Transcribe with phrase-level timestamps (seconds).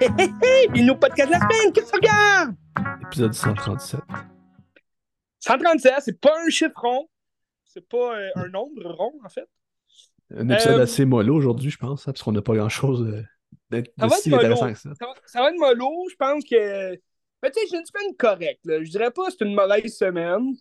[0.00, 0.68] Hé hé hé!
[0.72, 2.54] Puis nos podcasts de la semaine, qu'est-ce que tu regardes?
[3.02, 4.00] Épisode 137.
[5.40, 7.08] 137, c'est pas un chiffre rond.
[7.64, 9.48] C'est pas euh, un nombre rond, en fait.
[10.34, 13.24] Un épisode Euh, assez mollo aujourd'hui, je pense, hein, parce qu'on n'a pas grand-chose de,
[13.70, 14.90] de- de va si intéressant que ça.
[14.94, 17.00] Ça va, ça va être mollo, je pense que.
[17.42, 18.60] Mais tu sais, j'ai une semaine correcte.
[18.66, 20.54] Je dirais pas que c'est une mauvaise semaine.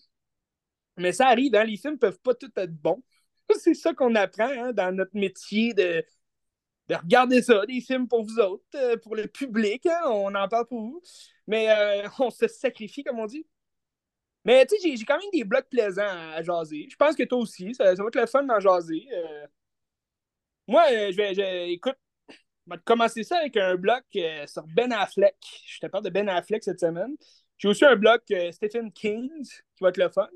[0.98, 1.64] Mais ça arrive, hein?
[1.64, 3.04] les films peuvent pas tous être bons.
[3.60, 6.04] C'est ça qu'on apprend hein, dans notre métier de,
[6.90, 9.86] de regarder ça, des films pour vous autres, euh, pour le public.
[9.88, 11.04] hein, On en parle pour vous.
[11.48, 13.48] Mais euh, on se sacrifie, comme on dit.
[14.46, 16.88] Mais tu sais, j'ai- quand même des blocs plaisants à, à jaser.
[16.92, 19.08] Je pense que toi aussi, ça, ça va être le fun d'en jaser.
[19.14, 19.48] Euh,
[20.68, 21.96] moi, euh, je vais, je- écoute,
[22.68, 25.36] on va commencer ça avec un bloc euh, sur Ben Affleck.
[25.66, 27.16] Je te parle de Ben Affleck cette semaine.
[27.58, 30.28] J'ai aussi un bloc euh, Stephen King qui va être le fun.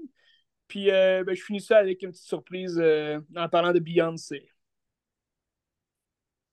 [0.67, 2.81] Puis euh, ben, je finis ça avec une petite surprise
[3.36, 4.50] en parlant de Beyoncé.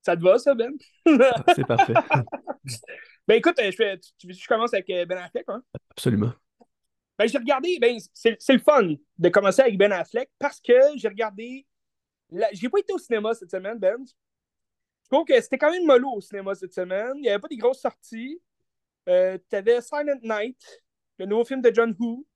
[0.03, 0.73] Ça te va, ça, Ben?
[1.07, 1.95] Ah, C'est parfait.
[3.29, 5.63] ben écoute, je, fais, tu, veux que je commence avec Ben Affleck, hein?
[5.91, 6.33] Absolument.
[7.19, 10.73] Ben, j'ai regardé, ben, c'est c'est le fun de commencer avec Ben Affleck parce que
[10.97, 11.67] j'ai regardé.
[12.31, 14.05] la- J'ai pas été au cinéma cette semaine, Ben.
[15.11, 17.13] Je trouve que c'était quand même mollo au cinéma cette semaine.
[17.17, 18.43] Il n'y avait pas des grosses sorties.
[19.09, 20.61] Euh, T'avais Silent Night,
[21.19, 22.27] le nouveau film de John Woo,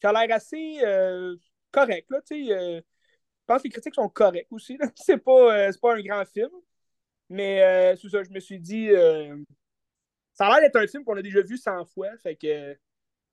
[0.00, 1.34] qui a l'air assez euh,
[1.72, 2.08] correct.
[2.10, 4.78] Là, tu euh, je pense que les critiques sont correctes aussi.
[4.94, 6.50] C'est pas, euh, pas un grand film.
[7.28, 8.90] Mais c'est ça, je me suis dit.
[10.34, 12.08] ça a l'air d'être un film qu'on a déjà vu 100 fois.
[12.22, 12.76] Fait que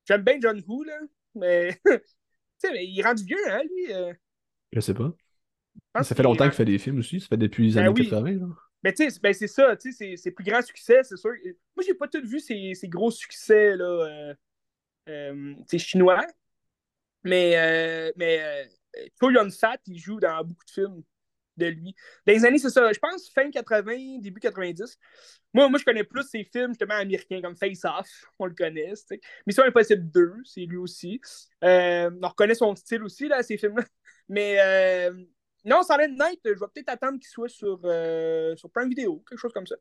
[0.06, 0.98] j'aime bien John Woo, là.
[1.34, 4.16] Mais, tu mais il est rendu vieux, hein, lui.
[4.72, 5.12] Je sais pas.
[6.02, 7.20] Ça fait longtemps qu'il fait des films aussi.
[7.20, 8.08] Ça fait depuis les Ben années oui.
[8.08, 8.30] 80.
[8.38, 8.46] là.
[8.84, 11.32] Mais tu sais, ben c'est ça, tu sais, c'est- ses plus grands succès, c'est sûr.
[11.76, 14.34] Moi, j'ai pas tout vu ses, gros succès, là, euh,
[15.08, 16.26] euh, chinois.
[17.24, 18.64] Mais, euh, mais euh,
[19.20, 21.02] Cho Yun-fat, il joue dans beaucoup de films
[21.56, 21.94] de lui.
[22.26, 24.98] Dans les années, c'est ça, je pense fin 80, début 90.
[25.52, 28.92] Moi, moi je connais plus ses films justement américains comme Face Off, on le connaît.
[29.46, 31.20] Mission Impossible 2, c'est lui aussi.
[31.64, 33.84] Euh, on reconnaît son style aussi, là, ces films-là.
[34.28, 34.58] Mais
[35.64, 39.38] non, Silent Night, je vais peut-être attendre qu'il soit sur, euh, sur Prime Video, quelque
[39.38, 39.76] chose comme ça.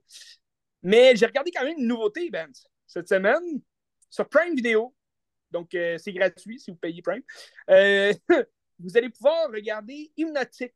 [0.84, 2.50] Mais j'ai regardé quand même une nouveauté, Ben,
[2.86, 3.62] cette semaine,
[4.10, 4.94] sur Prime Video.
[5.52, 7.24] Donc, euh, c'est gratuit si vous payez Prime.
[7.70, 8.14] Euh,
[8.80, 10.74] vous allez pouvoir regarder Hypnotic.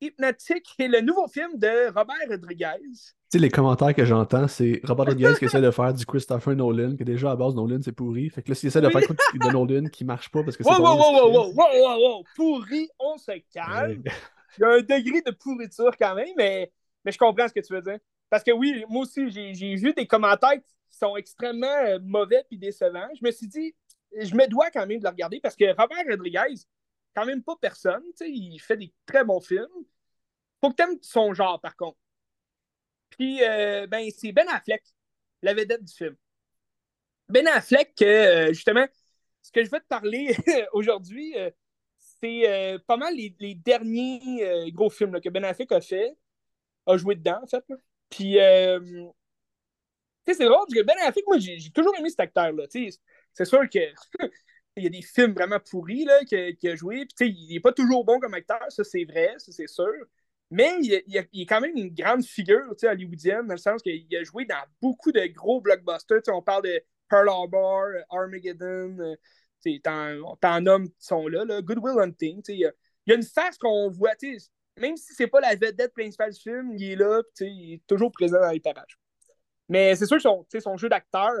[0.00, 3.14] Hypnotic est le nouveau film de Robert Rodriguez.
[3.34, 6.94] Sais, les commentaires que j'entends, c'est Robert Rodriguez qui essaie de faire du Christopher Nolan,
[6.94, 8.30] que déjà à base, Nolan, c'est pourri.
[8.30, 10.70] Fait que là, s'il essaie de faire de Nolan qui marche pas parce que c'est
[10.70, 14.04] Wow, wow, wow, wow, wow, wow, wow, wow, pourri, on se calme.
[14.56, 16.70] Il y a un degré de pourriture quand même, mais,
[17.04, 17.98] mais je comprends ce que tu veux dire.
[18.30, 22.44] Parce que oui, moi aussi, j'ai j'ai vu des commentaires qui sont extrêmement euh, mauvais
[22.48, 23.08] puis décevants.
[23.20, 23.74] Je me suis dit,
[24.16, 26.54] je me dois quand même de le regarder parce que Robert Rodriguez,
[27.16, 29.66] quand même pas personne, tu sais, il fait des très bons films.
[30.60, 31.98] Faut que t'aimes son genre, par contre.
[33.18, 34.82] Puis, euh, ben, c'est Ben Affleck,
[35.42, 36.16] la vedette du film.
[37.28, 38.86] Ben Affleck, euh, justement,
[39.42, 40.34] ce que je veux te parler
[40.72, 41.50] aujourd'hui, euh,
[42.20, 46.16] c'est pas mal les, derniers gros films que Ben Affleck a fait,
[46.86, 47.64] a joué dedans, en fait.
[48.10, 49.12] Puis, tu
[50.26, 52.64] sais, c'est drôle parce que Ben Affleck, moi, j'ai toujours aimé cet acteur-là.
[52.68, 53.78] C'est sûr que
[54.76, 57.06] il y a des films vraiment pourris qu'il qu'il a joué.
[57.16, 59.92] Puis, il n'est pas toujours bon comme acteur, ça, c'est vrai, ça, c'est sûr.
[60.50, 64.44] Mais il, est quand même une grande figure hollywoodienne, dans le sens qu'il a joué
[64.44, 66.22] dans beaucoup de gros blockbusters.
[66.28, 69.16] On parle de Pearl Harbor, Armageddon, euh,
[70.40, 71.62] t'en nommes qui sont là, là.
[71.62, 72.42] Good Will Hunting.
[72.48, 72.72] Il y, a,
[73.06, 74.14] il y a une face qu'on voit,
[74.78, 78.10] même si c'est pas la vedette principale du film, il est là, il est toujours
[78.10, 78.98] présent dans les parages.
[79.68, 81.32] Mais c'est sûr que son, son jeu d'acteur,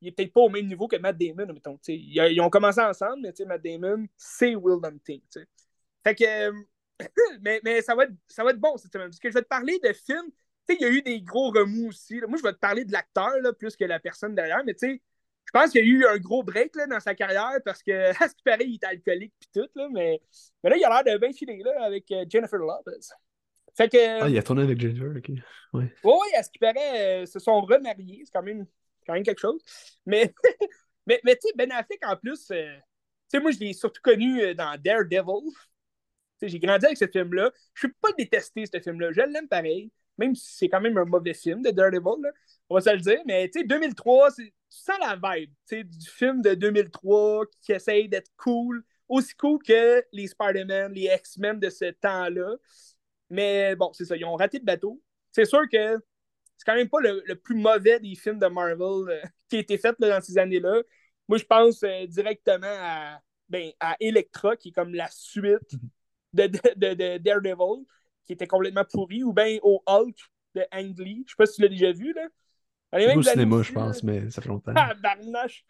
[0.00, 1.78] il est peut-être pas au même niveau que Matt Damon, mettons.
[1.88, 5.20] Ils, ils ont commencé ensemble, mais Matt Damon, c'est Will Hunting.
[6.04, 6.52] Fait que, euh,
[7.42, 9.08] mais, mais ça, va être, ça va être bon cette semaine.
[9.08, 10.30] Parce que je vais te parler de films.
[10.68, 12.20] Tu sais, il y a eu des gros remous aussi.
[12.20, 12.26] là.
[12.26, 14.62] Moi, je vais te parler de l'acteur plus que la personne derrière.
[14.64, 15.02] Mais tu sais,
[15.48, 18.10] je pense qu'il y a eu un gros break là, dans sa carrière parce que,
[18.22, 19.68] à ce qui paraît, il est alcoolique puis tout.
[19.74, 20.20] Là, mais,
[20.62, 22.98] mais là, il a l'air de bien filer là, avec euh, Jennifer Lopez.
[23.74, 25.28] Fait que, Ah, il a tourné avec Ginger, ok.
[25.28, 25.40] Ouais.
[25.72, 28.22] oui, oui, à ce qui paraît, euh, se sont remariés.
[28.24, 28.66] C'est quand même,
[29.06, 29.62] quand même quelque chose.
[30.04, 30.34] Mais,
[31.06, 32.82] mais, mais tu sais, Ben Affleck, en plus, euh, tu
[33.28, 35.50] sais, moi, je l'ai surtout connu dans Daredevil.
[36.42, 37.50] J'ai grandi avec ce film-là.
[37.74, 39.12] Je ne suis pas détesté, ce film-là.
[39.12, 42.30] Je l'aime pareil, même si c'est quand même un mauvais film de Daredevil,
[42.68, 43.20] on va se le dire.
[43.26, 48.08] Mais tu sais, 2003, c'est- tu sens la vibe du film de 2003 qui essaye
[48.08, 52.56] d'être cool, aussi cool que les Spider-Man, les X-Men de ce temps-là.
[53.30, 55.00] Mais bon, c'est ça, ils ont raté le bateau.
[55.32, 55.96] C'est sûr que
[56.56, 59.78] c'est quand même pas le, plus mauvais des films de Marvel euh, qui a été
[59.78, 60.82] fait dans ces années-là.
[61.28, 65.74] Moi, je pense euh, directement à, ben, à Electra, qui est comme la suite
[66.32, 67.84] de, de, Daredevil,
[68.24, 70.16] qui était complètement pourri, ou bien au Hulk
[70.54, 71.24] de Ang Lee.
[71.26, 72.28] Je sais pas si tu l'as déjà vu, là.
[73.14, 74.72] Au cinéma, je pense, mais ça fait longtemps.
[74.74, 75.64] Ah, barnache!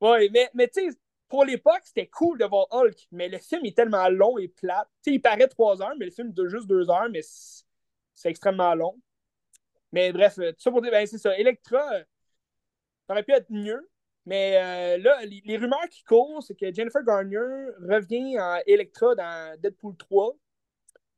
[0.00, 0.96] Ouais, mais, mais tu sais,
[1.28, 4.88] pour l'époque, c'était cool de voir Hulk, mais le film est tellement long et plat.
[5.02, 8.30] Tu sais, il paraît trois heures, mais le film dure juste deux heures, mais c'est
[8.30, 9.00] extrêmement long.
[9.92, 11.36] Mais bref, euh, tout ça pour dire, ben c'est ça.
[11.38, 12.04] Electra, euh,
[13.06, 13.88] ça aurait pu être mieux.
[14.30, 19.60] Mais euh, là, les, rumeurs qui courent, c'est que Jennifer Garner revient en Electra dans
[19.60, 20.36] Deadpool 3.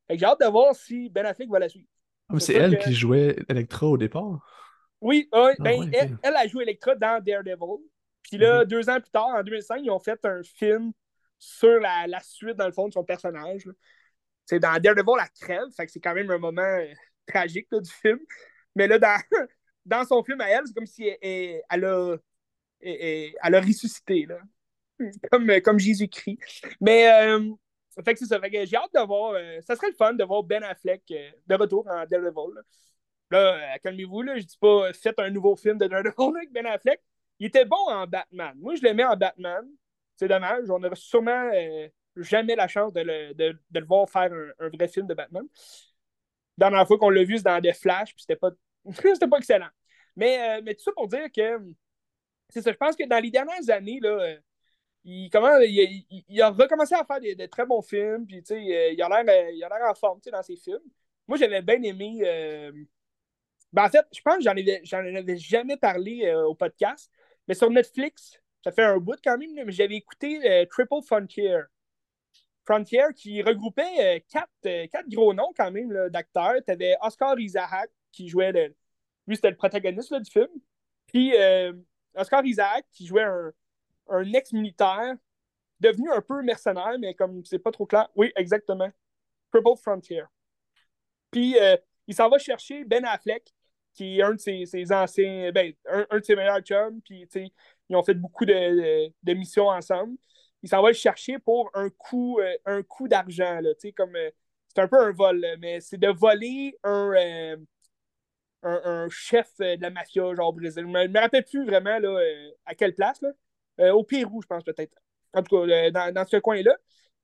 [0.07, 1.87] Fait que j'ai hâte de voir si Ben Affleck va la suivre.
[2.31, 4.41] Ah, c'est elle qui jouait Electra au départ?
[5.03, 7.85] Oui, ah, ben, elle, elle, a joué Electra dans Daredevil.
[8.23, 10.93] Puis là, deux ans plus tard, en 2005, ils ont fait un film
[11.39, 13.69] sur la, la suite, dans le fond, de son personnage.
[14.47, 15.69] C'est dans Daredevil, la crève.
[15.77, 16.79] Fait que c'est quand même un moment
[17.27, 18.21] tragique du film.
[18.75, 19.21] Mais là, dans,
[19.85, 22.17] dans son film à elle, c'est comme si elle, elle, a,
[22.83, 24.39] elle, a ressuscité, là.
[25.33, 26.39] Comme, comme Jésus-Christ.
[26.81, 27.51] Mais, euh,
[28.05, 28.39] fait que c'est ça.
[28.39, 29.33] Fait que j'ai hâte de voir.
[29.33, 32.63] Euh, ça serait le fun de voir Ben Affleck euh, de retour en Daredevil.
[33.31, 34.39] Là, calmez-vous, là.
[34.39, 37.01] Je dis pas, faites un nouveau film de Daredevil avec Ben Affleck.
[37.41, 38.53] Il était bon en Batman.
[38.59, 39.67] Moi, je l'aimais en Batman.
[40.17, 40.71] C'est dommage.
[40.71, 41.51] On n'aurait sûrement
[42.15, 44.31] jamais la chance de le, de, de le voir faire
[44.61, 45.49] un, vrai film de Batman
[46.59, 48.51] dernière fois qu'on l'a vu, c'est dans des flashs, puis c'était pas,
[48.95, 49.71] c'était pas excellent.
[50.17, 51.59] Mais, euh, mais tout ça pour dire que
[52.53, 54.37] c'est ça, je pense que dans les dernières années, là, euh,
[55.05, 59.23] il, comment, il, a recommencé à faire des, très bons films, puis euh, il a
[59.23, 60.83] l'air en forme dans ses films.
[61.27, 62.21] Moi, j'avais bien aimé.
[63.73, 67.11] Ben, en fait, je pense que j'en avais, avais jamais parlé au podcast,
[67.49, 71.63] mais sur Netflix, ça fait un bout quand même, mais j'avais écouté Triple Frontier.
[72.65, 76.55] Frontier qui regroupait euh, quatre, euh, quatre, gros noms quand même d'acteurs.
[76.65, 78.75] Tu avais Oscar Isaac qui jouait le.
[79.27, 80.49] Lui, c'était le protagoniste du film.
[81.07, 81.73] Puis euh,
[82.17, 83.53] Oscar Isaac qui jouait un,
[84.09, 85.15] un ex-militaire
[85.81, 88.09] devenu un peu mercenaire, mais comme c'est pas trop clair.
[88.17, 88.91] Oui, exactement.
[89.53, 90.23] Triple Frontier.
[91.31, 91.57] Puis
[92.07, 93.53] il s'en va chercher Ben Affleck,
[93.95, 95.51] qui est un de ses, ses anciens.
[95.53, 97.01] Ben, un, un, de ses meilleurs chums.
[97.03, 97.27] Puis
[97.89, 100.17] ils ont fait beaucoup de, de missions ensemble
[100.63, 103.61] il s'en va le chercher pour un coup, euh, un coup d'argent.
[103.97, 104.31] Comme, euh,
[104.69, 107.57] c'est un peu un vol, mais c'est de voler un,
[108.65, 110.83] euh, un, chef de la mafia, genre au Brésil.
[110.83, 112.19] Je ne me rappelle plus vraiment là,
[112.67, 113.21] à quelle place.
[113.23, 113.95] Là.
[113.95, 114.97] au Pérou, je pense peut-être.
[115.35, 116.77] En tout cas, dans, dans ce coin-là.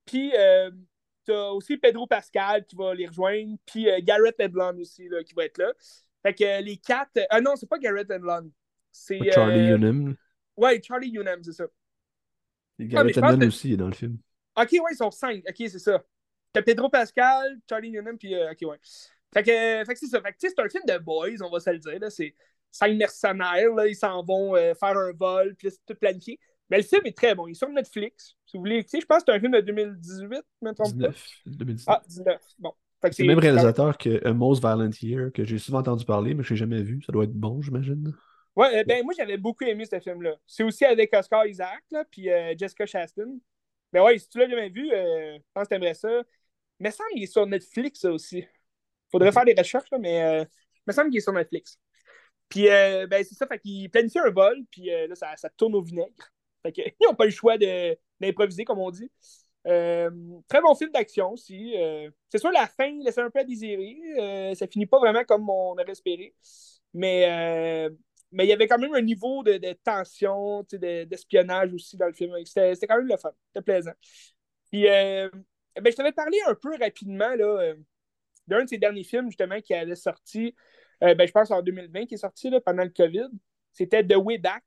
[0.05, 0.33] Puis,
[1.25, 3.57] tu as aussi Pedro Pascal qui va les rejoindre.
[3.67, 5.73] Puis Garrett Edlund aussi là, qui va être là.
[6.23, 7.21] Fait que les quatre.
[7.31, 8.51] Ah non, c'est pas Garrett Edlund.
[8.91, 9.31] C'est.
[9.31, 10.17] Charlie Hunnam.
[10.57, 11.67] Ouais, Charlie Hunnam, c'est ça.
[12.79, 14.19] Garrett ah, aussi est dans le film.
[14.57, 15.45] Ok, ouais, ils sont cinq.
[15.49, 16.03] Ok, c'est ça.
[16.53, 18.79] T'as Pedro Pascal, Charlie Newman, puis euh, ok, ouais.
[19.35, 20.21] Fait que, fait que c'est ça.
[20.21, 22.01] Fait que c'est un film de boys, on va se le dire.
[22.11, 22.35] C'est
[22.71, 26.39] cinq mercenaires, là, ils s'en vont euh, faire un vol, puis c'est tout planifié.
[26.71, 27.47] Mais le film est très bon.
[27.47, 28.35] Il est sur Netflix.
[28.47, 31.85] Si vous voulez je pense que c'est un film de 2018, me trompe 19, 2019.
[31.87, 32.41] Ah, 19.
[32.59, 32.73] Bon.
[33.13, 36.43] C'est le même réalisateur que A Most Violent Year, que j'ai souvent entendu parler, mais
[36.43, 37.01] je n'ai jamais vu.
[37.03, 38.13] Ça doit être bon, j'imagine.
[38.57, 40.35] Ouais, euh, ben moi j'avais beaucoup aimé ce film-là.
[40.45, 43.39] C'est aussi avec Oscar Isaac, là, puis euh, Jessica Chastain.
[43.93, 46.09] Mais ouais, si tu l'as jamais vu, euh, je pense que t'aimerais ça.
[46.81, 48.45] Mais ça il est sur Netflix ça aussi.
[49.11, 51.79] Faudrait faire des recherches, là, mais il me semble qu'il est sur Netflix.
[52.49, 56.33] Puis ben c'est ça, fait qu'il planifie un vol, puis là, ça, tourne au vinaigre.
[56.63, 59.11] Fait qu'ils n'ont pas le choix d'improviser, comme on dit.
[59.65, 61.75] très bon film d'action aussi.
[62.29, 64.55] c'est sûr, la fin laisse un peu à désirer.
[64.55, 66.35] ça finit pas vraiment comme on aurait espéré.
[66.95, 67.91] Mais
[68.31, 72.13] mais il y avait quand même un niveau de, de tension, d'espionnage aussi dans le
[72.13, 72.33] film.
[72.45, 73.33] C'était quand même le fun.
[73.49, 73.93] C'était plaisant.
[74.71, 75.31] Puis, euh,
[75.81, 77.75] ben, je t'avais parlé un peu rapidement là, euh,
[78.49, 80.55] d'un de ses derniers films, justement, qui avait sorti,
[81.03, 83.29] euh, ben, je pense en 2020, qui est sorti là, pendant le COVID.
[83.73, 84.65] C'était The Way Back,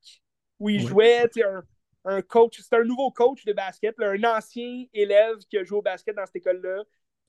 [0.58, 1.62] où il jouait un,
[2.04, 2.60] un, coach.
[2.60, 6.24] C'était un nouveau coach de basket, un ancien élève qui a joué au basket dans
[6.26, 6.84] cette école-là.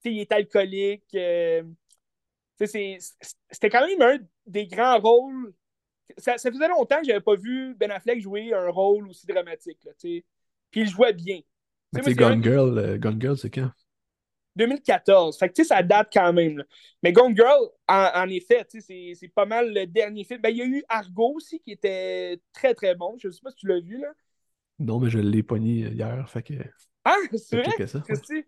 [0.05, 1.17] Il est alcoolique.
[2.59, 5.53] C'était quand même un des grands rôles
[6.17, 9.79] ça, faisait longtemps que j'avais pas vu Ben Affleck jouer un rôle aussi dramatique.
[9.85, 10.23] Là, Puis
[10.75, 11.39] il jouait bien.
[11.93, 13.69] Mais Gone, Girl, euh, Gone Girl, c'est quand?
[14.55, 15.37] 2014.
[15.37, 16.63] Fait que ça date quand même.
[17.01, 20.41] Mais Gone Girl, en, effet, c'est pas mal le dernier film.
[20.41, 23.15] Ben, il y a eu Argo aussi qui était très très bon.
[23.17, 24.09] Je sais pas si tu l'as vu là.
[24.79, 26.29] Non, mais je l'ai pogné hier.
[26.29, 26.53] Fait que.
[27.05, 28.45] Ah, c'est vrai?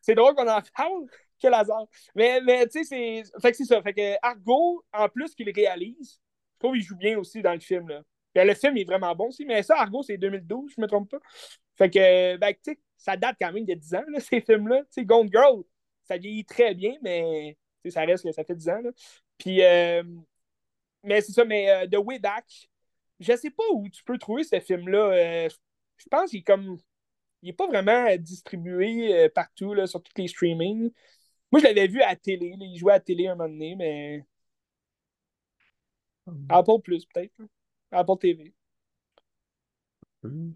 [0.00, 1.06] C'est drôle qu'on en parle.
[1.38, 1.86] Quel hasard.
[2.14, 3.40] Mais, mais tu sais, c'est.
[3.40, 3.80] Fait que c'est ça.
[3.82, 6.20] Fait que Argo, en plus qu'il réalise,
[6.54, 7.88] je trouve qu'il joue bien aussi dans le film.
[7.88, 8.02] Là.
[8.34, 11.20] le film est vraiment bon aussi, mais ça, Argo, c'est 2012, je me trompe pas.
[11.78, 14.80] Fait que, ben, tu sais, ça date quand même de 10 ans, là, ces films-là.
[14.82, 15.62] Tu sais, Gone Girl,
[16.04, 17.56] ça vieillit très bien, mais
[17.88, 18.80] ça reste que ça fait 10 ans.
[18.82, 18.90] Là.
[19.38, 20.02] Puis, euh,
[21.04, 22.68] mais c'est ça, mais euh, The Way Back,
[23.20, 25.46] je sais pas où tu peux trouver ce film-là.
[25.46, 25.48] Euh,
[25.96, 26.78] je pense qu'il est comme.
[27.42, 30.90] Il est pas vraiment distribué euh, partout, là, sur tous les streamings.
[31.52, 32.50] Moi, je l'avais vu à la télé.
[32.58, 32.66] là.
[32.66, 34.24] Il jouait à la télé un moment donné, mais.
[36.48, 37.32] Apple Plus, peut-être.
[37.90, 38.54] Apple TV.
[40.22, 40.52] Hmm.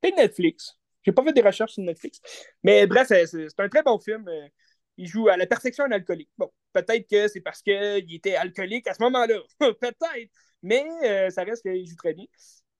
[0.00, 0.76] Peut-être Netflix.
[1.02, 2.20] J'ai pas fait des recherches sur Netflix.
[2.62, 4.28] Mais bref, c'est un très bon film.
[4.28, 4.48] Euh,
[4.96, 6.30] Il joue à la perfection un alcoolique.
[6.36, 9.38] Bon, peut-être que c'est parce qu'il était alcoolique à ce moment-là.
[9.58, 10.30] peut-être.
[10.62, 12.26] Mais euh, ça reste qu'il joue très bien.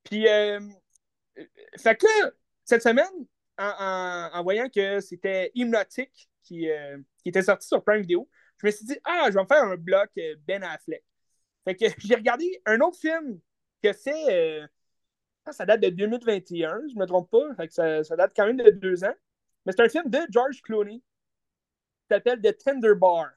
[0.05, 0.61] Puis, euh,
[1.39, 1.45] euh,
[1.79, 2.07] fait que
[2.65, 3.07] cette semaine,
[3.59, 6.69] en, voyant que c'était Hypnotic qui,
[7.25, 9.77] était sorti sur Prime Video, je me suis dit, ah, je vais me faire un
[9.77, 10.11] bloc
[10.47, 11.05] Ben Affleck.
[11.65, 13.39] Fait que j'ai regardé un autre film
[13.83, 14.63] que c'est.
[15.53, 17.55] Ça date de 2021, je me trompe pas.
[17.57, 19.15] Fait ça, date quand même de deux ans.
[19.65, 23.31] Mais c'est un film de George Clooney qui s'appelle The Tender Bar.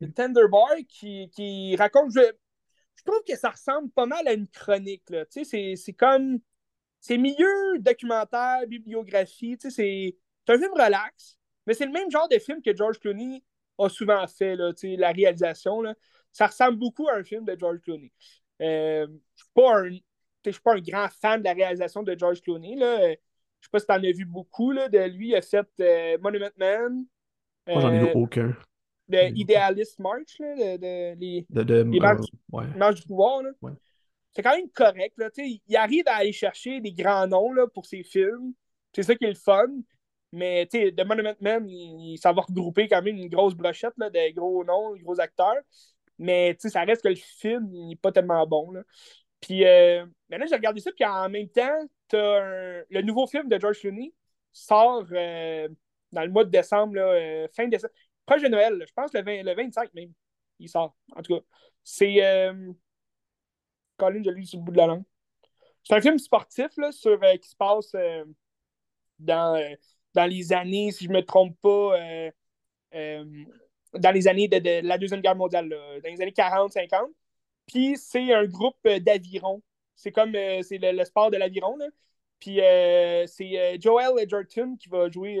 [0.00, 2.12] The Tender Bar qui, qui raconte.
[2.14, 2.20] Je,
[2.98, 5.04] je trouve que ça ressemble pas mal à une chronique.
[5.30, 6.40] Tu sais, c'est, comme.
[7.00, 9.56] C'est milieu documentaire, bibliographie.
[9.56, 12.98] Tu sais, c'est, un film relax, mais c'est le même genre de film que George
[12.98, 13.44] Clooney
[13.78, 15.82] a souvent fait, là, tu sais, la réalisation.
[15.82, 15.94] Là.
[16.32, 18.12] Ça ressemble beaucoup à un film de George Clooney.
[18.60, 19.06] Euh,
[19.36, 19.90] je suis pas un
[20.44, 22.76] je suis pas un grand fan de la réalisation de George Clooney.
[22.76, 23.00] Là.
[23.02, 23.14] Euh,
[23.60, 25.28] Je sais pas si tu en as vu beaucoup là, de lui.
[25.30, 27.04] Il a fait euh, Monument Man,
[27.66, 28.56] Moi, j'en ai vu euh, aucun.
[29.08, 32.66] le Idealist March, là, de, de- les De, de, les euh, marches- ouais.
[32.76, 33.42] Marches du pouvoir.
[33.62, 33.72] Ouais.
[34.32, 35.14] C'est quand même correct.
[35.18, 35.28] Là.
[35.38, 38.52] Il arrive à aller chercher des grands noms là, pour ses films.
[38.94, 39.66] C'est ça qui est le fun.
[40.30, 44.32] Mais The Monument Man, il- ça va regrouper quand même une grosse brochette là, de
[44.34, 45.56] gros noms, de gros acteurs.
[46.18, 48.70] Mais ça reste que le film n'est pas tellement bon.
[48.72, 48.82] Là.
[49.40, 51.78] Puis euh, là, j'ai regardé ça, puis en même temps,
[52.08, 54.12] t'as un- le nouveau film de George Clooney
[54.52, 55.68] sort euh,
[56.12, 57.92] dans le mois de décembre, là, euh, fin décembre,
[58.26, 60.12] proche de Noël, je pense le, 20 le 25 même.
[60.58, 61.44] Il sort, en tout cas.
[61.84, 62.24] C'est.
[62.24, 62.72] Euh...
[63.96, 65.04] Colin, je l'ai sur le bout de la langue.
[65.82, 67.92] C'est un film sportif là, sur, qui se passe
[69.18, 69.76] dans,
[70.14, 71.96] dans les années, si je ne me trompe pas,
[72.92, 77.10] dans les années de, de la Deuxième Guerre mondiale, dans les années 40-50.
[77.68, 79.62] Puis c'est un groupe euh, d'aviron.
[79.94, 81.76] C'est comme euh, c'est le, le sport de l'aviron.
[81.76, 81.86] là.
[82.40, 85.40] Puis euh, c'est Joel Edgerton qui va jouer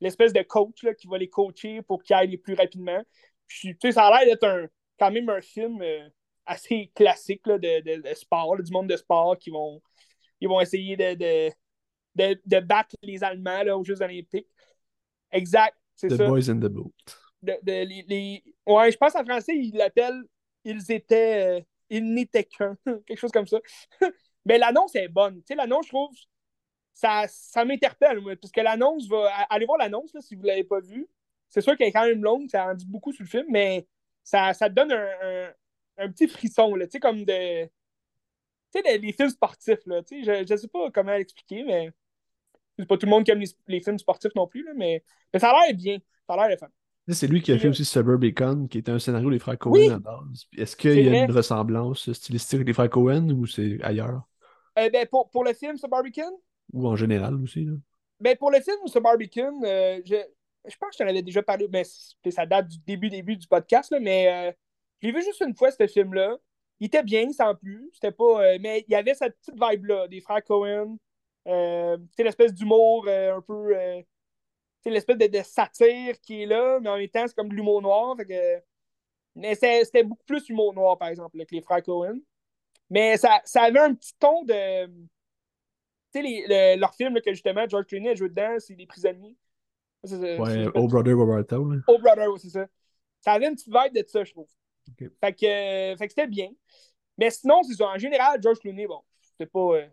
[0.00, 3.02] l'espèce de coach là, qui va les coacher pour qu'ils aillent plus rapidement.
[3.46, 4.66] Puis, tu sais, ça a l'air d'être un,
[4.98, 6.08] quand même un film euh,
[6.46, 9.82] assez classique là, de, de- de sport, là, du monde de sport qui vont,
[10.40, 11.50] ils vont essayer de,
[12.14, 14.46] de, battre les Allemands là, aux Jeux Olympiques.
[15.32, 16.92] Exact, c'est The ça Boys in the Boat.
[17.42, 20.22] les, les- Ouais, je pense en français, il l'appelle
[20.64, 21.60] Ils étaient.
[21.60, 22.76] euh, ils n'étaient qu'un.
[23.06, 23.58] Quelque chose comme ça.
[24.44, 25.38] Mais l'annonce est bonne.
[25.38, 26.14] Tu sais, l'annonce, je trouve,
[26.94, 29.28] ça, ça m'interpelle, parce que l'annonce va.
[29.50, 31.08] Allez voir l'annonce, si vous ne l'avez pas vue.
[31.48, 33.86] C'est sûr qu'elle est quand même longue, ça en dit beaucoup sur le film, mais
[34.22, 35.52] ça, ça donne un,
[35.98, 37.68] un- petit frisson, tu sais, comme de.
[38.72, 41.90] Tu sais, les, films sportifs, là, tu sais, je ne sais pas comment l'expliquer, mais.
[42.78, 45.04] C'est pas tout le monde qui aime les, films sportifs non plus, là, mais,
[45.38, 45.98] ça a l'air bien.
[46.28, 46.68] Ça a l'air fun.
[47.12, 49.88] C'est lui qui a fait aussi Suburbicon, qui était un scénario des frères Oui!
[49.88, 50.46] à base.
[50.56, 51.24] Est-ce qu'il y a vrai.
[51.24, 54.22] une ressemblance stylistique avec les frères Coen ou c'est ailleurs?
[54.78, 56.30] Euh, ben, pour, pour le film Suburban,
[56.72, 57.64] Ou en général aussi?
[57.64, 57.72] Là?
[58.20, 60.14] Ben, pour le film Suburban, euh, je,
[60.68, 63.36] je pense que je t'en avais déjà parlé, mais c'est- ça date du début, début
[63.36, 64.52] du podcast, là, mais euh,
[65.02, 66.36] je l'ai vu juste une fois, ce film-là.
[66.80, 67.90] Il était bien, sans plus.
[67.94, 68.42] C'était pas.
[68.54, 70.96] euh, mais il y avait cette petite vibe-là, des frères Cohen.
[71.48, 73.74] Euh, c'est l'espèce d'humour euh, un peu.
[74.82, 77.54] C'est l'espèce de, de satire qui est là, mais en même temps, c'est comme de
[77.54, 78.16] l'humour noir.
[78.16, 78.62] Fait que,
[79.34, 82.18] mais c'était beaucoup plus humour noir, par exemple, là, que les frères Cohen.
[82.88, 84.86] Mais ça, ça avait un petit ton de.
[86.12, 88.86] Tu sais, le- leur film là, que justement George Clooney a joué dedans, c'est Les
[88.86, 89.36] Prisonniers.
[90.02, 91.70] Ça, Ouais, Oh Brother Roberto.
[91.70, 91.80] Là.
[91.86, 92.66] Oh Brother, ouais, c'est ça.
[93.20, 94.48] Ça avait une petite vibe de ça, je trouve.
[95.20, 96.50] Fait que, euh, que c'était bien.
[97.18, 97.86] Mais sinon, c'est ça.
[97.88, 99.02] En général, George Clooney, bon,
[99.38, 99.60] c'est pas.
[99.76, 99.86] euh,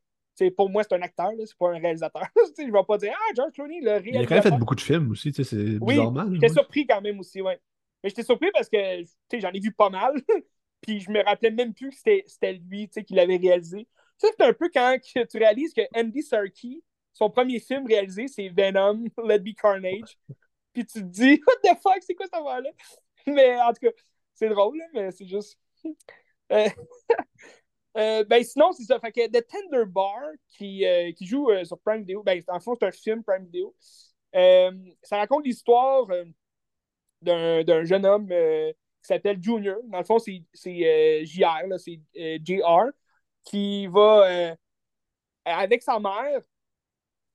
[0.56, 2.24] pour moi, c'est un acteur, c'est pas un réalisateur.
[2.58, 4.28] Je vais pas dire Ah, George Clooney, le Il a réalisateur.
[4.28, 6.26] quand même fait beaucoup de films aussi, tu sais, c'est Oui, bizarrement.
[6.34, 6.54] J'étais ouais.
[6.54, 7.60] surpris quand même aussi, ouais.
[8.04, 10.14] Mais j'étais surpris parce que, tu sais, j'en ai vu pas mal.
[10.82, 13.88] Puis je me rappelais même plus que c'était lui, tu sais, qui l'avait réalisé.
[14.20, 18.28] Tu sais, c'est un peu quand tu réalises que Andy Serkis, son premier film réalisé,
[18.28, 20.18] c'est Venom, Let Be Carnage.
[20.74, 22.70] Puis tu te dis, what the fuck, c'est quoi cette affaire-là?
[23.26, 23.92] Mais en tout cas,
[24.36, 25.58] c'est drôle, mais c'est juste.
[27.98, 29.00] Euh, ben sinon, c'est ça.
[29.00, 32.60] Fait que The Tender Bar, qui, euh, qui joue euh, sur Prime Video, ben en
[32.60, 33.76] fond, c'est un film Prime Video.
[35.04, 36.06] Ça raconte l'histoire
[37.22, 38.74] d'un jeune homme qui
[39.08, 39.78] s'appelle Junior.
[39.86, 42.00] Dans le fond, c'est JR, c'est
[42.46, 42.92] JR,
[43.44, 44.56] qui va,
[45.46, 46.42] avec sa mère,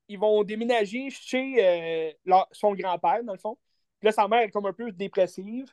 [0.09, 3.57] ils vont déménager chez leur- son grand-père, dans le fond.
[4.01, 5.67] Puis là, sa mère est comme un peu dépressive.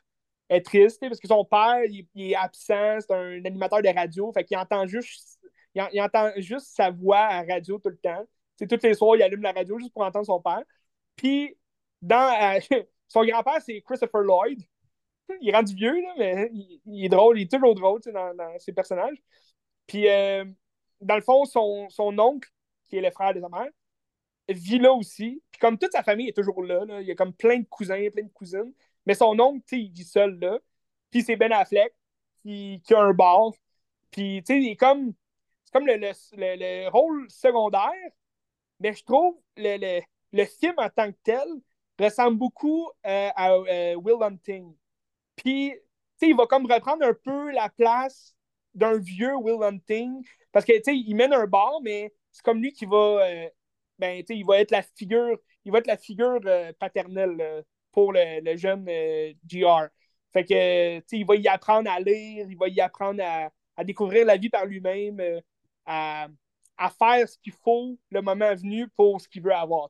[0.50, 4.44] Est triste parce que son père, il, est absent, c'est un animateur de radio, fait
[4.44, 5.40] qu'il entend juste
[5.74, 8.24] il, entend juste sa voix à radio tout le temps.
[8.56, 10.62] c'est toutes les soirs, il allume la radio juste pour entendre son père.
[11.16, 11.56] Puis,
[12.02, 14.60] dans, euh, son grand-père, c'est Christopher Lloyd.
[15.40, 18.72] Il est rendu vieux, là, mais il, est drôle, il est toujours drôle dans, ses
[18.72, 19.16] personnages.
[19.86, 20.44] Puis, euh,
[21.00, 22.48] dans le fond, son, son, oncle,
[22.86, 23.68] qui est le frère de sa mère,
[24.48, 25.40] vit là aussi.
[25.52, 27.66] Puis, comme toute sa famille est toujours là, là, il y a comme plein de
[27.66, 28.72] cousins, plein de cousines.
[29.06, 30.58] Mais son oncle, tu sais, il vit seul là.
[31.10, 31.94] Puis, c'est Ben Affleck
[32.42, 33.50] qui, qui a un bar.
[34.10, 35.14] Puis, tu sais, il est comme
[35.70, 37.92] c'est comme le, le, rôle secondaire,
[38.80, 40.00] mais je trouve le,
[40.32, 41.46] le, film en tant que tel
[41.98, 44.74] ressemble beaucoup euh, à euh, Will Hunting.
[45.36, 45.76] Puis, tu
[46.16, 48.34] sais, il va comme reprendre un peu la place
[48.74, 52.60] d'un vieux Will Hunting, parce que, tu sais, il mène un bar, mais c'est comme
[52.60, 53.48] lui qui va, euh,
[53.98, 56.40] ben, tu sais, il va être la figure, il va être la figure
[56.78, 58.84] paternelle pour le, jeune
[59.46, 59.88] GR.
[60.32, 64.26] Fait que, il va y apprendre à lire, il va y apprendre à, à découvrir
[64.26, 65.20] la vie par lui-même
[65.86, 66.28] à,
[66.98, 69.88] faire ce qu'il faut le moment venu pour ce qu'il veut avoir.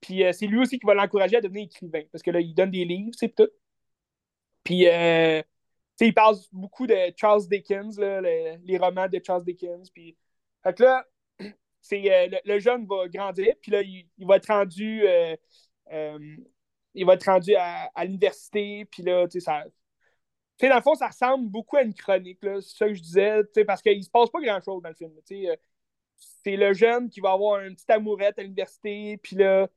[0.00, 2.54] Puis euh, c'est lui aussi qui va l'encourager à devenir écrivain, parce que là, il
[2.54, 3.48] donne des livres, c'est tout.
[4.64, 5.42] Puis, euh,
[6.00, 9.90] il parle beaucoup de Charles Dickens, les, romans de Charles Dickens.
[9.90, 10.16] Puis,
[10.62, 11.06] fait que là,
[11.80, 15.04] c'est, euh, le, jeune va grandir, puis là, il, va être rendu,
[16.96, 19.64] il va être rendu à, l'université, puis là, tu sais, ça,
[20.60, 23.82] dans le fond, ça ressemble beaucoup à une chronique, c'est ça que je disais, parce
[23.82, 25.12] qu'il se passe pas grand-chose dans le film.
[25.30, 25.56] Euh,
[26.42, 29.68] c'est le jeune qui va avoir une petite amourette à l'université, puis là,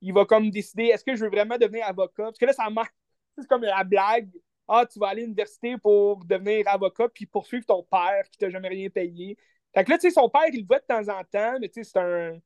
[0.00, 2.24] il va comme décider est-ce que je veux vraiment devenir avocat?
[2.24, 2.90] Parce que là, ça marche.
[3.38, 4.30] C'est comme la blague
[4.68, 8.50] Ah, tu vas aller à l'université pour devenir avocat, puis poursuivre ton père qui t'a
[8.50, 9.36] jamais rien payé.
[9.74, 11.68] Fait que là, tu sais, son père, il le voit de temps en temps, mais
[11.68, 12.40] tu sais, c'est un.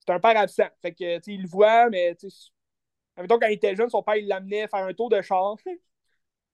[0.00, 0.68] C'est un père absent.
[0.82, 2.50] Fait que, tu sais, il le voit, mais tu sais.
[3.28, 5.56] Quand il était jeune, son père, il l'amenait faire un tour de char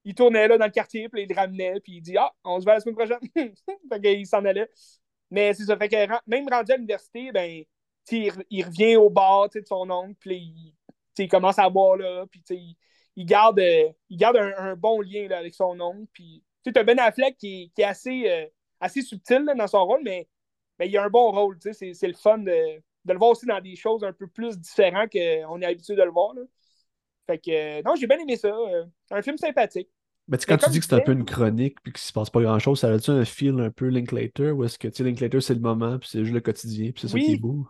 [0.07, 2.61] il tournait là dans le quartier, puis il le ramenait, puis il dit Ah, on
[2.61, 3.19] se voit la semaine prochaine.
[3.35, 4.71] fait qu'il s'en allait.
[5.33, 5.77] Mais c'est ça.
[5.77, 5.97] Fait que
[6.29, 7.65] même rendu à l'université, ben,
[8.13, 10.75] il, revient au bar de son oncle, puis
[11.19, 12.41] il, commence à boire là, puis
[13.17, 13.61] il, garde,
[14.11, 16.09] garde un, bon lien là, avec son oncle.
[16.13, 18.47] Puis tu as Ben Affleck qui, est assez, euh,
[18.81, 20.29] assez subtil dans son rôle, mais,
[20.79, 21.59] il a un bon rôle.
[21.73, 25.11] C'est le fun de, de, le voir aussi dans des choses un peu plus différentes
[25.11, 26.35] qu'on est habitué de le voir.
[26.35, 26.43] Là.
[27.27, 28.49] Fait que, non, j'ai bien aimé ça.
[28.49, 29.89] Euh, un film sympathique.
[30.29, 32.43] Mais quand tu dis que c'est un peu une chronique puis qu'il se passe pas
[32.43, 35.41] grand chose, ça a-tu un feel un peu Linklater ou est-ce que tu sais, Linklater
[35.41, 37.65] c'est le moment puis c'est juste le quotidien puis c'est ça qui est beau?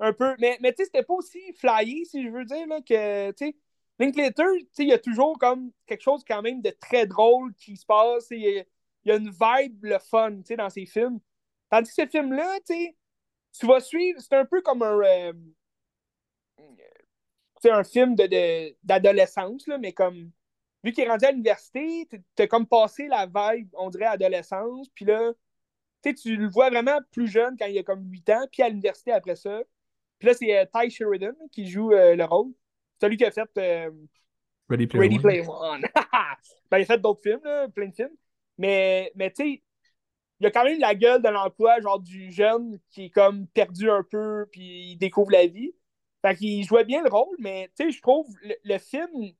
[0.00, 0.34] Un peu.
[0.38, 3.46] Mais, mais tu sais, c'était pas aussi flyé, si je veux dire, là, que tu
[3.46, 3.56] sais.
[3.98, 7.52] Linklater, tu sais, il y a toujours comme quelque chose quand même de très drôle
[7.54, 8.28] qui se passe.
[8.30, 8.64] Il
[9.04, 11.18] y, a une vibe, le fun, tu sais, dans ses films.
[11.68, 12.96] Tandis que ce film-là, tu sais,
[13.52, 14.98] tu vas suivre, c'est un peu comme un.
[15.00, 15.32] Euh,
[17.64, 18.14] un film
[18.84, 20.30] d'adolescence, de, mais comme
[20.84, 24.88] vu qu'il est rendu à l'université, t'as comme passé la vibe, on dirait, adolescence.
[24.94, 25.32] Puis là,
[26.02, 29.12] tu le vois vraiment plus jeune quand il a comme 8 ans, puis à l'université
[29.12, 29.60] après ça.
[30.18, 32.52] Puis là, c'est euh, Ty Sheridan qui joue euh, le rôle.
[33.00, 33.90] C'est lui qui a fait euh,
[34.68, 35.82] Ready Player One.
[36.70, 37.40] ben, il a fait d'autres films,
[37.74, 38.16] plein de films.
[38.56, 39.62] Mais, mais tu sais,
[40.40, 43.90] il a quand même la gueule de l'emploi, genre du jeune qui est comme perdu
[43.90, 45.74] un peu, puis il découvre la vie.
[46.22, 49.32] Fait qu'il jouait bien le rôle, mais tu sais, je trouve le, le, film,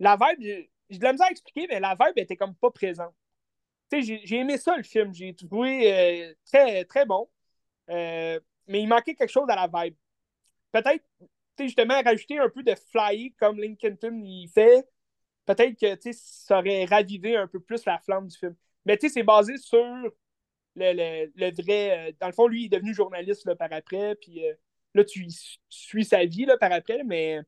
[0.00, 3.14] la vibe, j'ai de la misère à expliquer, mais la vibe était comme pas présente.
[3.92, 5.14] J'ai aimé ça, le film.
[5.14, 7.28] J'ai trouvé euh, très, très bon.
[7.90, 9.96] Euh, mais il manquait quelque chose à la vibe.
[10.72, 11.04] Peut-être,
[11.58, 14.88] justement, rajouter un peu de fly comme Lincoln y fait.
[15.46, 18.56] Peut-être que ça aurait ravivé un peu plus la flamme du film.
[18.84, 20.12] Mais c'est basé sur
[20.76, 22.08] le, le, vrai.
[22.08, 24.14] Euh, dans le fond, lui, il est devenu journaliste là, par après.
[24.16, 24.42] Puis
[24.94, 25.26] là, tu,
[25.68, 27.02] suis sa vie là, par après.
[27.04, 27.40] Mais.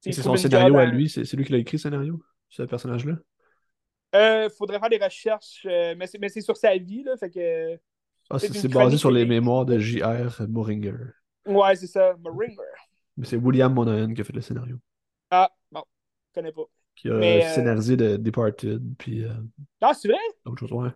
[0.00, 1.08] C'est son scénario à lui.
[1.08, 2.20] C'est lui qui l'a écrit, le scénario
[2.54, 3.14] ce personnage-là?
[4.14, 7.74] Euh, faudrait faire des recherches, euh, mais c'est sur sa vie, là, fait que...
[8.30, 10.46] Ah, c'est basé sur les mémoires de J.R.
[10.48, 10.94] Moringer.
[11.46, 12.56] Ouais, c'est ça, Moringer.
[13.16, 14.78] Mais c'est William Monahan qui a fait le scénario.
[15.30, 15.82] Ah, bon,
[16.28, 16.64] je connais pas.
[16.94, 19.24] Qui a mais, euh, scénarisé de Departed, puis...
[19.24, 19.32] Euh,
[19.80, 20.18] ah, c'est vrai?
[20.44, 20.90] Autre chose, ouais.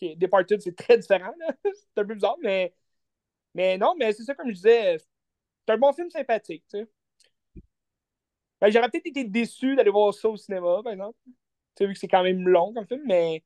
[0.00, 1.32] Ok, Departed, c'est très différent,
[1.64, 2.74] c'est un peu bizarre, mais...
[3.54, 6.64] Mais non, mais c'est ça, comme je disais, c'est un bon film sympathique.
[8.60, 11.18] Ben, j'aurais peut-être été déçu d'aller voir ça au cinéma, par exemple.
[11.24, 11.32] Tu
[11.78, 13.42] sais, vu que c'est quand même long comme film, mais,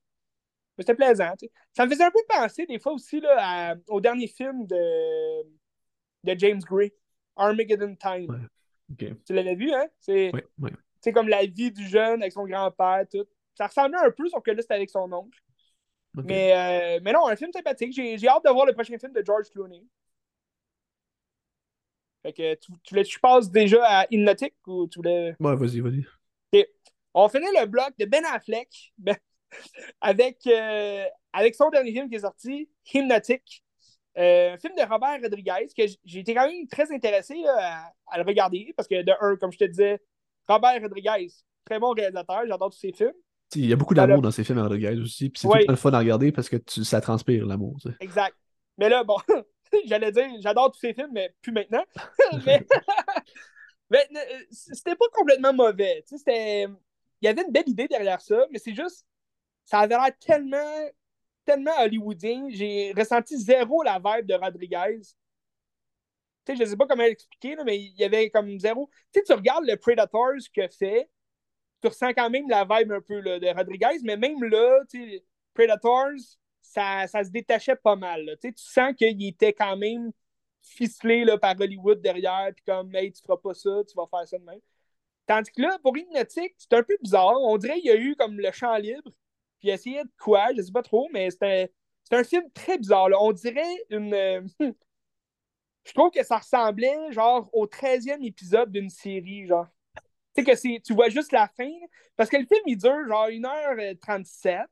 [0.77, 1.33] mais c'était plaisant.
[1.73, 5.43] Ça me faisait un peu penser des fois aussi là, au dernier film de,
[6.25, 6.93] de James Gray,
[7.37, 8.49] Armageddon Time.
[9.25, 9.87] Tu l'avais vu, hein?
[10.01, 13.27] C'est comme la vie du jeune avec son grand-père, tout.
[13.55, 15.39] Ça ressemblait un peu, sauf que là, c'était avec son oncle.
[16.15, 17.93] Mais, euh, mais non, un film sympathique.
[17.93, 19.85] J'ai hâte de voir le prochain film de George Clooney.
[22.23, 25.35] Fait que tu, tu, tu passes déjà à Hypnotic ou tu voulais?
[25.41, 26.05] Ouais, vas-y, vas-y.
[26.53, 26.69] Okay.
[27.15, 29.17] On finit le bloc de Ben Affleck ben,
[30.01, 33.65] avec, euh, avec son dernier film qui est sorti, Hypnotic.
[34.19, 38.25] Euh, un film de Robert Rodriguez que j'ai été quand même très intéressé à, le
[38.25, 40.01] regarder parce que, de un, comme je te disais,
[40.49, 41.29] Robert Rodriguez,
[41.65, 43.15] très bon réalisateur, j'adore tous ses films.
[43.55, 45.31] Il y a beaucoup d'amour dans ces films Rodriguez aussi.
[45.31, 47.77] Puis c'est tout le fun à regarder parce que ça transpire l'amour.
[48.01, 48.35] Exact.
[48.79, 49.17] Mais là, bon,
[49.87, 51.85] j'allais dire, j'adore tous ces films, mais plus maintenant.
[53.91, 56.05] mais, euh, c'était pas complètement mauvais.
[56.27, 56.69] Il
[57.23, 59.05] y avait une belle idée derrière ça, mais c'est juste,
[59.65, 60.89] ça avait l'air tellement,
[61.45, 62.49] tellement hollywoodien.
[62.51, 65.01] J'ai ressenti zéro la vibe de Rodriguez.
[66.49, 68.91] Je ne sais pas comment l'expliquer, mais il y avait comme zéro.
[69.15, 71.09] sais, tu regardes le Predators que fait,
[71.81, 74.81] tu ressens quand même la vibe un peu de Rodriguez, mais même là,
[75.55, 76.13] Predators,
[76.61, 78.37] ça, ça, se détachait pas mal.
[78.41, 80.13] Tu sens qu'il était quand même
[80.63, 84.29] ficelé là, par Hollywood derrière, puis comme, hey, tu feras pas ça, tu vas faire
[84.29, 84.61] ça de même.
[85.27, 87.41] Tandis que là, pour Hypnotic, c'est un peu bizarre.
[87.41, 89.11] On dirait qu'il y a eu comme le champ libre,
[89.59, 91.71] puis essayé de quoi, je sais pas trop, mais c'est
[92.13, 93.09] un, film très bizarre.
[93.21, 94.15] On dirait une.
[94.15, 94.43] Euh,
[95.85, 99.69] je trouve que ça ressemblait genre au 13e épisode d'une série, genre.
[100.43, 101.71] Que tu vois juste la fin,
[102.17, 104.65] parce que le film il dure genre 1h37,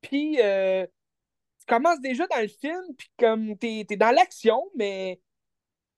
[0.00, 0.86] puis euh,
[1.58, 5.20] tu commences déjà dans le film, puis comme t'es es dans l'action, mais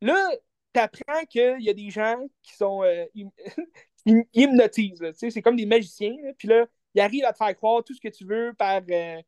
[0.01, 0.31] là,
[0.73, 3.07] t'apprends qu'il y a des gens qui sont euh,
[4.35, 5.03] hypnotisent.
[5.15, 6.15] C'est comme des magiciens.
[6.39, 9.23] Puis là, ils arrivent à te faire croire tout ce que tu veux par, euh,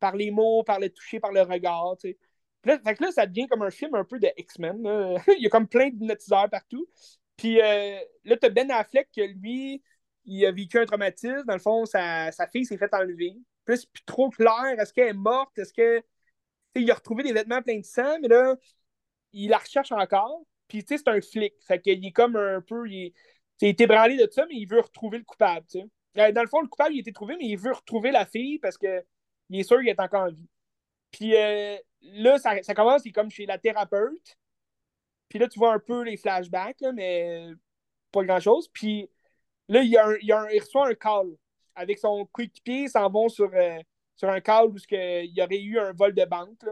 [0.00, 1.96] par les mots, par le toucher, par le regard.
[2.00, 2.16] Fait
[2.94, 4.82] que là, ça devient comme un film un peu de X-Men.
[5.36, 6.86] il y a comme plein d'hypnotiseurs partout.
[7.36, 9.82] Puis euh, là, t'as Ben Affleck que lui,
[10.24, 11.44] il a vécu un traumatisme.
[11.46, 14.74] Dans le fond, sa, sa fille s'est fait enlever plus, plus trop clair.
[14.78, 15.58] Est-ce qu'elle est morte?
[15.58, 16.02] Est-ce que.
[16.74, 18.56] il a retrouvé des vêtements pleins de sang, mais là,
[19.32, 20.42] il la recherche encore.
[20.68, 21.54] Puis, tu sais, c'est un flic.
[21.66, 22.88] Fait qu'il est comme un peu.
[22.88, 23.12] Il,
[23.60, 25.78] il est ébranlé de ça, mais il veut retrouver le coupable, tu.
[26.18, 28.24] Euh, dans le fond, le coupable, il a été trouvé, mais il veut retrouver la
[28.26, 29.02] fille parce qu'il
[29.52, 30.48] est sûr qu'il est encore en vie.
[31.10, 34.38] Puis euh, là, ça, ça, commence, il est comme chez la thérapeute.
[35.28, 37.48] Puis là, tu vois un peu les flashbacks, mais
[38.12, 38.68] pas grand-chose.
[38.72, 39.10] Puis
[39.68, 40.16] là, il, y a a
[40.52, 41.36] il reçoit un call
[41.74, 43.78] avec son coéquipier, ils s'en vont sur, euh,
[44.16, 46.64] sur un cas où il y aurait eu un vol de banque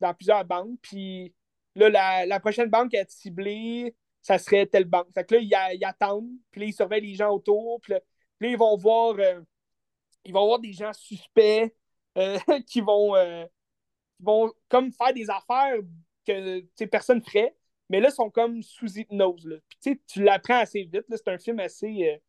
[0.00, 0.78] dans plusieurs banques.
[0.80, 1.34] Puis
[1.74, 1.88] là,
[2.26, 5.12] la, prochaine banque à être ciblée, ça serait telle banque.
[5.14, 8.00] Fait que là, ils, attendent, puis là, ils surveillent les gens autour, puis là,
[8.40, 9.40] ils vont voir euh,
[10.24, 11.74] ils vont des gens suspects
[12.18, 13.14] euh, qui vont
[14.20, 15.76] vont comme faire des affaires
[16.26, 17.54] que personne ferait,
[17.88, 19.60] mais là, ils sont comme sous hypnose.
[19.82, 21.04] Puis, tu l'apprends assez vite.
[21.08, 22.20] C'est un film assez,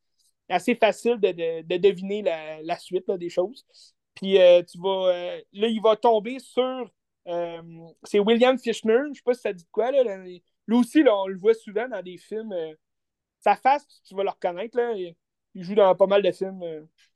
[0.49, 3.65] assez facile de, deviner la, suite des choses.
[4.15, 5.13] Puis euh, tu vas.
[5.13, 6.89] Euh, là, il va tomber sur.
[7.27, 7.61] Euh,
[8.03, 9.01] c'est William Fishner.
[9.09, 9.91] Je sais pas si ça dit de quoi.
[9.91, 10.41] Là, lui
[10.75, 12.53] aussi, là, on le voit souvent dans des films.
[13.39, 14.77] sa face, tu vas le reconnaître.
[14.77, 15.15] Là, il,
[15.63, 16.63] joue dans pas mal de films.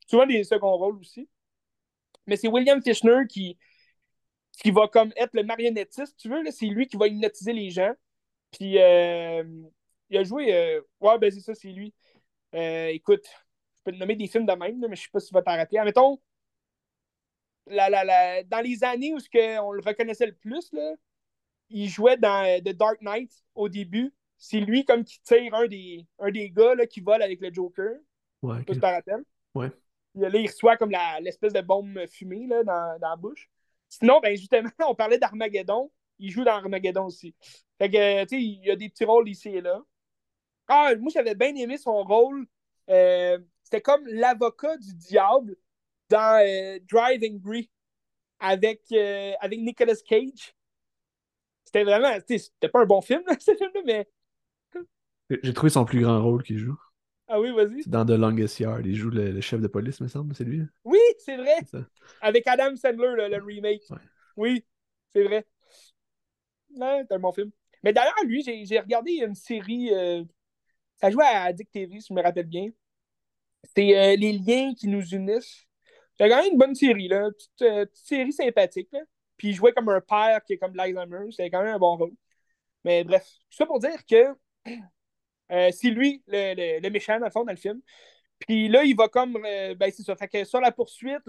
[0.06, 1.28] souvent des seconds rôles aussi.
[2.26, 3.58] Mais c'est William Fishner qui,
[4.62, 6.42] qui va comme être le marionnettiste, tu veux.
[6.50, 7.92] C'est lui qui va hypnotiser les gens.
[8.52, 10.80] Puis il a joué.
[11.00, 11.92] ouais, ben c'est ça, c'est lui.
[12.54, 15.28] Euh, écoute, je peux te nommer des films de même, mais je sais pas si
[15.28, 15.78] tu vas rappeler.
[15.78, 16.20] Admettons,
[17.66, 19.18] la, la, dans les années où
[19.62, 20.94] on le reconnaissait le plus, là,
[21.70, 24.12] il jouait dans euh, The Dark Knight au début.
[24.36, 27.52] C'est lui comme qui tire un des, un des gars là, qui vole avec le
[27.52, 27.94] Joker.
[28.42, 28.74] Ouais, okay.
[28.74, 28.80] Tu
[29.54, 29.70] Ouais.
[30.14, 33.48] Là, il reçoit comme l'espèce de bombe fumée là, dans, dans, la bouche.
[33.88, 35.90] Sinon, ben justement, on parlait d'Armageddon.
[36.22, 37.34] Il joue dans Armageddon aussi.
[37.78, 39.82] Fait que, tu sais, il y a des petits rôles ici et là.
[40.68, 42.46] Ah, moi, j'avais bien aimé son rôle.
[42.88, 45.56] Euh, c'était comme l'avocat du diable
[46.08, 47.70] dans euh, Driving Brie
[48.38, 50.54] avec, euh, avec Nicolas Cage.
[51.64, 52.16] C'était vraiment.
[52.24, 54.08] C'était pas un bon film, ce film-là, mais.
[55.42, 56.78] J'ai trouvé son plus grand rôle qu'il joue.
[57.26, 57.82] Ah oui, vas-y.
[57.88, 58.86] Dans The Longest Yard.
[58.86, 60.62] Il joue le, chef de police, me semble, c'est lui.
[60.84, 61.56] Oui, c'est vrai.
[62.20, 63.82] Avec Adam Sandler, le, remake.
[64.36, 64.64] Oui,
[65.12, 65.46] c'est vrai.
[66.80, 67.50] Un bon film.
[67.82, 69.90] Mais d'ailleurs, lui, j'ai regardé une série
[71.02, 72.68] ça jouait à Addict TV, si je me rappelle bien.
[73.74, 75.66] C'est euh, les liens qui nous unissent.
[76.16, 77.28] C'est quand même une bonne série, là.
[77.32, 79.00] Petite, euh, série sympathique, là.
[79.36, 81.30] Puis il jouait comme un père qui est comme l'Alzheimer.
[81.30, 82.12] C'était quand même un bon rôle.
[82.84, 84.36] Mais bref, tout ça pour dire que
[85.50, 87.80] euh, c'est lui le, méchant, dans le fond, dans le film.
[88.38, 89.32] Puis là, il va comme.
[89.42, 90.14] ben, c'est ça.
[90.14, 91.22] Fait que sur la poursuite,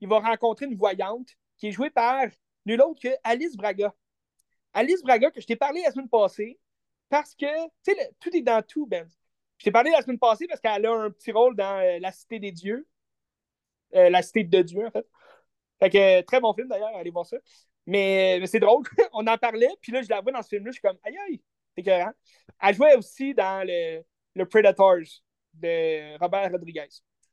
[0.00, 2.26] il va rencontrer une voyante qui est jouée par
[2.66, 3.92] nul autre que Alice Braga.
[4.78, 6.58] Alice Braga, que je t'ai parlé la semaine passée,
[7.08, 7.46] parce que,
[7.84, 9.08] tu sais, tout est dans tout, Ben.
[9.58, 12.12] Je t'ai parlé la semaine passée parce qu'elle a un petit rôle dans euh, La
[12.12, 12.86] Cité des Dieux.
[13.96, 15.06] Euh, la Cité de Dieu, en fait.
[15.80, 17.38] Fait que, très bon film d'ailleurs, allez voir ça.
[17.86, 20.74] Mais, c'est drôle, on en parlait, puis là, je la vois dans ce film-là, je
[20.74, 21.42] suis comme, aïe aïe,
[21.74, 22.12] c'est écœurant.
[22.62, 24.98] Elle jouait aussi dans le, le Predators
[25.54, 26.88] de Robert Rodriguez.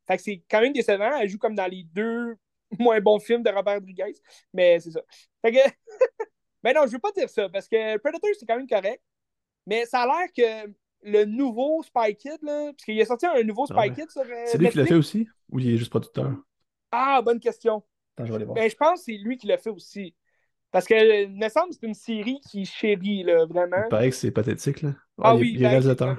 [0.07, 1.17] Fait que c'est quand même décevant.
[1.17, 2.37] Elle joue comme dans les deux
[2.79, 4.13] moins bons films de Robert Rodriguez.
[4.53, 5.01] Mais c'est ça.
[5.43, 5.59] Fait que.
[6.65, 9.01] mais non, je veux pas dire ça parce que Predator, c'est quand même correct.
[9.67, 10.73] Mais ça a l'air que
[11.03, 14.21] le nouveau Spy Kid, là, parce qu'il a sorti un nouveau Spy Kid sur.
[14.21, 16.33] Euh, c'est lui qui l'a fait aussi Ou il est juste producteur?
[16.91, 17.83] Ah, bonne question.
[18.17, 18.55] Attends, je vais aller voir.
[18.55, 20.15] Ben, je pense que c'est lui qui l'a fait aussi.
[20.71, 23.83] Parce que, il me semble c'est une série qui chérit, là, vraiment.
[23.85, 24.95] Il paraît que c'est pathétique, là.
[25.19, 26.17] Ah, ah oui, il, est réalisateur.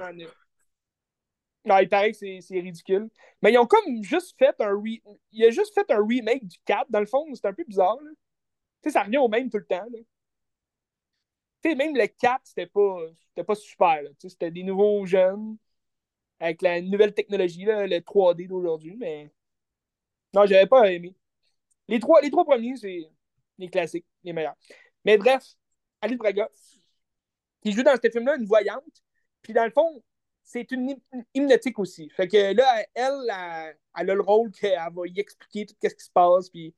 [1.65, 3.09] Non, il paraît que c'est ridicule.
[3.41, 5.01] Mais ils ont comme juste fait un re...
[5.33, 6.89] Il a juste fait un remake du 4.
[6.89, 7.97] Dans le fond, c'est un peu bizarre.
[8.81, 9.85] Tu sais, ça revient au même tout le temps.
[11.63, 12.99] Sais, même le 4, c'était pas,
[13.45, 14.01] pas super.
[14.19, 15.57] C'était des nouveaux jeunes
[16.39, 18.95] avec la nouvelle technologie, là, le 3D d'aujourd'hui.
[18.97, 19.31] Mais
[20.33, 21.15] non, j'avais pas aimé.
[21.87, 23.09] Les trois, les trois premiers, c'est
[23.57, 24.55] les classiques, les meilleurs.
[25.05, 25.43] Mais bref,
[26.01, 26.49] Alice Braga,
[27.61, 29.03] qui joue dans ce film-là une voyante.
[29.41, 30.03] Puis dans le fond,
[30.43, 30.95] c'est une
[31.33, 32.09] hypnotique aussi.
[32.09, 33.13] Fait que là, elle,
[33.95, 36.49] elle, a le rôle qu'elle va y expliquer tout ce qui se passe.
[36.49, 36.73] Puis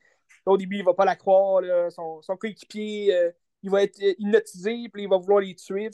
[0.46, 1.64] au début, il va pas la croire.
[1.92, 3.32] son, son coéquipier, euh,
[3.64, 5.90] il va être hypnotisé, puis il va vouloir les tuer.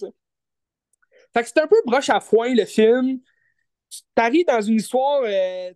[1.34, 3.20] Fait que c'est un peu broche à foin, le film.
[3.90, 5.74] Tu arrives dans une histoire euh,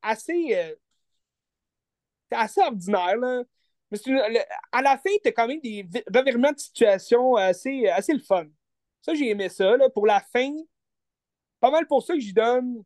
[0.00, 0.74] assez, euh,
[2.30, 3.16] assez ordinaire.
[3.16, 3.42] Là.
[3.90, 3.98] Mais
[4.72, 8.46] à la fin, tu as quand même des revirements de situation assez, assez le fun.
[9.02, 9.76] Ça, j'ai aimé ça.
[9.76, 9.90] Là.
[9.90, 10.50] Pour la fin,
[11.60, 12.82] pas mal pour ça que j'y donne.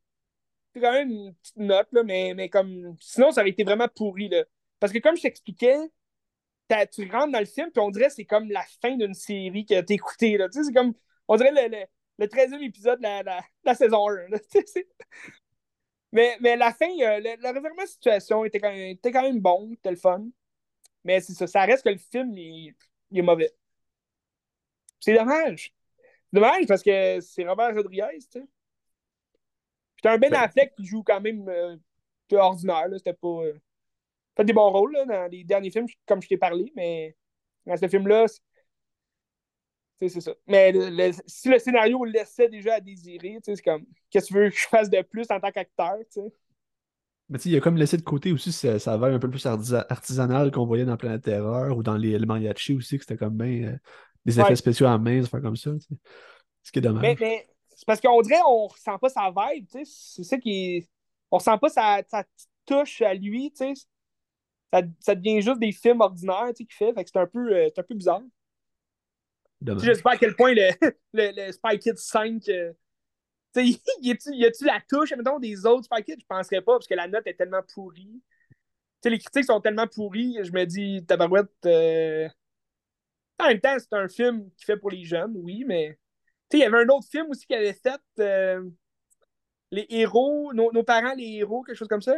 [0.75, 2.97] Quand même une petite note, là, mais, mais comme.
[3.01, 4.29] Sinon, ça aurait été vraiment pourri.
[4.29, 4.45] Là.
[4.79, 5.79] Parce que comme je t'expliquais,
[6.93, 9.65] tu rentres dans le film, puis on dirait que c'est comme la fin d'une série
[9.65, 10.37] que t'as écoutée.
[10.37, 10.95] Tu sais, c'est comme.
[11.29, 11.87] On dirait le,
[12.19, 14.29] le, 13e épisode de la, la, saison 1.
[16.13, 19.23] mais, mais la fin, euh, le, le revirement de situation était quand, même, était quand
[19.23, 20.25] même bon, c'était le fun.
[21.05, 22.75] Mais c'est ça, ça reste que le film, il,
[23.15, 23.53] est mauvais.
[25.01, 25.73] C'est dommage.
[26.33, 28.47] Dommage parce que c'est Robert Rodriguez, tu sais.
[29.97, 31.77] Puis un Ben, ben Affleck qui joue quand même euh,
[32.29, 32.99] peu ordinaire, là.
[32.99, 33.29] C'était pas.
[33.29, 33.59] Euh,
[34.37, 37.17] fait des bons rôles, là, dans les derniers films, comme je t'ai parlé, mais
[37.65, 38.27] dans ce film-là,
[39.99, 40.33] c'est ça.
[40.47, 40.73] Mais
[41.27, 44.69] si le scénario laissait déjà à désirer, c'est comme, qu'est-ce que tu veux que je
[44.69, 46.33] fasse de plus en tant qu'acteur, tu sais?
[47.29, 50.53] Mais tu il a comme laissé de côté aussi ça, ça un peu plus artisanal
[50.53, 53.69] qu'on voyait dans Planète Terreur ou dans les, le mariachi aussi, que c'était comme bien
[53.69, 53.77] euh,
[54.25, 55.73] des effets spéciaux à main, faire comme ça.
[56.63, 57.17] Ce qui est dommage.
[57.19, 59.93] Mais, c'est parce qu'on dirait on ressent pas sa vibe, tu sais.
[59.93, 60.89] C'est ça qui.
[61.31, 62.25] On ressent pas sa, sa
[62.65, 63.87] touche à lui, tu sais.
[64.77, 66.93] Ça, ça, devient juste des films ordinaires, tu sais, qu'il fait.
[66.93, 68.23] Fait c'est un peu, euh, un peu bizarre.
[69.63, 70.69] Je sais pas à quel point le,
[71.13, 72.43] le, le Spy Kids 5
[74.03, 76.21] y a-tu la touche, mettons, des autres Spy Kids?
[76.21, 78.23] Je penserais pas, parce que la note est tellement pourrie.
[79.05, 81.51] les critiques sont tellement pourries, je me dis, tabarouette.
[81.65, 82.29] Euh...
[83.39, 85.99] En même temps, c'est un film qui fait pour les jeunes, oui, mais.
[86.49, 88.63] Tu sais, il y avait un autre film aussi qui avait fait euh,
[89.73, 92.15] les héros, nos, nos, parents, les héros, quelque chose comme ça.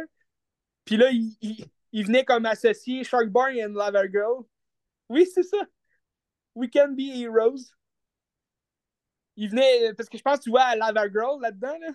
[0.85, 4.43] Puis là, il, il, venait comme associé Shark Boy et Lava Girl.
[5.09, 5.57] Oui, c'est ça.
[6.55, 7.73] We can be heroes.
[9.35, 9.93] Il venait.
[9.95, 11.87] Parce que je pense que tu vois Lava Girl là-dedans, là.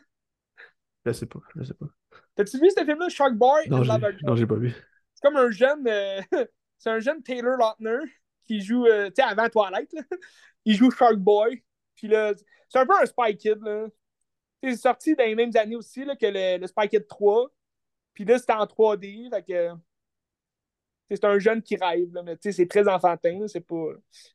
[1.07, 1.87] Je sais pas, je sais pas.
[2.35, 4.25] T'as-tu vu ce film-là, Shark Boy non, Lava Girl?
[4.25, 4.75] Non, j'ai pas vu.
[5.15, 5.87] C'est comme un jeune.
[5.87, 6.21] Euh,
[6.79, 8.11] c'est un jeune Taylor Lautner
[8.45, 8.87] qui joue.
[8.87, 10.03] Euh, tu sais, avant Twilight, là.
[10.65, 11.63] Il joue Shark Boy.
[11.95, 12.33] Puis là,
[12.69, 13.87] c'est un peu un Spy Kid, là.
[14.63, 17.54] C'est sorti dans les mêmes années aussi là, que le, le Spy Kid 3.
[18.15, 19.31] Puis là, c'était en 3D.
[19.31, 19.71] Fait que.
[21.11, 23.89] C'est un jeune qui rêve, là, mais c'est très enfantin, c'est pas,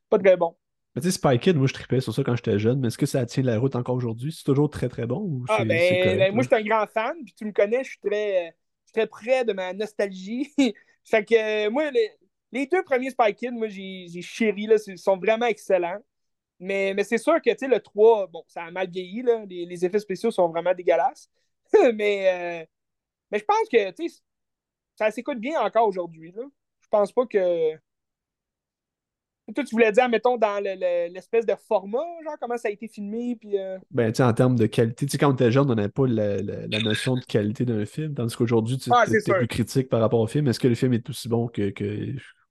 [0.08, 0.56] pas très bon.
[0.96, 2.98] Mais tu sais, Spy Kid, moi je tripais sur ça quand j'étais jeune, mais est-ce
[2.98, 4.32] que ça tient la route encore aujourd'hui?
[4.32, 7.16] C'est toujours très très bon ou Ah ben, ben moi je suis un grand fan,
[7.24, 8.56] puis tu me connais, je suis très,
[8.94, 10.52] très près de ma nostalgie.
[11.04, 11.92] fait que moi,
[12.52, 16.00] les, deux premiers Spy Kid, moi j'ai chéri, là, ils sont vraiment excellents.
[16.60, 19.46] Mais, mais c'est sûr que tu sais, le 3, bon, ça a mal vieilli, là.
[19.48, 21.30] Les, effets spéciaux sont vraiment dégueulasses.
[21.96, 22.66] mais, euh,
[23.32, 24.22] mais je pense que tu sais,
[24.96, 26.34] ça s'écoute bien encore aujourd'hui.
[26.36, 27.78] Je pense pas que
[29.54, 33.36] toi, tu voulais dire, mettons, dans l'espèce de format, genre, comment ça a été filmé,
[33.40, 33.58] puis...
[33.58, 33.78] Euh...
[33.92, 35.90] Ben, tu sais, en termes de qualité, tu sais, quand on était jeune, on n'avait
[35.90, 40.02] pas la, notion de qualité d'un film, tandis qu'aujourd'hui, tu ah, es, plus critique par
[40.02, 40.48] rapport au film.
[40.48, 41.74] Est-ce que le film est aussi bon que,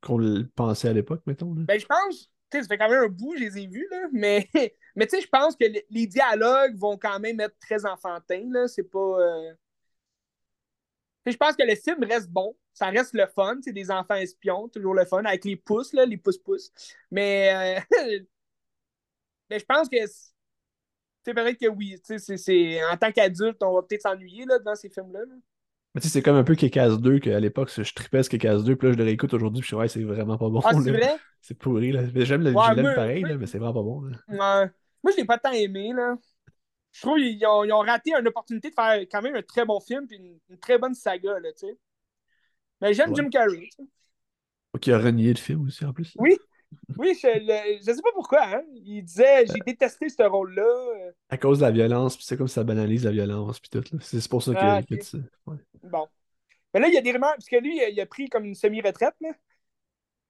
[0.00, 1.50] qu'on le pensait à l'époque, mettons?
[1.50, 3.86] Ben, je pense, tu sais, ça fait quand même un bout, je les ai vus,
[3.90, 4.48] là, mais,
[4.96, 8.66] mais tu sais, je pense que les dialogues vont quand même être très enfantins, là,
[8.68, 8.98] c'est pas...
[8.98, 9.52] Euh,
[11.30, 12.54] je pense que le film reste bon.
[12.72, 13.58] Ça reste le fun.
[13.62, 16.70] C'est des enfants espions, toujours le fun, avec les pouces, là, les pouces-pouces.
[17.10, 17.80] Mais, euh,
[19.50, 19.98] mais je pense que
[21.24, 22.00] c'est peut-être que oui.
[22.04, 25.20] C'est, en tant qu'adulte, on va peut-être s'ennuyer là, devant ces films-là.
[25.94, 28.58] Mais tu sais, c'est comme un peu Kekas 2 qu'à l'époque, je tripais ce Kekas
[28.58, 30.60] 2, puis là, je le réécoute aujourd'hui, puis je suis ouais, c'est vraiment pas bon.
[30.64, 31.16] Ah, c'est vrai?
[31.40, 32.02] C'est pourri, là.
[32.14, 34.10] J'aime le ouais, pareil, là, mais c'est vraiment pas bon.
[35.02, 36.16] Moi, je l'ai pas tant aimé, là.
[36.98, 39.64] Je trouve qu'ils ont, ils ont raté une opportunité de faire quand même un très
[39.64, 41.78] bon film puis une, une très bonne saga, là, tu sais.
[42.80, 43.16] Mais j'aime Ouais.
[43.22, 43.68] Jim Carrey.
[44.80, 46.12] Qui a renié le film aussi en plus.
[46.18, 46.36] Oui,
[46.98, 48.62] oui, je, le- je sais pas pourquoi, hein.
[48.72, 50.62] Il disait, j'ai détesté ce rôle-là.
[50.62, 53.82] euh, À cause de la violence, puis c'est comme ça banalise la violence, puis tout.
[53.92, 53.98] là.
[54.02, 54.86] C'est pour ça qu'il Ah, a ok.
[54.86, 55.18] qu'il a dit ça.
[55.46, 55.56] Ouais.
[55.84, 56.06] Bon.
[56.74, 58.54] Mais là, il y a des rumeurs, parce que lui, il a pris comme une
[58.54, 59.30] semi-retraite, là.
[59.32, 59.38] Tu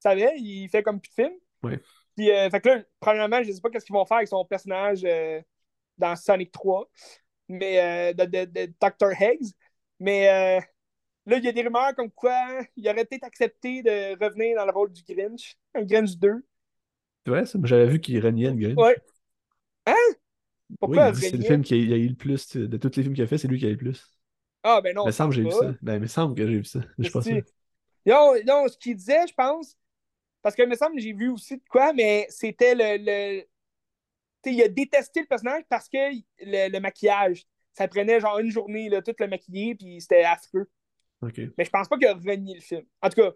[0.02, 1.38] savais, il fait comme plus de films.
[1.64, 1.72] Oui.
[2.16, 4.44] Puis, euh, fait que là, premièrement, je sais pas qu'est-ce qu'ils vont faire avec son
[4.44, 5.40] personnage euh,
[5.98, 6.88] dans Sonic 3,
[7.48, 9.12] mais euh, de, de, de Dr.
[9.20, 9.52] Higgs.
[10.00, 10.60] Mais euh,
[11.26, 14.64] là, il y a des rumeurs comme quoi il aurait peut-être accepté de revenir dans
[14.64, 16.44] le rôle du Grinch, un Grinch 2.
[17.24, 17.58] C'est vrai, ça?
[17.58, 18.78] Moi, J'avais vu qu'il reniait le Grinch.
[18.78, 18.96] Ouais.
[19.86, 19.94] Hein?
[20.70, 22.56] Oui, Pourquoi que c'est le film qui a, eu le plus.
[22.56, 24.14] De tous les films qu'il a fait, c'est lui qui a eu le plus.
[24.62, 25.04] Ah, ben non.
[25.04, 25.74] il me semble que j'ai vu ça.
[25.80, 26.80] Ben, il me semble que j'ai vu ça.
[26.98, 27.08] Je.
[27.08, 27.42] Esti.
[28.06, 29.76] Non, non, ce qu'il disait, je pense,
[30.42, 32.96] parce que il me semble que j'ai vu aussi de quoi, mais c'était le.
[32.98, 33.44] le...
[34.46, 35.98] Il a détesté le personnage parce que
[36.40, 40.68] le, le maquillage, ça prenait genre une journée, là, tout le maquiller, puis c'était affreux.
[41.22, 42.84] Mais je pense pas qu'il a renié le film.
[43.02, 43.32] En tout cas,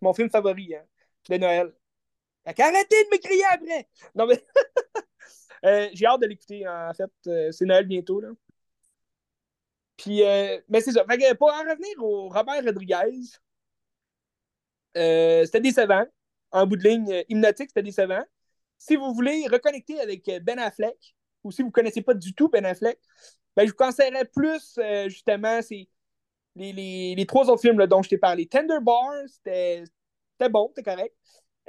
[0.00, 0.84] mon film favori hein,
[1.28, 1.72] de Noël.
[2.46, 3.88] Fait qu'arrêtez de me crier après!
[4.14, 4.42] Non, mais.
[5.64, 7.10] Euh, j'ai hâte de l'écouter, en fait.
[7.26, 8.28] Euh, c'est Noël bientôt, là.
[9.96, 11.06] Puis, euh, mais c'est ça.
[11.06, 13.30] Fait que pour en revenir au Robert Rodriguez,
[14.98, 16.04] euh, c'était décevant.
[16.50, 18.22] En bout de ligne, hypnotique, c'était décevant.
[18.86, 22.34] Si vous voulez reconnecter avec euh, Ben Affleck, ou si vous ne connaissez pas du
[22.34, 22.98] tout Ben Affleck,
[23.56, 25.58] ben, je vous conseillerais plus, euh, justement,
[26.54, 28.46] les, les, trois autres films dont je t'ai parlé.
[28.46, 29.84] Tender Bar, c'était
[30.50, 31.16] bon, c'était correct.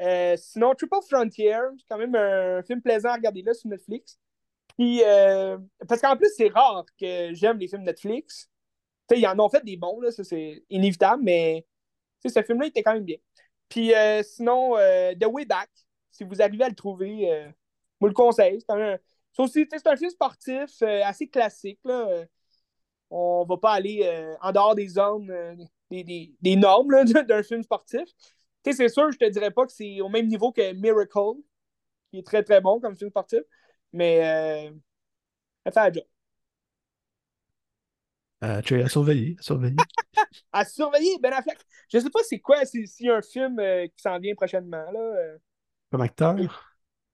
[0.02, 4.20] Euh, sinon, Triple Frontier, c'est quand même un film plaisant à regarder là sur Netflix.
[4.78, 5.02] Puis,
[5.88, 8.50] parce qu'en plus, c'est rare que j'aime les films Netflix.
[9.10, 11.66] Sais, ils en ont fait des bons, là, ça c'est inévitable, mais
[12.26, 13.18] ce film-là, il était quand même bien.
[13.70, 15.70] Puis, sinon, The Way Back,
[16.16, 17.50] si vous arrivez à le trouver, euh,
[18.00, 18.62] moi, le conseille.
[18.62, 18.98] C'est un-
[19.40, 22.26] aussi, c'est un film sportif euh, assez classique, là.
[23.10, 25.56] On va pas aller euh, en dehors des zones, euh,
[25.92, 28.04] des, des- des normes là, d'un film sportif.
[28.66, 31.40] C'est sûr, je te dirais pas que c'est au même niveau que Miracle,
[32.12, 33.42] qui est très très bon comme film sportif,
[33.94, 34.72] mais
[35.66, 36.04] ça fait la job.
[38.44, 39.76] Euh, tu es à surveiller, à surveiller.
[40.54, 41.60] À surveiller, Ben Affleck.
[41.92, 44.36] Je sais pas c'est quoi, si- s'il y a un film euh, qui s'en vient
[44.36, 44.92] prochainement.
[44.92, 45.00] Là.
[45.00, 45.38] euh.
[45.92, 46.48] Comme acteur ou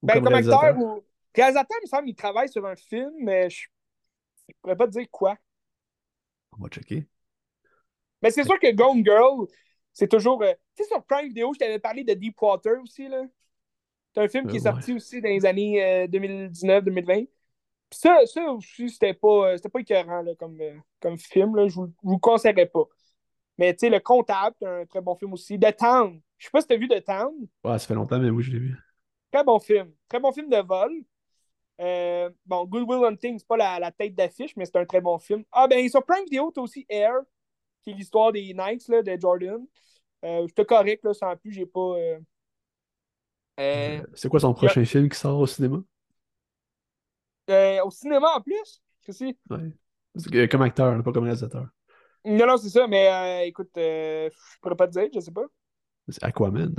[0.04, 1.04] Ben, comme, acteur ou.
[1.36, 3.68] Réalisateur, il me semble qu'il travaille sur un film, mais je
[4.50, 5.38] ne pourrais pas te dire quoi.
[6.58, 7.08] On va checker.
[8.22, 9.48] Mais c'est sûr que Gone Girl,
[9.94, 10.42] c'est toujours.
[10.44, 13.08] euh, Tu sais, sur Prime Video, je t'avais parlé de Deepwater aussi.
[13.08, 13.24] là.
[14.14, 17.28] C'est un film qui est Euh, sorti aussi dans les années euh, 2019-2020.
[17.90, 21.56] Puis ça, ça aussi, c'était pas, euh, c'était pas écœurant là, comme, euh, comme film.
[21.56, 21.68] Là.
[21.68, 22.84] Je vous, vous le conseillerais pas.
[23.58, 25.60] Mais tu sais, Le Comptable, c'est un très bon film aussi.
[25.60, 26.22] The Town.
[26.42, 27.32] Je sais pas si tu as vu The Town.
[27.64, 28.76] Ouais, ça fait longtemps, mais oui, je l'ai vu.
[29.32, 29.94] Très bon film.
[30.10, 30.92] Très bon film de vol.
[31.80, 35.02] Euh, bon, Good Will Hunting, c'est pas la, la tête d'affiche, mais c'est un très
[35.02, 35.44] bon film.
[35.52, 37.14] Ah, ben, sur Prime Video, t'as aussi Air,
[37.84, 39.64] qui est l'histoire des Knights là, de Jordan.
[40.26, 41.80] Euh, J'étais correct, là, sans plus, j'ai pas.
[41.80, 42.20] euh,
[43.60, 45.78] euh, C'est quoi son prochain film qui sort au cinéma?
[47.84, 48.82] au cinéma en plus?
[49.04, 49.26] Qu'est-ce?
[49.52, 50.48] Ouais.
[50.48, 51.68] Comme acteur, pas comme réalisateur.
[52.26, 55.46] Non, non, c'est ça, mais écoute, je pourrais pas te dire, je sais pas.
[56.12, 56.74] C'est Aquaman.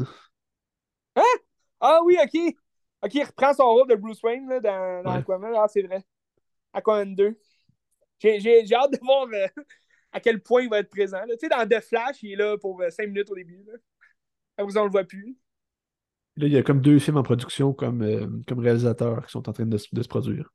[1.81, 2.55] Ah oui, ok.
[3.03, 5.19] Ok, il reprend son rôle de Bruce Wayne là, dans, dans Ouais.
[5.19, 5.53] Aquaman.
[5.57, 6.03] Ah, c'est vrai.
[6.73, 7.37] Aquaman 2.
[8.21, 9.49] J'ai hâte de voir euh,
[10.13, 11.19] à quel point il va être présent.
[11.19, 11.35] là.
[11.35, 13.65] Tu sais, dans The Flash, il est là pour 5 minutes au début.
[13.67, 13.73] Là.
[14.57, 15.37] Après, vous en le voit plus.
[16.37, 19.49] Là, il y a comme deux films en production comme, euh, comme réalisateur qui sont
[19.49, 20.51] en train de, se- de se produire.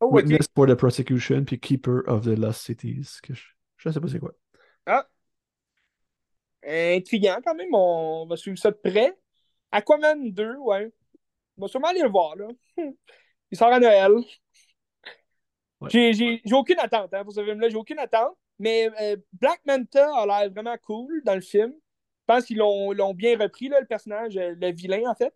[0.00, 0.10] Oh.
[0.12, 3.18] Witness for the Prosecution puis Keeper of the Lost Cities.
[3.22, 3.42] Que je,
[3.78, 4.32] je sais pas c'est quoi.
[4.86, 5.06] Ah.
[6.68, 7.74] Intriguant quand même.
[7.74, 9.14] On va suivre ça de près.
[9.72, 10.92] Aquaman 2, ouais.
[11.58, 12.48] On va sûrement aller le voir, là.
[13.50, 14.12] Il sort à Noël.
[15.80, 16.12] Ouais.
[16.12, 17.68] J'ai- aucune attente hein, pour ce film-là.
[17.68, 18.36] J'ai aucune attente.
[18.58, 21.72] Mais euh, Black Manta a l'air vraiment cool dans le film.
[21.72, 25.32] Je pense qu'ils l'ont bien repris, là, le personnage, euh, le vilain, en fait.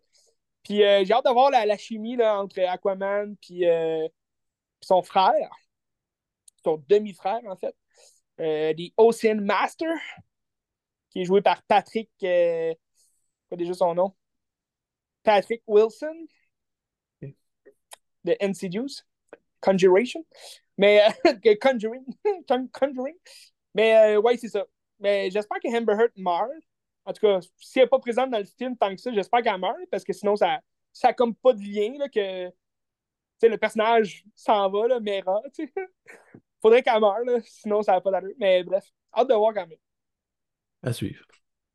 [0.64, 4.06] Puis euh, j'ai hâte de voir la, la chimie là, entre Aquaman puis euh,
[4.80, 5.50] son frère.
[6.64, 7.74] Son demi-frère, en fait.
[8.38, 9.88] The Ocean Master,
[11.12, 12.10] qui est joué par Patrick.
[12.24, 12.74] Euh,
[13.48, 14.14] quoi déjà son nom?
[15.24, 16.28] Patrick Wilson.
[18.24, 19.02] De Insidious.
[19.60, 20.24] Conjuration.
[20.78, 21.02] Mais.
[21.26, 22.04] euh, Conjuring.
[22.48, 23.16] Con- Conjuring.
[23.74, 24.66] Mais euh, ouais, c'est ça.
[25.00, 26.50] Mais j'espère que Amber Heard meurt.
[27.04, 29.42] En tout cas, si elle n'est pas présente dans le film tant que ça, j'espère
[29.42, 30.60] qu'elle meurt, parce que sinon, ça
[30.92, 32.50] ça a comme pas de lien, là, que
[33.42, 35.40] le personnage s'en va, là, Mera.
[36.62, 38.34] Faudrait qu'elle meure, là, sinon ça n'a pas d'allure.
[38.38, 38.84] Mais bref,
[39.16, 39.78] hâte de voir quand même.
[40.82, 41.24] À suivre.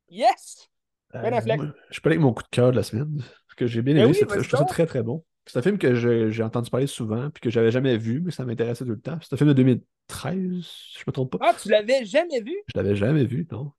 [0.08, 0.68] Yes!
[1.14, 1.56] Euh, Ben Affleck.
[1.56, 3.16] moi, je peux aller avec mon coup de cœur de la semaine.
[3.18, 4.12] Parce que j'ai bien Ben aimé.
[4.12, 5.24] oui, je trouve ça très très bon.
[5.46, 8.44] C'est un film que j'ai entendu parler souvent, puis que j'avais jamais vu, mais ça
[8.44, 9.18] m'intéressait tout le temps.
[9.22, 11.38] C'est un film de 2013, je me trompe pas.
[11.40, 12.54] Ah, tu l'avais jamais vu?
[12.66, 13.72] Je l'avais jamais vu, non.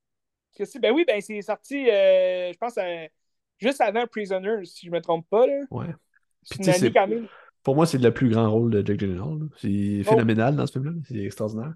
[0.81, 2.77] Ben oui, ben c'est sorti, euh, je pense,
[3.59, 5.45] juste avant Prisoner, si je me trompe pas.
[5.45, 5.61] Là.
[5.69, 5.87] Ouais.
[6.49, 7.27] Puis, année quand même.
[7.63, 9.49] Pour moi, c'est le plus grand rôle de Jake Gyllenhaal.
[9.57, 10.09] C'est oh.
[10.09, 10.91] phénoménal dans ce film-là.
[11.07, 11.73] C'est extraordinaire.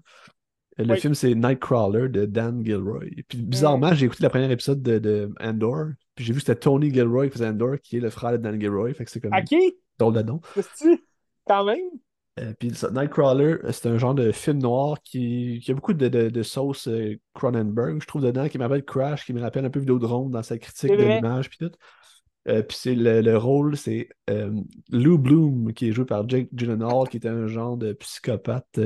[0.78, 3.06] Le film, c'est Nightcrawler de Dan Gilroy.
[3.28, 3.94] Puis bizarrement, mm.
[3.94, 5.86] j'ai écouté le premier épisode de, de Andor.
[6.14, 8.38] Puis j'ai vu que c'était Tony Gilroy qui faisait Andor, qui est le frère de
[8.38, 8.92] Dan Gilroy.
[8.94, 9.32] Fait que c'est comme.
[9.32, 9.76] À qui?
[9.98, 10.24] Drôle de
[10.78, 11.04] tu
[11.46, 11.78] Quand même?
[12.40, 16.30] Euh, puis Nightcrawler, c'est un genre de film noir qui, qui a beaucoup de, de,
[16.30, 19.78] de sauce euh, Cronenberg, je trouve, dedans, qui m'appelle Crash, qui me rappelle un peu
[19.78, 21.70] Vidéodrome dans sa critique de l'image, puis tout.
[22.48, 24.08] Euh, puis c'est le, le, rôle, c'est
[24.90, 28.80] Lou Bloom, qui est joué par Jake Gyllenhaal, qui était un genre de psychopathe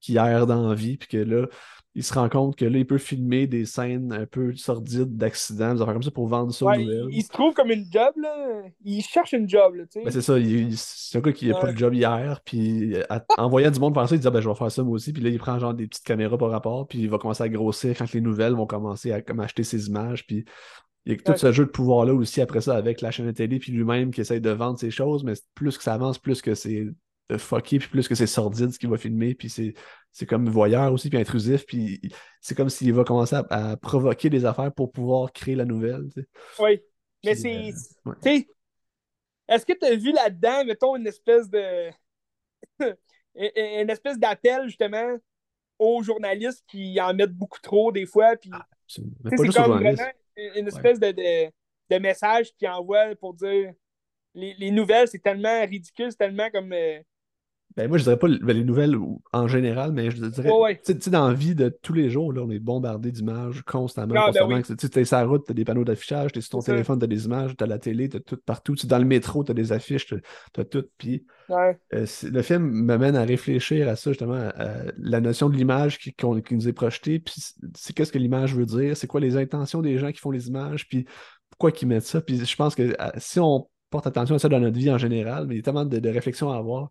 [0.00, 1.46] qui erre dans la vie, puis que là,
[1.94, 5.74] il se rend compte que là, il peut filmer des scènes un peu sordides d'accidents,
[5.74, 8.62] des affaires comme ça pour vendre ça ouais, Il, se trouve comme une job, là.
[8.84, 10.04] Il cherche une job, là, tu sais.
[10.04, 10.36] Ben, c'est ça,
[10.76, 12.94] c'est un gars qui n'a pas de job hier, puis
[13.36, 15.12] en voyant du monde ça, il dit ah, ben, je vais faire ça moi aussi,
[15.12, 17.48] puis là, il prend genre des petites caméras par rapport, puis il va commencer à
[17.48, 20.44] grossir quand les nouvelles vont commencer à comme, acheter ses images, puis
[21.06, 23.32] il y a tout ce jeu de pouvoir-là aussi après ça avec la chaîne de
[23.32, 26.40] télé, puis lui-même qui essaye de vendre ses choses, mais plus que ça avance, plus
[26.40, 26.86] que c'est
[27.38, 31.08] fucké, puis plus que c'est sordide ce qu'il va filmer, puis c'est comme voyeur aussi,
[31.08, 32.00] puis intrusif, puis
[32.40, 36.08] c'est comme s'il va commencer à, provoquer des affaires pour pouvoir créer la nouvelle.
[36.58, 36.80] Oui,
[37.24, 37.72] mais c'est...
[38.06, 38.40] Euh,
[39.48, 41.90] est-ce que tu as vu là-dedans, mettons, une espèce de...
[43.34, 45.18] une espèce d'appel, justement,
[45.78, 48.50] aux journalistes qui en mettent beaucoup trop des fois, puis...
[48.52, 49.02] Ah, c'est
[49.54, 51.50] comme vraiment une espèce de, de,
[51.90, 53.72] de, message qu'ils envoient pour dire...
[54.32, 56.72] Les, les nouvelles, c'est tellement ridicule, c'est tellement comme...
[56.72, 57.00] Euh,
[57.76, 58.96] ben, moi, je dirais pas ben, les nouvelles
[59.32, 62.42] en général, mais je dirais, tu sais, dans la vie de tous les jours, là,
[62.42, 64.14] on est bombardé d'images constamment.
[64.16, 66.50] Ah, ben tu es sur la route, tu as des panneaux d'affichage, tu es sur
[66.50, 68.74] ton téléphone, tu as des images, tu as la télé, tu as tout partout.
[68.84, 70.20] dans le métro, tu as des affiches, tu
[70.58, 70.84] as, tout.
[70.98, 75.98] Puis, euh, le film m'amène à réfléchir à ça, justement, à, la notion de l'image
[75.98, 76.12] qui,
[76.50, 77.34] nous est projetée, puis
[77.76, 80.48] c'est qu'est-ce que l'image veut dire, c'est quoi les intentions des gens qui font les
[80.48, 81.06] images, puis
[81.50, 82.20] pourquoi ils mettent ça.
[82.20, 85.46] Puis je pense que si on porte attention à ça dans notre vie en général,
[85.46, 86.90] mais il y a tellement de, de réflexions à avoir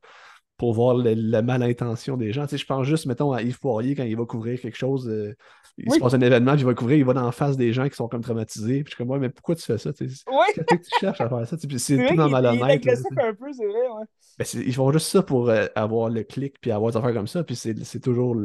[0.60, 2.43] pour voir la malintention des gens.
[2.43, 5.07] Tu sais, je pense juste, mettons, à Yves Poirier quand il va couvrir quelque chose,
[5.07, 5.34] euh,
[5.78, 7.72] il se passe un événement, puis il va couvrir, il va dans la face des
[7.72, 8.84] gens qui sont comme traumatisés.
[8.84, 9.93] Puis je suis comme, ouais, mais pourquoi tu fais ça?
[9.93, 11.55] Tu sais, Qu'est-ce que tu cherches à faire ça?
[11.57, 12.84] c'est tout dans malhonnête.
[12.84, 14.05] Il est un peu, c'est vrai, ouais.
[14.38, 17.28] Ben, ils font juste ça pour euh, avoir le clic, puis avoir des affaires comme
[17.28, 17.45] ça.
[17.45, 18.36] Puis c'est toujours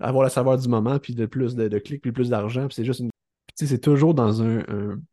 [0.00, 2.66] avoir la saveur du moment, puis de plus de, de clics, puis plus d'argent.
[2.66, 3.10] Puis c'est juste une
[3.66, 4.62] c'est toujours dans un,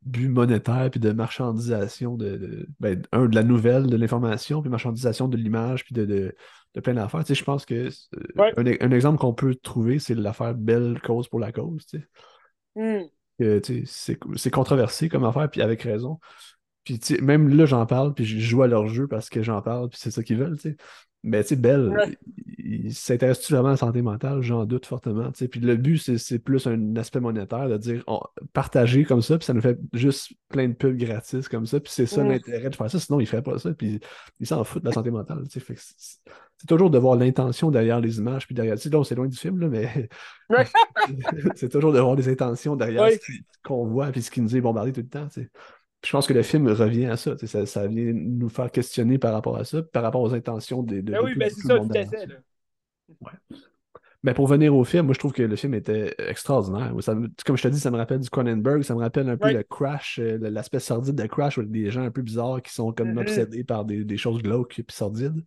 [0.03, 5.27] but monétaire puis de marchandisation de, ben, un, de la nouvelle, de l'information, puis marchandisation
[5.27, 7.23] de l'image, puis de, de, plein d'affaires.
[7.27, 7.89] Je pense que
[8.37, 11.85] euh, un, exemple qu'on peut trouver, c'est l'affaire Belle cause pour la cause.
[12.75, 13.05] Mm.
[13.85, 16.19] c'est controversé comme affaire, puis avec raison.
[16.83, 19.89] Puis même là, j'en parle, puis je joue à leur jeu parce que j'en parle,
[19.89, 20.57] puis c'est ça qu'ils veulent.
[21.25, 22.15] Mais tu sais, Belle,
[22.59, 24.43] il, s'intéresse-tu vraiment à la santé mentale?
[24.43, 25.31] J'en doute fortement.
[25.31, 28.03] Puis le but, c'est plus un aspect monétaire, de dire
[28.53, 31.91] partager comme ça, puis ça nous fait juste plein de pubs gratis comme ça, puis
[31.91, 32.99] c'est ça l'intérêt de faire ça.
[32.99, 33.99] Sinon, il ferait pas ça, puis
[34.39, 35.43] il s'en fout de la santé mentale.
[35.49, 38.75] C'est toujours de voir l'intention derrière les images, puis derrière.
[38.75, 40.09] Là, c'est loin du film, là, mais
[41.55, 43.17] c'est toujours de voir les intentions derrière ce
[43.63, 45.27] qu'on voit, puis ce qui nous est bombardé tout le temps
[46.05, 47.65] je pense que le film revient à ça, ça.
[47.65, 51.01] Ça vient nous faire questionner par rapport à ça, par rapport aux intentions des.
[51.01, 52.27] De, ben oui, ben c'est ça, tout à fait.
[53.21, 53.57] Ouais.
[54.23, 56.91] Mais pour venir au film, moi je trouve que le film était extraordinaire.
[57.45, 59.61] comme je te dis, ça me rappelle du Cronenberg, ça me rappelle un peu le
[59.61, 63.13] Crash, euh, l'aspect sordide de Crash avec des gens un peu bizarres qui sont comme
[63.13, 63.21] mm-hmm.
[63.21, 65.43] obsédés par des, choses glauques et sordides.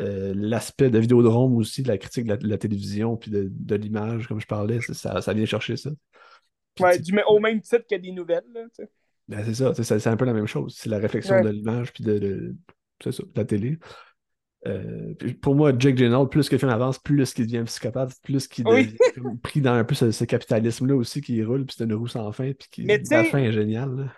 [0.00, 4.40] Euh, l'aspect de Vidéodrome aussi, de la critique de la, télévision puis de, l'image, comme
[4.40, 5.90] je parlais, ça, ça, vient chercher ça.
[6.80, 8.46] ouais, du, au même titre que des nouvelles.
[8.54, 8.62] Là,
[9.28, 10.74] ben, c'est ça, c'est un peu la même chose.
[10.78, 12.54] C'est la réflexion de l'image puis de,
[13.02, 13.78] ça, la télé.
[14.66, 18.48] Euh, pour moi, Jake Gyllenhaal, plus que le film avance, plus qu'il devient psychopathe, plus
[18.48, 18.96] qu'il est
[19.42, 22.52] pris dans un peu ce, capitalisme-là aussi qui roule, puis c'est une roue sans fin,
[22.52, 24.12] puis qui, la fin est géniale.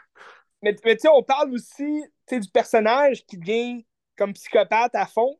[0.62, 3.84] Mais, mais tu sais, on parle aussi du personnage qui devient
[4.16, 5.38] comme psychopathe à fond,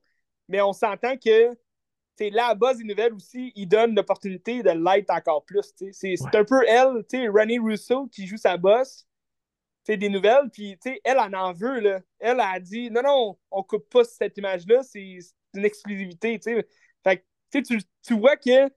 [0.49, 1.57] mais on s'entend que
[2.29, 5.73] là, à base des nouvelles aussi, il donne l'opportunité de l'être encore plus.
[5.93, 8.59] C'est un peu elle, Ronnie Russo, qui joue sa
[9.91, 11.81] boss des nouvelles, puis elle en veut.
[11.81, 12.01] Là.
[12.19, 15.19] Elle a dit non, non, on coupe pas cette image-là, c'est
[15.55, 16.41] une exclusivité.
[17.03, 18.71] Fait tu, tu vois que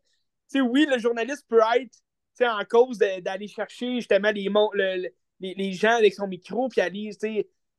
[0.61, 1.97] oui, le journaliste peut être
[2.41, 4.49] en cause d'aller chercher justement les,
[5.39, 7.11] les, les, gens avec son micro, puis aller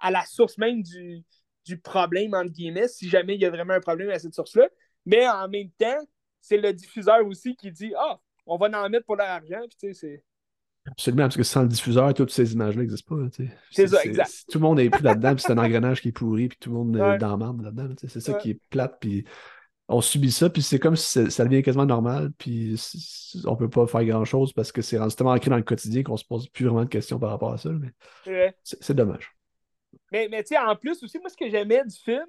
[0.01, 1.25] à la source même du,
[1.65, 4.69] du problème, entre guillemets, si jamais il y a vraiment un problème à cette source-là.
[5.07, 5.99] Mais en même temps,
[6.41, 9.95] c'est le diffuseur aussi qui dit Ah, on va en mettre pour l'argent, puis tu
[9.95, 10.25] sais, c'est.
[10.87, 13.23] Absolument, parce que sans le diffuseur, toutes ces images-là n'existent pas.
[13.71, 14.45] C'est ça, exact.
[14.51, 16.71] Tout le monde est plus là-dedans, puis c'est un engrenage qui est pourri, puis tout
[16.71, 17.95] le monde est dans marde là-dedans.
[17.97, 19.25] C'est ça qui est plate, puis
[19.89, 22.81] on subit ça, puis c'est comme si ça devient quasiment normal, puis
[23.45, 26.25] on peut pas faire grand-chose parce que c'est tellement ancré dans le quotidien qu'on se
[26.25, 27.71] pose plus vraiment de questions par rapport à ça.
[27.71, 29.31] Mais c'est dommage.
[30.13, 32.27] Mais, mais tu sais, en plus aussi, moi, ce que j'aimais du film,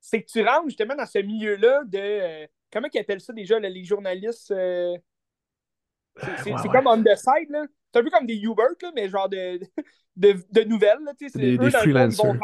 [0.00, 1.98] c'est que tu rentres justement dans ce milieu-là de.
[1.98, 4.96] Euh, comment ils appellent ça déjà, les journalistes euh,
[6.42, 7.64] C'est comme on the side, là?
[7.92, 9.60] C'est un peu comme des Uber, là, mais genre de,
[10.16, 10.98] de, de nouvelles.
[11.04, 12.34] Là, des, des freelancers.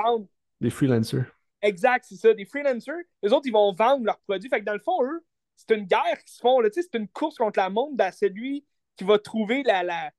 [0.61, 1.25] Des freelancers.
[1.63, 2.35] Exact, c'est ça.
[2.35, 4.49] Des freelancers, les autres, ils vont vendre leurs produits.
[4.49, 5.25] Fait que dans le fond, eux,
[5.57, 6.61] c'est une guerre qui se font.
[6.73, 7.97] C'est une course contre la montre.
[7.97, 8.65] Ben, c'est lui
[8.97, 10.13] qui va trouver la, la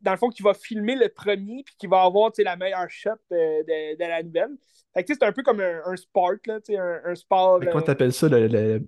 [0.00, 3.10] dans le fond, qui va filmer le premier puis qui va avoir la meilleure shot
[3.30, 4.50] de, de, de la nouvelle.
[4.92, 7.60] Fait que c'est un peu comme un, un sport, là, un, un sport.
[7.60, 8.86] Comment euh, t'appelles ça, le, le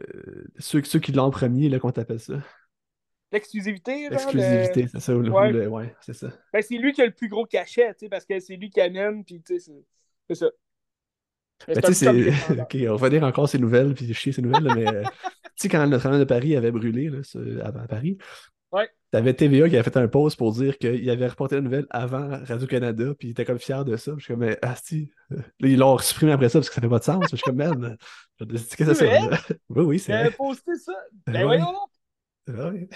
[0.00, 2.34] euh, ceux, ceux, qui l'ont en premier, là, comment t'appelles ça?
[3.32, 5.16] L'exclusivité, L'exclusivité, c'est ça.
[5.16, 6.28] ouais, ouais c'est ça.
[6.52, 9.24] Ben, c'est lui qui a le plus gros cachet, parce que c'est lui qui amène,
[9.24, 10.46] puis c'est ça.
[11.66, 12.08] Ben, tu sais,
[12.60, 15.10] ok, on va dire encore ces nouvelles, puis chier ces nouvelles, mais euh, tu
[15.56, 17.18] sais, quand Notre-Dame de Paris avait brûlé là,
[17.64, 18.18] à, Paris,
[18.72, 18.88] ouais.
[19.10, 22.28] t'avais TVA qui avait fait un pause pour dire qu'il avait reporté la nouvelle avant
[22.44, 24.12] Radio-Canada, puis il était comme fier de ça.
[24.18, 26.88] Je suis comme, mais asti, là, ils l'ont supprimé après ça parce que ça fait
[26.88, 27.24] pas de sens.
[27.30, 27.96] Je suis comme, man,
[28.40, 29.10] je que c'est
[29.70, 30.12] Oui, oui, c'est.
[30.12, 30.92] Il avait posté ça.
[31.26, 31.72] Ben voyons
[32.48, 32.88] ouais.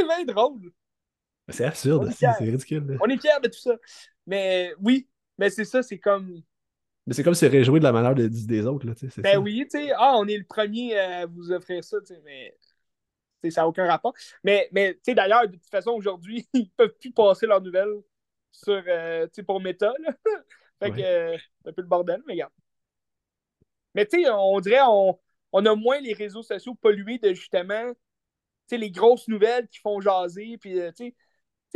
[0.00, 0.72] C'est bien drôle.
[1.48, 2.98] C'est absurde, c'est ridicule.
[3.00, 3.76] On est fiers de tout ça.
[4.26, 6.42] Mais oui, mais c'est ça, c'est comme
[7.06, 8.86] mais c'est comme se réjouir de la de, des autres.
[8.86, 12.54] Là, ben oui, tu sais, ah, on est le premier à vous offrir ça, mais
[13.50, 14.14] ça n'a aucun rapport.
[14.44, 17.62] Mais, mais tu sais, d'ailleurs, de toute façon, aujourd'hui, ils ne peuvent plus passer leurs
[17.62, 18.02] nouvelles
[18.52, 19.92] sur, euh, pour Meta.
[19.98, 20.14] Là.
[20.80, 22.52] fait que euh, c'est un peu le bordel, mais regarde.
[23.94, 25.18] Mais tu sais, on dirait on,
[25.52, 27.92] on a moins les réseaux sociaux pollués de justement
[28.78, 30.58] les grosses nouvelles qui font jaser.
[30.58, 30.90] Puis, euh,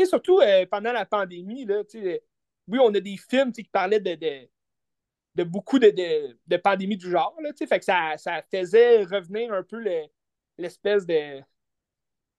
[0.05, 0.41] surtout
[0.71, 1.83] pendant la pandémie, là,
[2.67, 4.15] oui, on a des films qui parlaient de,
[5.35, 5.91] de beaucoup de,
[6.47, 7.37] de, pandémies du genre.
[7.43, 9.83] Là, fait que ça, ça, faisait revenir un peu
[10.59, 11.41] l'espèce de,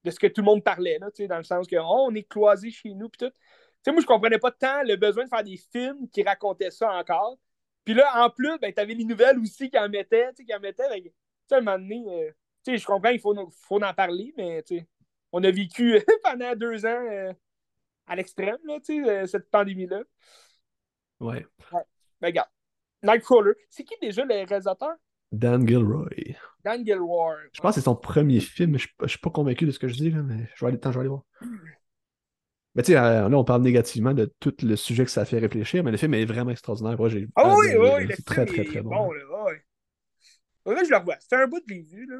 [0.04, 2.28] de ce que tout le monde parlait, là, dans le sens que oh, on est
[2.28, 3.10] cloisé chez nous.
[3.10, 3.92] Pis tout.
[3.92, 7.38] moi, je comprenais pas tant le besoin de faire des films qui racontaient ça encore.
[7.84, 10.32] Puis là, en plus, ben, tu avais les nouvelles aussi qui en mettaient.
[10.36, 11.04] Qui en mettaient ben,
[11.52, 12.32] à un moment donné, euh,
[12.66, 14.64] je comprends qu'il faut, faut en parler, mais
[15.32, 17.34] on a vécu pendant deux ans euh,
[18.08, 20.04] à l'extrême, euh, cette pandémie-là.
[21.20, 21.46] Ouais.
[21.72, 21.82] ouais.
[22.22, 22.50] Ben, regarde.
[23.04, 23.54] Nightcrawler.
[23.70, 24.96] C'est qui déjà le réalisateur?
[25.32, 26.36] Dan Gilroy.
[26.64, 27.36] Dan Gilroy.
[27.52, 29.80] Je pense que c'est son premier film, mais je ne suis pas convaincu de ce
[29.80, 31.24] que je dis, là, mais je vais aller, je vais aller voir.
[32.76, 35.40] Mais tu sais, euh, là, on parle négativement de tout le sujet que ça fait
[35.40, 36.98] réfléchir, mais le film est vraiment extraordinaire.
[36.98, 38.90] Moi, j'ai ah oui, oui, c'est très, très, très bon.
[38.90, 40.76] bon là, ouais.
[40.76, 41.16] là, je le revois.
[41.20, 42.18] C'est un bout de vu, là.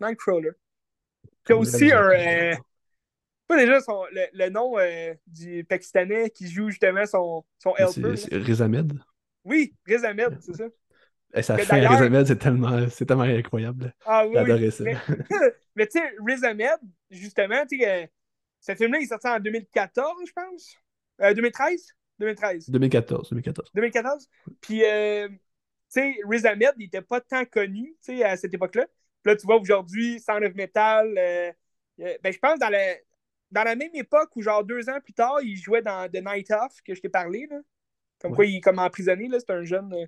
[0.00, 0.52] Nightcrawler.
[1.46, 2.10] C'est aussi un.
[2.10, 2.54] Euh...
[3.46, 8.16] Pas déjà son, le, le nom euh, du Pakistanais qui joue justement son, son helper.
[8.16, 8.92] C'est Riz Ahmed.
[9.44, 10.66] Oui, Riz Ahmed, c'est ça.
[11.34, 13.92] Et ça fait Riz Ahmed, c'est tellement, tellement incroyable.
[14.04, 14.34] Ah oui.
[14.34, 14.84] J'adorais ça.
[15.74, 16.78] Mais, tu sais, Riz Ahmed,
[17.10, 18.06] justement, tu sais, euh,
[18.60, 20.76] ce film-là, il est sorti en 2014, je pense.
[21.18, 21.96] 2013?
[22.20, 22.70] 2013.
[22.70, 23.70] 2014, 2014.
[23.74, 24.28] 2014.
[24.60, 25.36] Puis, euh, tu
[25.88, 28.86] sais, Riz Ahmed, il n'était pas tant connu, tu sais, à cette époque-là.
[29.22, 31.52] Puis là, tu vois, aujourd'hui, Sound of Metal, euh,
[31.98, 32.94] ben, je pense dans la,
[33.50, 36.50] dans la même époque où, genre, deux ans plus tard, il jouait dans The Night
[36.50, 37.58] Off, que je t'ai parlé, là.
[38.20, 39.92] Comme quoi, il est comme emprisonné, là, c'est un jeune.
[39.94, 40.06] Euh,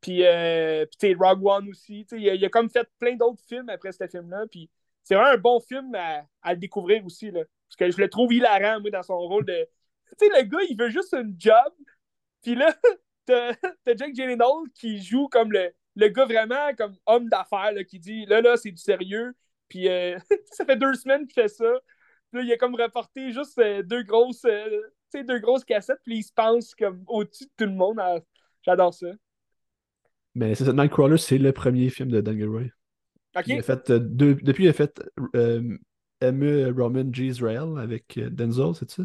[0.00, 2.06] puis, euh, tu sais, Rogue One aussi.
[2.12, 4.44] Il a, il a comme fait plein d'autres films après ce film-là.
[4.50, 4.70] Puis,
[5.02, 7.40] c'est vraiment un bon film à, à, le découvrir aussi, là.
[7.68, 9.66] Parce que je le trouve hilarant, moi, dans son rôle de.
[10.18, 11.72] Tu sais, le gars, il veut juste un job.
[12.42, 12.74] Puis là,
[13.26, 13.54] t'as
[13.96, 18.40] Jack Gyllenhaal qui joue comme le, le gars vraiment comme homme d'affaires, qui dit là,
[18.40, 19.34] là, c'est du sérieux.
[19.68, 20.18] Puis, euh,
[20.52, 21.72] ça fait deux semaines qu'il fait ça.
[22.30, 24.46] Puis là, il a comme reporté juste deux grosses
[25.22, 28.00] deux grosses cassettes, puis il se pense comme au-dessus de tout le monde.
[28.62, 29.06] J'adore ça.
[30.34, 32.64] Mais c'est ça, Nightcrawler, c'est le premier film de Dan Gilroy.
[33.46, 35.00] Il a fait, euh, depuis, il a fait
[35.36, 35.76] euh,
[36.20, 36.74] M.
[36.76, 37.26] Roman G.
[37.26, 39.02] Israel avec euh, Denzel, c'est ça?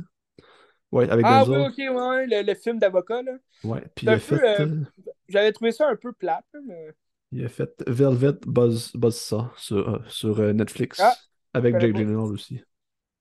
[0.91, 3.33] Ouais, avec ah, oui, ok, ouais, le, film d'avocat, là.
[3.63, 4.61] Ouais, puis il a fait...
[4.61, 4.83] Euh,
[5.27, 6.91] j'avais trouvé ça un peu plate, mais...
[7.31, 11.13] Il a fait Velvet Buzz, Buzzsaw sur, sur Netflix, ah,
[11.53, 12.63] avec Jake Gyllenhaal aussi.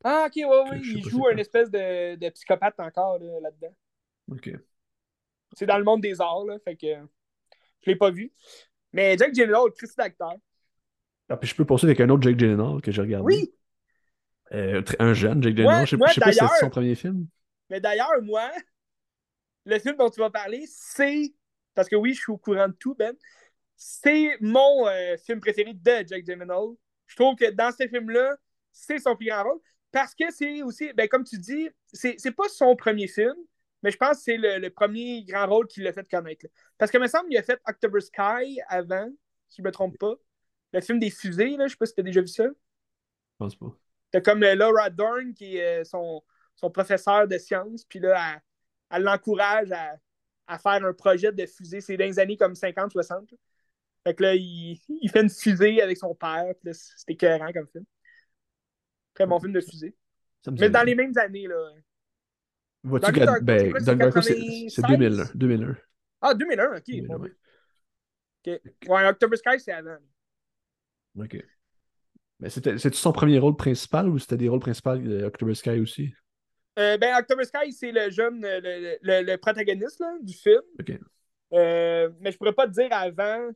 [0.03, 0.81] Ah, ok, ouais, ouais.
[0.83, 3.75] Il joue un espèce de, de psychopathe encore là-dedans.
[4.33, 4.51] ok.
[5.55, 6.59] C'est dans le monde des arts, là.
[6.65, 8.33] Fait que je l'ai pas vu.
[8.93, 10.35] Mais Jake Gyllenhaal, Christy d'acteur.
[11.29, 13.25] Ah, puis je peux poursuivre avec un autre Jake Gyllenhaal que j'ai regardé.
[13.25, 13.55] Oui!
[14.53, 15.87] Euh, un jeune Jake Gyllenhaal.
[15.87, 17.27] je, sais pas si c'est son premier film.
[17.71, 18.51] Mais d'ailleurs, moi,
[19.65, 21.35] le film dont tu vas parler, c'est.
[21.75, 23.15] Parce que oui, je suis au courant de tout, Ben.
[23.77, 26.75] C'est mon euh, film préféré de Jake Gyllenhaal.
[27.07, 28.37] Je trouve que dans ce film-là,
[28.73, 29.61] c'est son plus grand rôle.
[29.93, 33.37] parce que c'est aussi, ben, comme tu dis, c'est pas son premier film,
[33.83, 36.47] mais je pense que c'est le, premier grand rôle qu'il a fait connaître.
[36.77, 39.09] Parce que, il me semble qu'il a fait October Sky avant,
[39.49, 40.15] si je ne me trompe pas.
[40.73, 42.45] Le film des fusées, là, je sais pas si tu as déjà vu ça.
[42.45, 43.73] Je pense pas.
[44.11, 46.23] T'as comme euh, Laura Dorn, qui est euh, son,
[46.59, 48.41] son professeur de sciences, puis là,
[48.91, 49.95] elle, l'encourage à,
[50.49, 51.81] à, faire un projet de fusée.
[51.81, 53.33] C'est dans les années comme 50-60.
[54.05, 57.69] Fait que là, il, il, fait une fusée avec son père, puis c'était écœurant comme
[57.69, 57.85] film.
[59.15, 59.95] Très bon film de fusée.
[60.51, 61.71] Mais dans les mêmes années, là.
[62.83, 63.73] Vois-tu que ben,
[64.69, 65.31] c'est 2001.
[65.35, 65.77] 2001.
[66.21, 66.83] Ah, 2001, ok.
[66.87, 67.31] 2001, ouais.
[68.47, 68.89] ok.
[68.89, 69.99] Ouais, October Sky, c'est avant.
[71.17, 71.37] Ok.
[72.41, 76.13] Mais c'était son premier rôle principal ou c'était des rôles principaux d'October Sky aussi?
[76.79, 80.63] Euh, ben, October Sky, c'est le jeune, le, le, protagoniste là, du film.
[81.53, 83.49] Euh, mais je pourrais pas te dire avant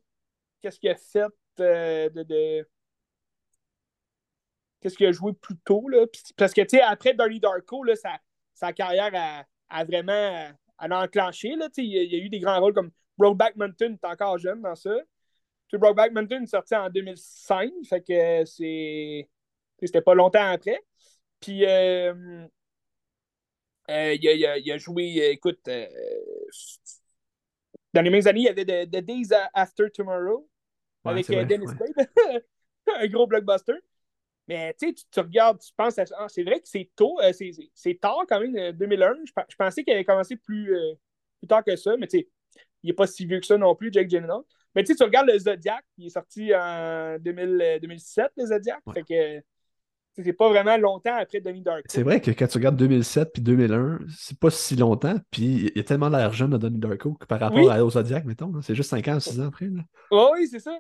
[0.60, 1.26] qu'est-ce qu'il a fait
[1.60, 2.68] euh, de, de...
[4.80, 6.06] Qu'est-ce qu'il a joué plus tôt, là.
[6.36, 8.18] Parce que, tu sais, après Donnie Darko, là, ça,
[8.54, 11.54] sa carrière a, vraiment a enclenché.
[11.54, 14.74] Là, il, y a, eu des grands rôles comme Brokeback Mountain, est encore jeune dans
[14.74, 14.96] ça.
[15.68, 19.28] Puis Brokeback Mountain est sorti en 2005, fait que c'est.
[19.80, 20.80] C'était pas longtemps après.
[21.40, 21.64] Puis
[23.90, 25.86] euh, euh, il, a, joué, écoute, euh,
[27.92, 30.48] dans les mêmes années, il y avait The, Days After Tomorrow
[31.04, 32.08] avec Dennis Quaid,
[32.96, 33.74] un gros blockbuster.
[34.48, 37.32] Mais tu tu regardes, tu penses à ah, c'est vrai que c'est tôt, euh,
[37.74, 39.10] c'est tard quand même, 2001.
[39.10, 39.14] Euh,
[39.48, 40.94] je, pensais qu'il avait commencé plus, euh,
[41.38, 42.28] plus tard que ça, mais tu sais,
[42.82, 44.42] il n'est pas si vieux que ça non plus, Jake Gyllenhaal.
[44.74, 48.80] Mais tu tu regardes le Zodiac, il est sorti en 2000, 2007, le Zodiac.
[48.92, 49.42] Fait que
[50.14, 51.82] c'est pas vraiment longtemps après Donnie Darko.
[51.88, 55.76] C'est vrai que quand tu regardes 2007 puis 2001, c'est pas si longtemps, puis il
[55.76, 58.52] y a tellement l'air jeune de Donnie Darko que par rapport à, au Zodiac, mettons.
[58.60, 59.66] C'est juste 5 ans, 6 ans après.
[59.66, 59.82] Là.
[60.10, 60.78] oui, c'est ça.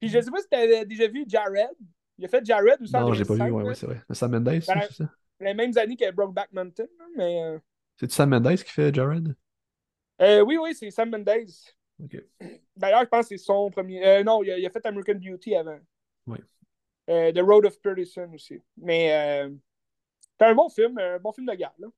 [0.00, 1.70] Puis je sais pas si tu avais déjà vu Jared.
[2.18, 3.00] Il a fait Jared ou ça?
[3.00, 4.00] Non, j'ai pas vu, ouais, ouais c'est vrai.
[4.12, 5.10] Sam Mendes, ben, c'est ça?
[5.40, 7.42] Les mêmes années que Brokeback Mountain, mais.
[7.42, 7.58] Euh,
[7.96, 9.34] C'est-tu Sam Mendes qui fait Jared?
[10.20, 11.24] Euh, oui, oui, c'est Sam Mendes.
[12.76, 14.04] D'ailleurs, je pense que c'est son premier.
[14.04, 15.78] Euh, non, il a, il a, fait American Beauty avant.
[16.26, 16.38] Oui.
[17.08, 18.60] Euh, The Road of Perdition aussi.
[18.76, 19.50] Mais euh,
[20.38, 21.88] c'est un bon film, un bon film de guerre, là.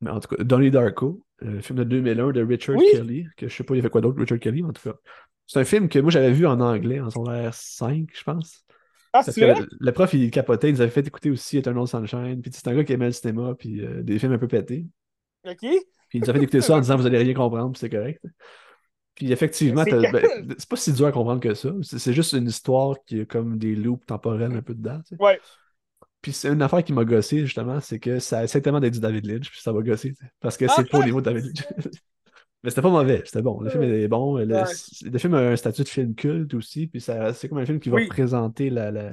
[0.00, 3.54] Mais en tout cas, Donnie Darko, le film de 2001 de Richard Kelly, que je
[3.54, 4.96] sais pas, il y avait quoi d'autre, Richard Kelly, en tout cas.
[5.46, 8.64] C'est un film que moi j'avais vu en anglais, en son r 5, je pense.
[9.12, 9.66] Ah, c'est vrai?
[9.80, 12.74] Le, prof, il capotait, il nous avait fait écouter aussi Eternal Sunshine, puis c'est un
[12.74, 14.86] gars qui aimait le cinéma, puis euh, des films un peu pétés.
[15.44, 15.58] OK.
[15.58, 17.90] Puis il nous a fait écouter ça en disant Vous allez rien comprendre, puis c'est
[17.90, 18.24] correct.
[19.20, 20.02] Puis effectivement, ben,
[20.58, 21.74] c'est pas si dur à comprendre que ça.
[21.82, 24.98] C'est juste une histoire qui a comme des loops temporels un peu dedans.
[25.06, 25.22] Tu sais.
[25.22, 25.38] Ouais.
[26.22, 29.00] Puis c'est une affaire qui m'a gossé, justement, c'est que ça essaie tellement d'être du
[29.00, 30.14] David Lynch, puis ça m'a gossé.
[30.40, 31.66] Parce que c'est pas au niveau de David Lynch.
[32.64, 33.60] Mais c'était pas mauvais, c'était bon.
[33.60, 34.38] Le film est bon.
[34.38, 37.90] Le, film a un statut de film culte aussi, puis c'est comme un film qui
[37.90, 39.12] va présenter la, la,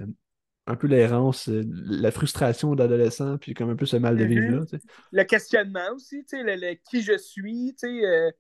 [0.68, 4.64] un peu l'errance, euh, la frustration d'adolescent, puis comme un peu ce mal de vivre-là.
[4.64, 4.80] Mm-hmm.
[5.12, 8.32] Le questionnement aussi, tu sais, le, qui je suis, tu sais, euh,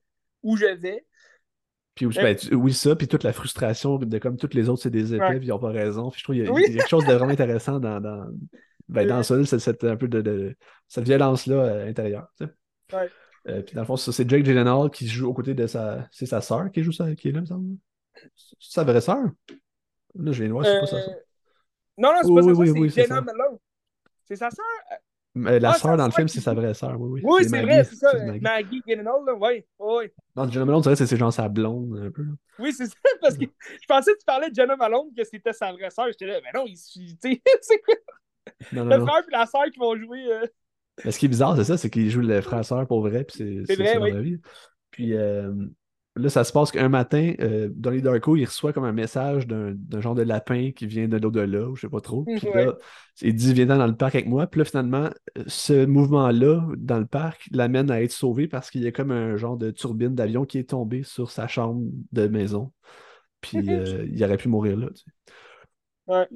[0.43, 1.05] où je vais.
[1.97, 5.15] Puis ben, oui, ça, puis toute la frustration de comme toutes les autres, c'est des
[5.15, 6.11] épais, puis ils n'ont pas raison.
[6.11, 8.27] Puis je trouve qu'il y, a quelque chose de vraiment intéressant dans, dans,
[8.87, 10.55] ben, dans ça, cette, un peu de,
[10.87, 12.31] cette violence-là euh, intérieure.
[12.37, 12.95] Tu sais.
[12.95, 13.09] ouais.
[13.49, 16.07] Euh, puis dans le fond, c'est Jake Gyllenhaal qui joue aux côtés de sa.
[16.11, 17.77] C'est sa sœur qui joue ça, qui est là, me semble.
[18.13, 19.23] C'est sa vraie sœur?
[20.15, 21.15] Là, je viens de voir, c'est pas sa sœur.
[21.97, 23.57] Non, non, c'est pas sa sœur, oui, c'est Jenna Malone.
[24.25, 24.65] C'est sa sœur?
[25.37, 27.21] Mais la ah, sœur dans le film, c'est sa vraie sœur, oui, oui.
[27.23, 28.11] Oui, c'est vrai, c'est ça.
[28.41, 30.05] Maggie Gyllenhaal, là, oui, oui.
[30.35, 32.25] Non, Jenna Malone, c'est genre sa blonde, un peu.
[32.59, 35.53] Oui, c'est ça, parce que je pensais que tu parlais de Jenna Malone, que c'était
[35.53, 36.07] sa vraie sœur.
[36.07, 37.95] J'étais là, mais non, il suit, tu sais, c'est quoi?
[38.71, 40.25] Non, non, le frère et la sœur qui vont jouer.
[40.31, 40.47] Euh,
[41.05, 43.63] mais ce qui est bizarre, c'est ça, c'est qu'il joue le frère-sœur pour vrai, puis
[43.67, 44.21] c'est vrai, oui.
[44.21, 44.41] vie.
[44.89, 45.53] Puis euh,
[46.17, 50.01] là, ça se passe qu'un matin, euh, Donnie Darko, il reçoit comme un message d'un
[50.01, 52.23] genre de lapin qui vient de l'au-delà, ou je sais pas trop.
[52.23, 52.75] Puis là,
[53.21, 54.47] il dit Viens dans le parc avec moi.
[54.47, 55.09] Puis là, finalement,
[55.47, 59.37] ce mouvement-là, dans le parc, l'amène à être sauvé parce qu'il y a comme un
[59.37, 62.71] genre de turbine d'avion qui est tombé sur sa chambre de maison.
[63.41, 64.87] Puis euh, il aurait pu mourir là.
[64.87, 65.11] Tu sais.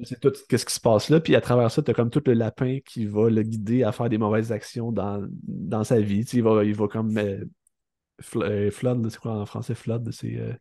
[0.02, 1.20] C'est tout ce qui se passe là.
[1.20, 3.92] Puis à travers ça, tu as comme tout le lapin qui va le guider à
[3.92, 6.20] faire des mauvaises actions dans, dans sa vie.
[6.32, 7.16] il, va, il va comme.
[7.16, 7.44] Euh,
[8.36, 9.74] euh, flood, c'est quoi en français?
[9.74, 10.36] Flood, c'est.
[10.36, 10.52] Euh...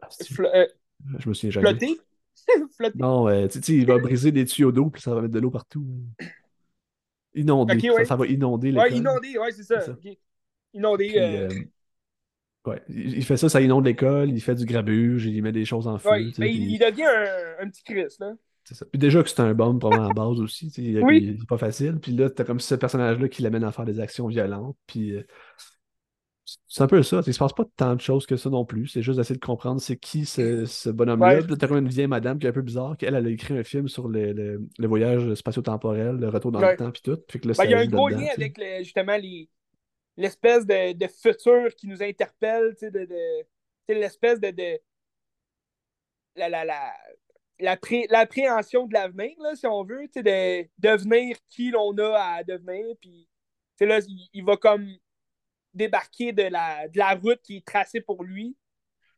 [0.00, 0.08] Ah,
[0.54, 0.66] euh
[1.18, 1.70] je me souviens jamais.
[1.70, 1.96] Flotter?
[2.96, 5.50] Non, tu sais, il va briser des tuyaux d'eau, puis ça va mettre de l'eau
[5.50, 5.86] partout.
[7.34, 7.78] Inonder.
[8.04, 8.78] ça, va inonder les.
[8.78, 9.80] Ouais, inonder, ouais, c'est ça.
[9.80, 9.96] ça.
[10.74, 11.48] Inonder.
[12.66, 15.88] Ouais, il fait ça, ça inonde l'école, il fait du grabuge, il met des choses
[15.88, 16.10] en feu.
[16.10, 17.08] Ouais, mais il, devient
[17.60, 18.34] un, petit Chris, là.
[18.62, 18.86] C'est ça.
[18.86, 21.20] Puis déjà que c'est un bombe probablement à base aussi, il, oui.
[21.22, 21.98] il, est pas facile.
[21.98, 24.76] Puis là, t'as comme ce personnage-là qui l'amène à faire des actions violentes.
[24.86, 25.26] Puis, euh,
[26.68, 27.20] C'est un peu ça.
[27.26, 28.88] Il se passe pas tant de choses que ça non plus.
[28.88, 31.40] C'est juste d'essayer de comprendre c'est qui ce, ce bonhomme-là.
[31.40, 31.56] Ouais.
[31.58, 33.88] T'as une vieille madame qui est un peu bizarre, qu'elle elle a écrit un film
[33.88, 36.72] sur le, le- le voyage spatio-temporel, le retour dans Ouais.
[36.72, 37.18] le temps, puis tout.
[37.30, 39.48] Fait que là, Ben, il y a un gros lien avec le- justement les
[40.16, 43.08] l'espèce de, de futur qui nous interpelle, tu sais, de,
[43.88, 44.78] l'espèce de, de
[46.36, 46.92] la, la, la,
[47.58, 51.96] la pré- l'appréhension de l'avenir, là, si on veut, tu sais, de devenir qui l'on
[51.98, 53.26] a à devenir, puis
[53.80, 54.86] là, il, il va comme
[55.74, 58.56] débarquer de la, de la route qui est tracée pour lui,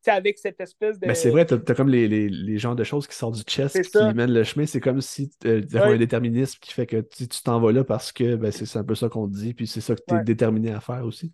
[0.04, 1.06] tu avec cette espèce de...
[1.06, 3.42] Mais c'est vrai, t'as as comme les, les, les genres de choses qui sortent du
[3.42, 4.08] chest C'est ça.
[4.10, 4.66] qui mènent le chemin.
[4.66, 5.94] C'est comme si euh, avait Ouais.
[5.94, 8.78] un déterminisme qui fait que tu tu t'en vas là parce que ben, c'est c'est
[8.78, 10.24] un peu ça qu'on te dit, puis c'est ça que tu es Ouais.
[10.24, 11.32] déterminé à faire aussi.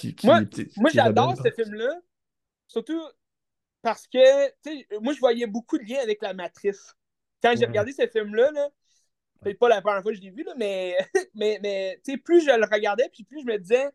[0.00, 0.40] Qui, qui- Moi-
[0.92, 1.94] j'adore ce film-là,
[2.66, 3.00] surtout
[3.82, 6.94] parce que, tu moi, je voyais beaucoup de liens avec la matrice.
[7.42, 7.66] Quand j'ai Ouais.
[7.66, 8.68] regardé ce film-là, là,
[9.40, 10.96] peut-être pas la première fois que je l'ai vu, là, mais,
[11.34, 13.86] mais, mais tu plus je le regardais, puis plus je me disais,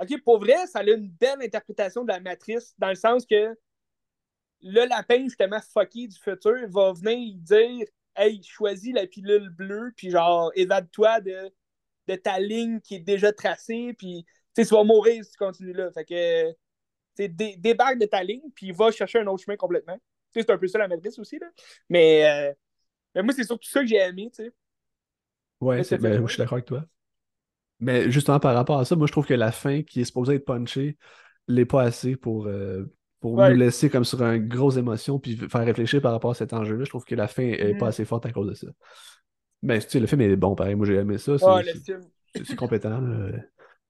[0.00, 3.56] OK, pour vrai, ça a une belle interprétation de la matrice, dans le sens que
[4.62, 7.86] le lapin, justement, fucké du futur, va venir dire,
[8.16, 11.50] hey, choisis la pilule bleue, puis genre, évade-toi de,
[12.08, 14.24] de ta ligne qui est déjà tracée, puis
[14.54, 15.90] tu sais, tu vas mourir si tu continues là.
[15.92, 16.56] Fait que, tu
[17.16, 19.96] sais, dé- débarque de ta ligne, puis va chercher un autre chemin complètement.
[20.32, 21.48] Tu sais, c'est un peu ça la matrice aussi, là.
[21.88, 22.54] Mais, euh,
[23.14, 24.52] mais moi, c'est surtout ça que j'ai aimé, tu sais.
[25.60, 26.84] Ouais, c'est- ben, je suis d'accord avec toi.
[27.80, 30.34] Mais justement, par rapport à ça, moi, je trouve que la fin qui est supposée
[30.36, 30.96] être punchée
[31.48, 32.84] l'est pas assez pour, euh,
[33.20, 33.50] pour Ouais.
[33.50, 36.84] nous laisser comme sur une grosse émotion puis faire réfléchir par rapport à cet enjeu-là.
[36.84, 37.78] Je trouve que la fin est Mhm.
[37.78, 38.68] pas assez forte à cause de ça.
[39.62, 40.74] Mais tu sais, le film est bon, pareil.
[40.74, 41.36] Moi, j'ai aimé ça.
[41.38, 43.00] C'est c'est compétent.
[43.00, 43.30] là.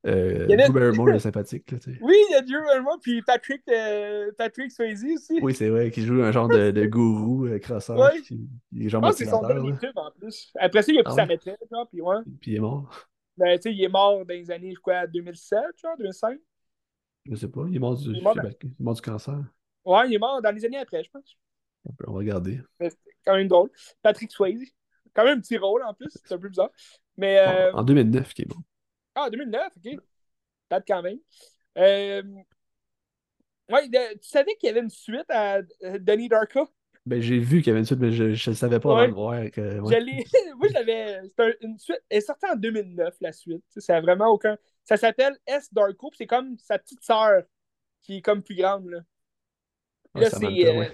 [0.06, 1.70] Euh, Drew Barrymore est sympathique.
[1.72, 1.78] là.
[2.02, 5.38] Oui, il y a Drew Barrymore, puis Patrick, euh, Patrick Swayze aussi.
[5.40, 7.98] Oui, c'est vrai, qui joue un genre de, de gourou euh, crosseur.
[7.98, 8.20] Ouais.
[8.20, 8.46] Qui,
[8.78, 10.52] est genre que c'est son dernier film, en plus.
[10.60, 11.32] Après ça, il a pris Ah sa ouais?
[11.34, 12.16] retraite, genre, puis ouais.
[12.40, 12.90] Puis il est mort.
[13.36, 16.38] Ben, tu sais, il est mort dans les années, je crois, 2007, genre, 2005.
[17.26, 17.64] Je sais pas.
[17.68, 19.42] Il est mort du, Il est mort il est mort du cancer.
[19.84, 21.36] Ouais, il est mort dans les années après, je pense.
[21.84, 22.60] On va regarder.
[22.80, 23.70] C'était quand même drôle.
[24.02, 24.70] Patrick Swayze.
[25.14, 26.10] Quand même un petit rôle, en plus.
[26.24, 26.70] C'est un peu bizarre.
[27.16, 28.56] Mais, euh, En 2009, qui est bon.
[29.14, 29.98] ah, 2009, OK.
[30.70, 31.18] Date quand même.
[31.78, 32.22] Euh,
[33.70, 36.68] Ouais, de- tu savais qu'il y avait une suite à euh, Donnie Darko?
[37.06, 39.02] Ben, j'ai vu qu'il y avait une suite, mais je ne savais pas Ouais.
[39.02, 39.78] avant de voir que.
[39.80, 40.24] ouais.
[40.56, 40.68] Moi.
[40.72, 42.00] C'est un- une suite.
[42.08, 43.62] Elle est sortie en 2009, la suite.
[43.76, 44.56] Ça a vraiment aucun.
[44.84, 45.72] Ça s'appelle S.
[45.72, 47.42] Darko, c'est comme sa petite sœur
[48.02, 49.00] qui est comme plus grande, là.
[50.14, 50.84] Ouais, là, c'est, euh.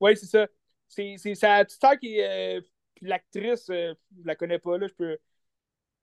[0.00, 0.48] Oui, c'est ça.
[0.88, 2.58] C'est c'est sa petite sœur qui est.
[2.58, 2.60] euh,
[3.02, 4.86] l'actrice, euh, je la connais pas, là.
[4.88, 5.18] Je peux.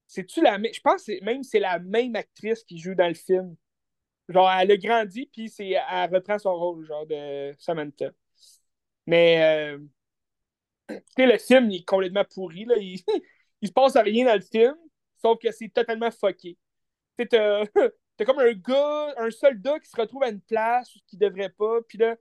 [0.08, 0.74] C'est-tu la même.
[0.74, 3.56] Je pense que c'est- même c'est la même actrice qui joue dans le film.
[4.30, 8.12] Genre, elle a grandi, puis c'est, elle reprend son rôle, genre, de Samantha.
[9.08, 9.42] Mais.
[9.76, 9.80] euh,
[10.88, 12.76] Tu sais, le film, il est complètement pourri, là.
[12.78, 13.00] Il,
[13.62, 14.76] il se passe rien dans le film,
[15.22, 16.58] sauf que c'est totalement fucké.
[17.20, 21.50] Tu t'as comme un gars, un soldat qui se retrouve à une place qui devrait
[21.52, 22.16] pas, puis là,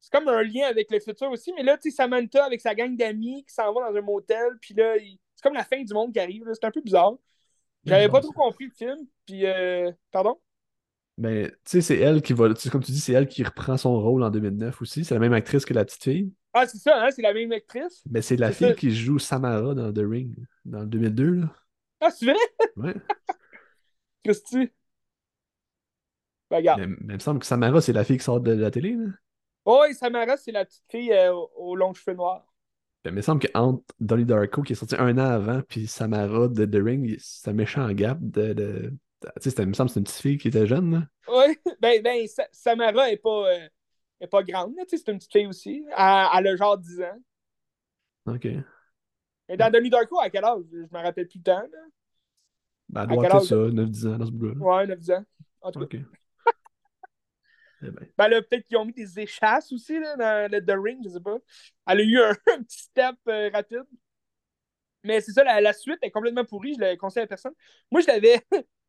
[0.00, 2.74] c'est comme un lien avec le futur aussi, mais là, tu sais, Samantha avec sa
[2.74, 5.82] gang d'amis qui s'en va dans un motel, puis là, il- c'est comme la fin
[5.82, 6.44] du monde qui arrive.
[6.54, 7.14] C'est un peu bizarre.
[7.86, 10.40] J'avais pas trop compris le film, puis euh, pardon?
[11.20, 12.48] Mais tu sais, c'est elle qui va.
[12.72, 15.04] Comme tu dis, c'est elle qui reprend son rôle en 2009 aussi.
[15.04, 16.32] C'est la même actrice que la petite fille.
[16.54, 18.02] Ah, c'est ça, hein, c'est la même actrice?
[18.10, 18.74] Mais c'est la fille ça.
[18.74, 21.54] qui joue Samara dans The Ring, dans le 2002, là.
[22.00, 22.34] Ah, c'est vrai?
[22.76, 22.94] Ouais.
[24.24, 24.70] Christy.
[26.50, 26.80] Ben, regarde.
[26.80, 28.94] Mais, mais il me semble que Samara, c'est la fille qui sort de la télé,
[28.94, 29.10] là.
[29.66, 32.46] Oh, et Samara, c'est la petite fille euh, aux, longs cheveux noirs.
[33.04, 36.48] Ben, il me semble qu'entre Donnie Darko, qui est sorti un an avant, puis Samara
[36.48, 38.54] de The Ring, c'est un méchant gap de.
[38.54, 38.94] de...
[39.20, 41.02] Tu sais, il me semble que c'est une petite fille qui était jeune, là.
[41.28, 43.68] Oui, ben, ben Sa- Samara est pas, euh,
[44.20, 45.84] est pas grande, là, tu sais, c'est une petite fille aussi.
[45.88, 47.22] Elle, elle a genre 10 ans.
[48.26, 48.46] Ok.
[48.46, 50.62] Et dans Donnie Darko, à quel âge?
[50.72, 51.78] Je me rappelle plus le temps, là.
[52.88, 54.54] Ben, elle doit peut-être ça, 9-10 ans dans ce bout-là.
[54.54, 55.24] Ouais, 9 ans.
[55.60, 55.96] En tout cas.
[55.96, 56.00] Ok.
[57.82, 58.06] Eh ben.
[58.18, 61.08] Ben là, peut-être qu'ils ont mis des échasses aussi, là, dans le The Ring, je
[61.08, 61.38] sais pas.
[61.86, 63.86] Elle a eu un, un petit step euh, rapide.
[65.02, 67.54] Mais c'est ça, la, la suite est complètement pourrie, je le conseille à personne.
[67.90, 68.38] Moi, je l'avais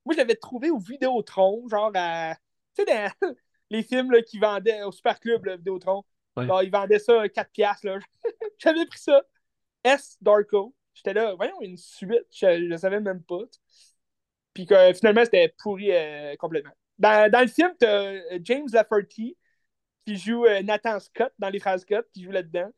[0.06, 2.36] moi, je l'avais trouvé au Vidéotron, genre à.
[2.76, 3.36] Tu sais, dans
[3.70, 6.04] les films là, qui vendaient au Super Club, le Vidéotron.
[6.38, 6.47] Ouais.
[6.47, 7.99] Genre, ils vendaient ça 4 piastres, là.
[8.58, 9.22] J'avais pris ça.
[9.84, 10.18] S.
[10.22, 10.74] Darko.
[10.93, 13.43] J'étais là, voyons, une suite, je, je savais même pas.
[14.54, 16.74] Puis que finalement, c'était pourri euh, complètement.
[16.99, 19.38] Dans, dans le film, t'as euh, James Lafferty
[20.06, 22.70] qui joue euh, Nathan Scott dans Les Frères Scott, qui joue là-dedans.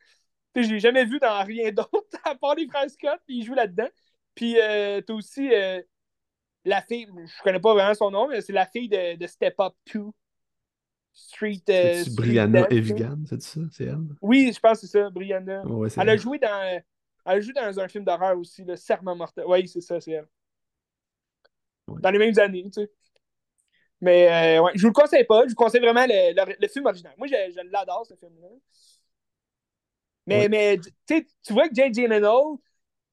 [0.54, 3.40] Tu sais, je l'ai jamais vu dans rien d'autre à part Les Frères Scott, puis
[3.40, 3.90] il joue là-dedans.
[4.36, 5.50] Puis euh, t'as aussi
[6.66, 9.56] la fille, je connais pas vraiment son nom, mais c'est la fille de, de Step
[9.60, 10.06] Up 2.
[11.16, 11.62] Street.
[11.70, 12.68] euh, Street Brianna.
[12.72, 13.60] Evigan, c'est ça?
[13.72, 14.00] C'est elle?
[14.22, 15.64] Oui, je pense que c'est ça, Brianna.
[15.66, 16.20] Ouais, Elle a elle.
[16.20, 16.62] joué dans.
[17.26, 19.46] Elle a joué dans un film d'horreur aussi, le Serment mortel.
[19.48, 20.28] Oui, c'est ça, c'est elle.
[21.88, 22.02] Ouais.
[22.02, 22.92] Dans les mêmes années, tu sais.
[24.02, 25.44] Mais euh, ouais, je vous le conseille pas.
[25.44, 27.14] Je vous conseille vraiment le, le- le film original.
[27.18, 28.48] Moi, je, je l'adore, ce film-là.
[30.26, 30.50] Mais, Ouais.
[30.50, 31.84] mais tu vois que tu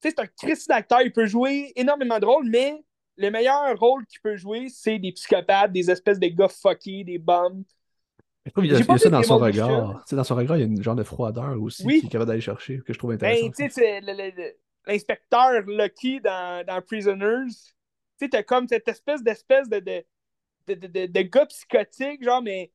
[0.08, 1.02] sais, c'est un Christ d'acteur.
[1.02, 2.82] Il peut jouer énormément de rôles, mais
[3.20, 7.18] le meilleur rôle qu'il peut jouer, c'est des psychopathes, des espèces de gars fuckés, des
[7.18, 7.62] bums.
[8.46, 10.02] Je trouve qu'il y a, ça dans son regard.
[10.10, 12.00] Dans son regard, il y a une genre de froideur aussi Oui.
[12.00, 13.80] qui est capable d'aller chercher, que je trouve Ben, intéressant.
[14.02, 14.52] le-
[14.86, 17.74] l'inspecteur Lucky dans, dans Prisoners, tu
[18.16, 22.72] sais, t'as comme cette espèce d'espèce de, de, de, de, gars psychotique, genre, mais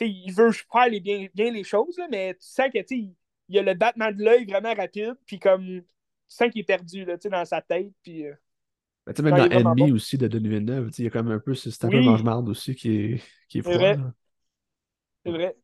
[0.00, 3.14] il veut faire les, bien, bien les choses, là, mais tu sens que, il,
[3.48, 5.84] il a le battement de l'œil vraiment rapide, puis comme, tu
[6.28, 8.26] sens qu'il est perdu, là, dans sa tête, puis...
[8.26, 8.34] euh,
[9.06, 11.22] Ben, tu sais, même est dans Enemy aussi de Denis Villeneuve, il y a quand
[11.22, 12.00] même un peu, c'est un Oui.
[12.02, 13.78] mange-marde aussi qui est, qui est C'est froid.
[13.78, 13.96] vrai.
[15.24, 15.56] c'est vrai.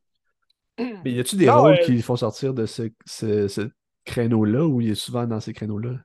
[1.03, 3.69] Mais y a-tu des Non, rôles euh, qui font sortir de ce, ce, ce
[4.05, 5.99] créneau-là ou il est souvent dans ces créneaux-là?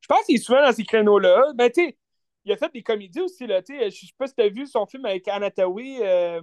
[0.00, 1.52] Je pense qu'il est souvent dans ces créneaux-là.
[1.54, 1.98] Ben, tu sais,
[2.44, 3.62] il a fait des comédies aussi, là.
[3.62, 6.42] Tu sais, je sais pas si t'as vu son film avec Anna Thaoué, euh,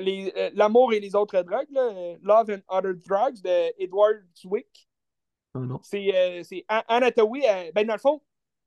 [0.00, 4.88] euh, L'amour et les autres drogues, là, euh, Love and Other Drugs, de Edward Zwick.
[5.54, 5.60] Ah.
[5.82, 8.20] C'est euh, c'est An- Anna Thaoué, euh, ben, dans le fond,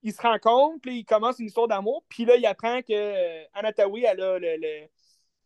[0.03, 3.43] ils se rencontrent, puis ils commencent une histoire d'amour, puis là, il apprend que euh,
[3.53, 4.87] Anna Thaoué, elle a le, le,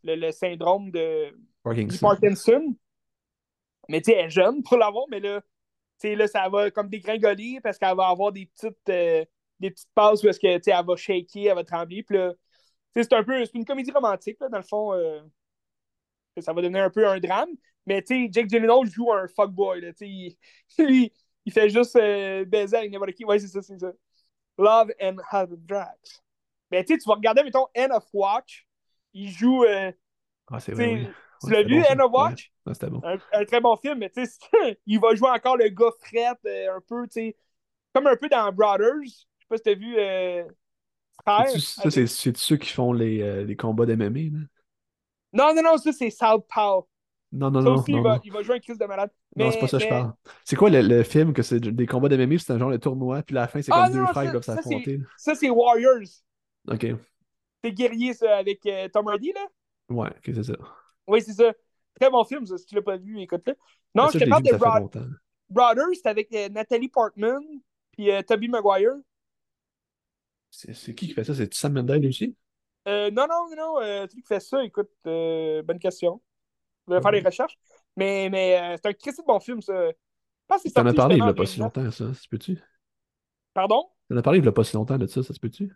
[0.03, 2.07] le, le syndrome de, Parkinson.
[2.07, 2.75] Parkinson.
[3.89, 5.47] Mais tu sais, elle est jeune pour l'avoir, mais là, tu
[6.09, 9.25] sais, là, ça va comme dégringoler parce qu'elle va avoir des petites, euh,
[9.59, 12.03] des petites passes où est-ce que, elle va shaker, elle va trembler.
[12.03, 12.33] Puis là,
[12.95, 14.93] c'est un peu, c'est une comédie romantique, là, dans le fond.
[14.93, 15.21] euh,
[16.39, 17.49] ça va devenir un peu un drame.
[17.85, 20.05] Mais tu sais, Jake Gyllenhaal joue un fuckboy, là, tu
[20.67, 21.11] sais, il,
[21.45, 23.25] il fait juste euh, baiser avec n'importe qui.
[23.25, 23.91] Ouais, c'est ça, c'est ça.
[24.57, 26.21] Love and Hard Drugs.
[26.71, 28.67] Mais tu sais, tu vas regarder, mettons, End of Watch.
[29.13, 29.91] Il joue, euh,
[30.47, 31.07] Ah, c'est vrai, oui.
[31.45, 31.85] tu Ouais, l'as vu, bon.
[31.89, 32.11] End of.
[32.11, 32.51] Watch?
[32.65, 33.03] Ouais, c'était bon.
[33.03, 34.39] un, un très bon film, mais tu sais,
[34.85, 37.37] il va jouer encore le gars fret, euh, un peu, tu sais,
[37.93, 39.03] comme un peu dans Brothers.
[39.05, 40.45] Je sais pas si t'as vu euh,
[41.25, 41.47] Frère.
[41.59, 44.45] Ça, c'est ceux qui font les, les combats d'MMA, là?
[45.33, 46.87] Non, non, non, ça c'est Southpaw.
[47.31, 48.21] Non, non, Ça non, aussi, non, il, va, non.
[48.23, 49.11] il va jouer un Chris de malade.
[49.37, 50.13] Non, c'est pas ça que je parle.
[50.43, 52.77] C'est quoi le, le film que c'est des combats d'MMA, puis c'est un genre de
[52.77, 54.99] tournoi, puis la fin, c'est Ah, comme deux non, frères qui doivent s'affronter.
[55.17, 56.23] Ça, c'est Warriors.
[56.67, 56.85] Ok.
[57.63, 59.47] C'est guerrier, ça, avec euh, Tom Hardy, là?
[59.89, 60.53] Ouais, ok, c'est ça.
[61.07, 61.53] Oui, c'est ça.
[61.99, 63.55] Très bon film, ça, si tu l'as pas vu, écoute-le.
[63.95, 65.05] Non, ça, je te parle de mais ça fait Bro- longtemps.
[65.49, 67.43] Brothers, c'est avec euh, Nathalie Portman
[67.91, 68.93] puis euh, Tobey Maguire.
[70.51, 71.33] C'est qui qui fait ça?
[71.35, 72.35] C'est Sam Mendes aussi?
[72.85, 73.75] Non, non, non, non,
[74.09, 76.21] celui qui fait ça, écoute, euh, bonne question.
[76.87, 77.57] Je vais faire des recherches.
[77.95, 79.89] Mais, mais euh, c'est un Christy de bon film, ça.
[79.89, 79.93] Je
[80.47, 81.59] pense que t'en as parlé il y justement a pas si 2009.
[81.59, 82.59] longtemps, ça, ça se peut-tu?
[83.53, 83.89] Pardon?
[84.07, 85.71] Tu en as parlé il y a pas si longtemps de ça, ça se peut-tu?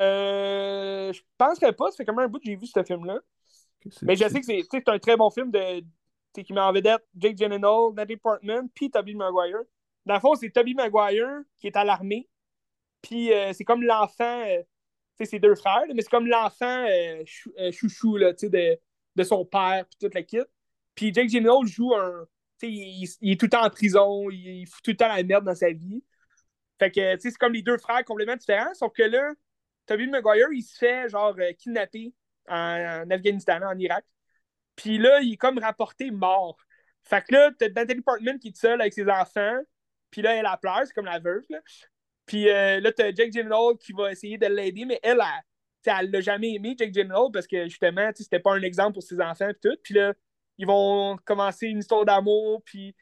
[0.00, 3.20] Euh, je penserais pas, ça fait quand même un bout que j'ai vu ce film-là.
[4.02, 5.82] Mais je sais que c'est un très bon film de,
[6.42, 9.58] qui met en vedette Jake Gyllenhaal, Natalie Portman, puis Tobey Maguire.
[10.06, 12.28] Dans le fond, c'est Tobey Maguire qui est à l'armée.
[13.02, 14.60] Puis euh, c'est comme l'enfant, euh,
[15.18, 18.50] tu sais, c'est deux frères, mais c'est comme l'enfant euh, chou- chouchou là, tu sais,
[18.50, 18.78] de,
[19.16, 20.40] de son père, puis toute la kit.
[20.94, 22.26] Puis Jake Gyllenhaal joue un.
[22.60, 25.22] tu sais, Il, est tout le temps en prison, il, fout tout le temps la
[25.22, 26.04] merde dans sa vie.
[26.78, 29.32] Fait que, tu sais, c'est comme les deux frères complètement différents, sauf que là,
[29.86, 32.12] Tobey Maguire, il se fait, genre, euh, kidnapper
[32.48, 34.04] en, Afghanistan, en Irak.
[34.76, 36.56] Puis là, il est comme rapporté mort.
[37.02, 39.58] Fait que là, t'as Natalie Portman qui est seule avec ses enfants.
[40.10, 41.44] Puis là, elle a pleure, c'est comme la veuve.
[41.50, 41.58] Là.
[42.26, 45.42] Puis euh, là, t'as Jake Gyllenhaal qui va essayer de l'aider, mais elle, t'sais,
[45.86, 49.20] elle l'a jamais aimé, Jake Gyllenhaal, parce que justement, c'était pas un exemple pour ses
[49.20, 49.76] enfants et tout.
[49.82, 50.14] Puis là,
[50.58, 52.62] ils vont commencer une histoire d'amour.
[52.64, 52.94] Puis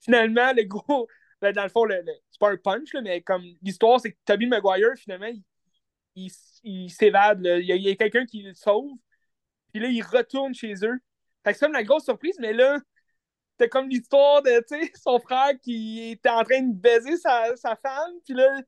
[0.00, 1.08] finalement, le gros,
[1.42, 4.46] ben, dans le fond, c'est pas un punch, là, mais comme l'histoire, c'est que Tobey
[4.46, 5.30] Maguire, finalement,
[6.14, 6.30] il,
[6.64, 7.40] il, s'évade.
[7.44, 8.96] Il y a, quelqu'un qui le sauve.
[9.72, 10.98] Puis là, il retourne chez eux.
[11.44, 12.78] Fait que c'est comme la grosse surprise, mais là,
[13.52, 14.64] c'était comme l'histoire de,
[14.94, 18.12] son frère qui était en train de baiser sa, sa femme.
[18.24, 18.62] Puis là,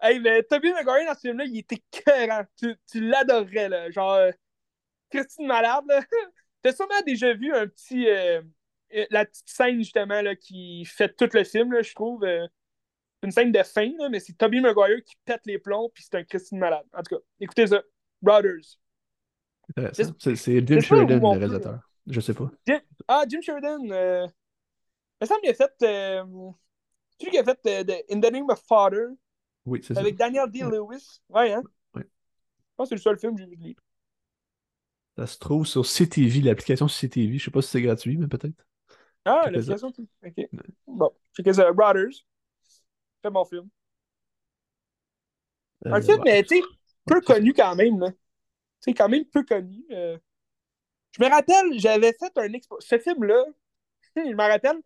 [0.00, 2.44] hey, mais Tobey Maguire dans ce film-là, il était cœurant.
[2.56, 3.90] Tu, tu l'adorerais, là.
[3.90, 4.30] Genre, euh,
[5.10, 6.00] Christine Malade, là.
[6.62, 8.08] T'as sûrement déjà vu un petit.
[8.08, 8.42] euh,
[8.94, 12.24] euh, la petite scène, justement, là, qui fait tout le film, là, je trouve.
[12.24, 12.46] euh,
[13.20, 16.04] c'est une scène de fin, là, mais c'est Tobey Maguire qui pète les plombs, puis
[16.04, 16.84] c'est un Christine Malade.
[16.92, 17.82] En tout cas, écoutez ça.
[18.22, 18.78] Brothers.
[19.92, 21.80] C'est Jim Sheridan, le peut, réalisateur.
[22.06, 22.50] Je sais pas.
[22.66, 23.80] Jim- Ah, Jim Sheridan.
[23.90, 24.26] Euh...
[25.20, 25.72] Il me semble qu'il a fait.
[25.82, 26.24] Euh...
[27.18, 29.06] C'est lui qui a fait de In the Name of Father
[29.66, 30.00] Oui, c'est ça.
[30.00, 30.64] avec Daniel D.
[30.64, 30.70] Ouais.
[30.78, 31.20] Lewis.
[31.28, 31.62] Ouais, hein?
[31.94, 32.02] Ouais.
[32.02, 32.08] Je
[32.76, 33.76] pense que c'est le seul film que j'ai vu de lui.
[35.16, 37.38] Ça se trouve sur CTV, l'application CTV.
[37.38, 38.66] Je sais pas si c'est gratuit, mais peut-être.
[39.24, 39.88] Ah, l'application.
[40.24, 40.48] Ok.
[40.86, 41.72] Bon, checkez ça.
[41.72, 42.24] Brothers.
[43.22, 43.68] Très bon film.
[45.86, 46.24] Euh, Un film, ouais.
[46.24, 46.62] mais tu sais,
[47.06, 47.98] peu Ouais, connu quand même.
[48.00, 48.10] là.
[48.10, 48.16] Tu
[48.80, 49.84] sais, quand même peu connu.
[49.92, 50.18] euh.
[51.12, 52.78] Je me rappelle, j'avais fait un expo.
[52.80, 53.44] Ce film-là,
[54.16, 54.80] je me rappelle,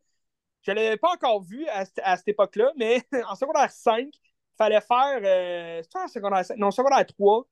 [0.63, 4.30] je l'avais pas encore vu à, cette- à cette époque-là, mais en secondaire 5, il
[4.61, 5.21] fallait faire.
[5.23, 5.83] Euh...
[5.83, 6.59] C'était en secondaire 5?
[6.59, 7.47] Non, secondaire 3.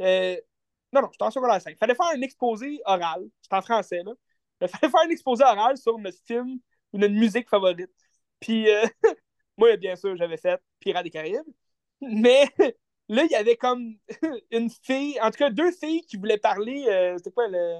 [0.00, 0.36] Euh,
[0.92, 1.70] non, non, j'étais en secondaire 5.
[1.72, 3.24] Il fallait faire un exposé oral.
[3.40, 4.12] C'était en français, là.
[4.60, 6.58] Il fallait faire un exposé oral sur notre film
[6.92, 7.90] ou notre musique favorite.
[8.40, 8.86] Puis, euh,
[9.58, 11.42] moi, bien sûr, j'avais fait Pirates des Caraïbes.
[12.00, 12.48] Mais
[13.08, 13.96] là, il y avait comme
[14.50, 16.84] une fille, en tout cas, deux filles qui voulaient parler.
[16.88, 17.78] Euh, c'était quoi le.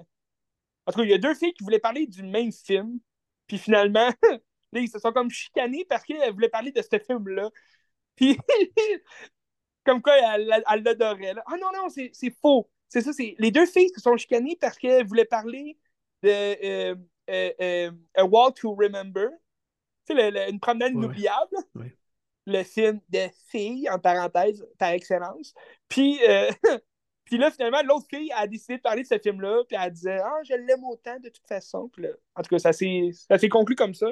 [0.87, 2.99] En tout cas, il y a deux filles qui voulaient parler du même film.
[3.47, 4.11] Puis finalement,
[4.73, 7.51] là, ils se sont comme chicanés parce qu'elles voulaient parler de ce film-là.
[8.17, 8.39] Puis,
[9.85, 10.47] comme quoi, elle
[10.83, 11.35] l'adorait.
[11.47, 12.69] Ah non, non, c'est faux.
[12.89, 15.77] C'est ça, c'est les deux filles se sont chicanées parce qu'elles voulaient parler
[16.23, 16.95] de euh,
[17.29, 19.31] euh, euh, A Walk to Remember.
[20.07, 21.57] Tu sais, une promenade inoubliable.
[22.47, 25.55] Le film de filles, en parenthèse, par excellence.
[25.89, 26.21] Puis,
[27.25, 30.21] puis là, finalement, l'autre fille a décidé de parler de ce film-là, puis elle disait
[30.23, 31.89] Ah, je l'aime autant de toute façon.
[31.89, 32.07] Puis
[32.37, 34.09] en tout cas, ça s'est conclu comme ça.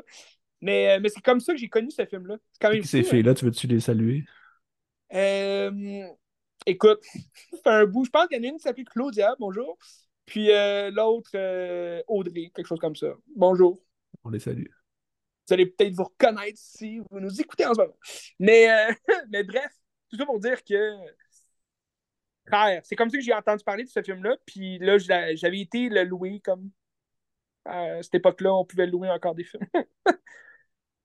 [0.63, 2.37] Mais, mais c'est comme ça que j'ai connu ce film-là.
[2.85, 3.03] Ces hein.
[3.03, 4.25] filles-là, tu veux-tu les saluer?
[5.13, 6.07] Euh,
[6.65, 7.05] écoute,
[7.65, 8.05] fait un bout.
[8.05, 9.77] Je pense qu'il y en a une qui s'appelle Claudia, bonjour.
[10.25, 13.09] Puis euh, l'autre, euh, Audrey, quelque chose comme ça.
[13.35, 13.83] Bonjour.
[14.23, 14.67] On les salue.
[15.49, 17.97] Vous allez peut-être vous reconnaître si vous nous écoutez en ce moment.
[18.39, 18.69] Mais,
[19.31, 19.73] mais bref,
[20.09, 20.97] tout ça pour dire que
[22.85, 24.37] c'est comme ça que j'ai entendu parler de ce film-là.
[24.47, 26.71] Puis là, j'avais été le louer comme.
[27.65, 29.67] À cette époque-là, on pouvait louer encore des films.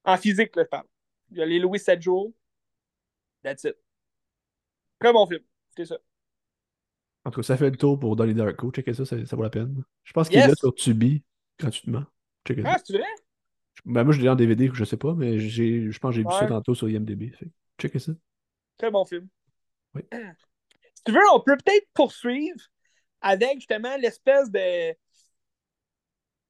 [0.04, 0.86] en physique, là, je parle.
[1.32, 2.32] J'allais louer 7 jours.
[3.42, 3.76] That's it.
[4.98, 5.42] Très bon film.
[5.76, 5.98] C'est ça.
[7.24, 8.70] En tout cas, ça fait le tour pour Donnie Darko.
[8.70, 9.84] Checkez ça, ça, vaut la peine.
[10.04, 11.22] Je pense qu'il est là sur Tubi
[11.58, 12.04] gratuitement.
[12.46, 13.04] Checkez ah, c'est vrai?
[13.84, 16.32] Ben, moi, je l'ai en DVD, je sais pas, mais je pense que j'ai vu
[16.32, 17.32] ça tantôt sur IMDb.
[17.78, 18.12] Checkez ça.
[18.76, 19.28] Très bon film.
[19.94, 20.02] Oui.
[20.94, 22.58] Si tu veux, on peut peut-être poursuivre
[23.20, 24.92] avec justement l'espèce de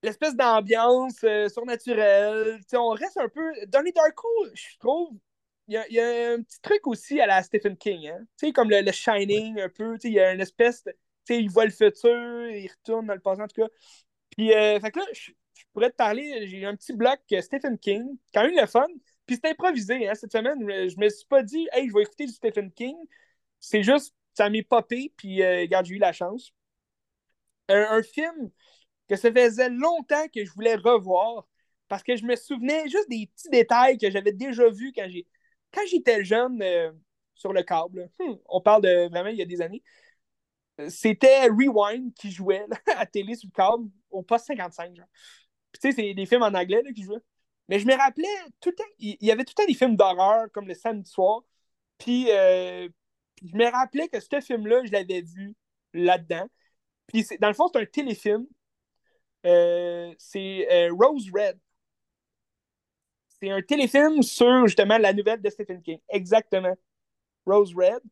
[0.03, 2.61] l'espèce d'ambiance euh, surnaturelle.
[2.75, 3.53] on reste un peu.
[3.67, 5.17] Donnie Darko, je trouve,
[5.67, 8.21] il y, a, un petit truc aussi à la Stephen King, hein?
[8.39, 9.99] Tu sais, comme le, Shining, un peu.
[10.05, 10.95] Il y a une espèce de.
[11.31, 13.69] Il voit le futur, il retourne dans le passé, en tout cas.
[14.31, 15.33] Puis, euh, fait que là, je,
[15.75, 18.87] pourrais te parler, j'ai un petit bloc Stephen King, quand même le fun.
[19.27, 20.59] Puis c'est improvisé, hein, cette semaine.
[20.61, 22.97] Je me suis pas dit, hey, je vais écouter du Stephen King.
[23.61, 26.55] C'est juste, ça m'est popé, puis euh, regarde, j'ai eu la chance.
[27.69, 28.51] un film
[29.09, 31.47] que ça faisait longtemps que je voulais revoir
[31.89, 35.27] parce que je me souvenais juste des petits détails que j'avais déjà vus quand j'ai
[35.73, 36.91] quand j'étais jeune euh,
[37.35, 39.83] sur le câble, hmm, on parle de vraiment il y a des années,
[40.89, 42.65] c'était Rewind qui jouait
[42.97, 44.95] à télé sur le câble au poste 55.
[44.95, 45.07] Genre.
[45.73, 47.23] Puis tu sais, c'est des films en anglais là, qui jouaient.
[47.69, 48.29] Mais je me rappelais
[48.61, 51.43] tout il y avait tout le temps des films d'horreur comme le samedi soir.
[51.99, 52.89] Puis euh,
[53.45, 55.55] je me rappelais que ce film-là, je l'avais vu
[55.93, 56.49] là-dedans.
[57.09, 58.47] Puis dans le fond, c'est un téléfilm.
[59.47, 61.59] Euh, c'est Rose Red.
[63.41, 65.99] C'est un téléfilm sur justement la nouvelle de Stephen King.
[66.09, 66.77] Exactement.
[67.47, 68.03] Rose Red.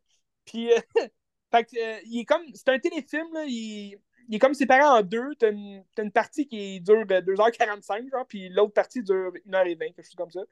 [0.47, 0.79] Puis, euh,
[1.55, 2.43] euh, il est comme.
[2.55, 3.99] C'est un téléfilm, là, il,
[4.33, 5.35] est comme séparé en deux.
[5.39, 9.95] T'as une, as une partie qui dure 2h45, euh, genre, puis l'autre partie dure 1h20,
[9.95, 10.45] quelque chose comme ça.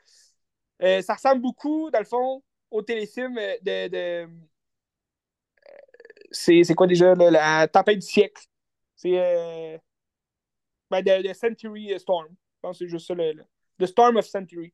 [1.02, 3.88] ça ressemble beaucoup, dans le fond, au téléfilm de.
[3.88, 4.28] de
[6.30, 8.42] c'est quoi déjà, la tempête du siècle?
[8.96, 9.80] C'est.
[10.90, 12.28] Ben, de, Century Storm.
[12.28, 13.44] Je pense que c'est juste ça le
[13.78, 14.72] The Storm of Century.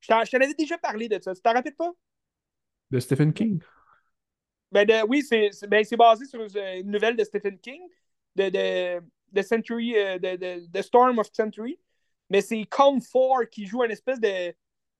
[0.00, 1.34] Je t'en avais déjà parlé de ça.
[1.34, 1.92] Tu t'en rappelles pas?
[2.90, 3.60] De Stephen King?
[4.70, 7.80] Ben oui, c'est ben, basé sur une nouvelle de Stephen King,
[8.34, 9.00] de, de,
[9.32, 11.78] de Century, euh, de, de, Storm of Century.
[12.28, 14.52] Mais c'est Com 4 qui joue une espèce de.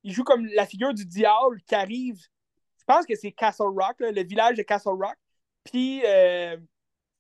[0.05, 2.21] Il joue comme la figure du diable qui arrive.
[2.79, 5.17] Je pense que c'est Castle Rock, le village de Castle Rock.
[5.65, 6.57] Puis euh,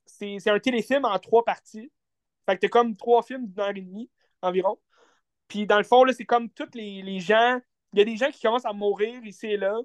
[0.06, 1.90] c'est un téléfilm en trois parties.
[2.46, 4.10] Fait que t'as comme trois films d'une heure et demie
[4.42, 4.78] environ.
[5.48, 7.60] Puis dans le fond, c'est comme tous les, gens.
[7.92, 9.78] Il y a des gens qui commencent à mourir ici et là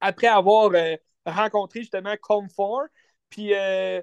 [0.00, 2.86] après avoir euh, rencontré justement Comfort.
[3.30, 4.00] Puis euh,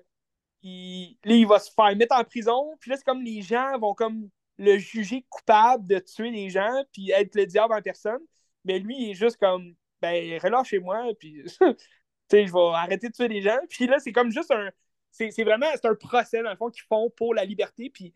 [0.62, 2.76] il, là, il va se faire mettre en prison.
[2.80, 6.84] Puis là, c'est comme les gens vont comme le juger coupable de tuer les gens
[6.92, 8.22] puis être le diable en personne.
[8.66, 11.44] Mais lui, il est juste comme ben relâchez-moi, puis
[12.32, 13.58] je vais arrêter de tuer les gens.
[13.70, 14.70] Puis là, c'est comme juste un.
[15.14, 17.90] C'est vraiment c'est un procès, dans le fond, qu'ils font pour la liberté.
[17.90, 18.14] Puis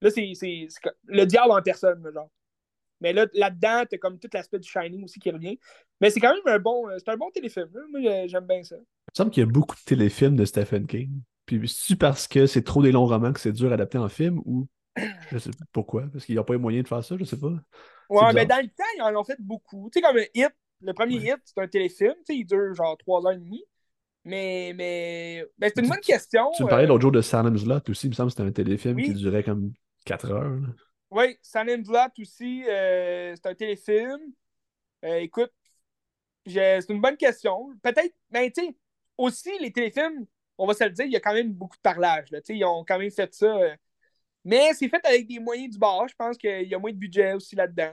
[0.00, 0.32] Là, c'est
[1.06, 2.30] le diable en personne, genre.
[3.00, 5.58] Mais là, là-dedans, t'as comme tout l'aspect du Shining aussi qui revient.
[6.00, 7.68] Mais c'est quand même un bon, c'est un bon téléfilm.
[7.90, 8.76] Moi, j'aime bien ça.
[8.76, 11.10] Il me semble qu'il y a beaucoup de téléfilms de Stephen King.
[11.44, 14.08] Puis c'est parce que c'est trop des longs romans que c'est dur à adapter en
[14.08, 14.66] film ou
[15.30, 17.24] je sais pas pourquoi, parce qu'il n'y a pas eu moyen de faire ça, je
[17.24, 17.52] sais pas.
[18.08, 19.90] Ouais, mais dans le temps, ils en ont fait beaucoup.
[19.92, 22.96] Tu sais, comme Hit, le premier Hit, c'est un téléfilm, tu sais, il dure genre
[22.96, 23.64] trois heures et demie.
[24.26, 26.50] Mais, mais ben, c'est une bonne question.
[26.56, 28.48] Tu me parlais euh, l'autre jour de Salem's Lot aussi, il me semble que c'était
[28.48, 29.72] un téléfilm qui durait comme
[30.04, 30.58] 4 heures.
[31.12, 34.18] Oui, Salim Vlad aussi, euh, c'est un téléfilm.
[35.04, 35.52] Euh, écoute,
[36.44, 37.68] c'est une bonne question.
[37.80, 38.76] Peut-être, mais ben, tu sais,
[39.16, 40.26] aussi, les téléfilms,
[40.58, 42.28] on va se le dire, il y a quand même beaucoup de parlage.
[42.32, 42.40] Là.
[42.48, 43.56] Ils ont quand même fait ça.
[43.56, 43.76] Euh,
[44.44, 46.08] mais c'est fait avec des moyens du bord.
[46.08, 47.92] Je pense qu'il y a moins de budget aussi là-dedans.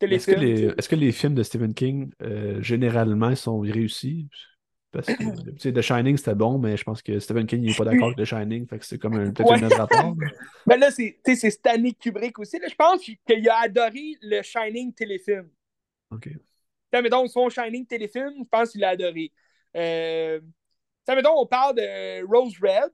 [0.00, 2.10] Est-ce que, les, est que les films de Stephen King,
[2.60, 4.28] généralement, sont réussis?
[5.06, 8.08] Parce que The Shining, c'était bon, mais je pense que Stephen King n'est pas d'accord
[8.08, 10.16] avec The Shining, fait que c'est comme peut-être un autre rapport.
[10.66, 12.58] Mais là, c'est Stanley Kubrick aussi.
[12.66, 15.48] je pense qu'il a adoré le Shining téléfilm.
[16.10, 16.28] OK.
[16.92, 19.32] mettons, son Shining téléfilm, je pense qu'il l'a adoré.
[19.76, 20.40] Euh,
[21.08, 22.90] mettons, on parle de Rose Red,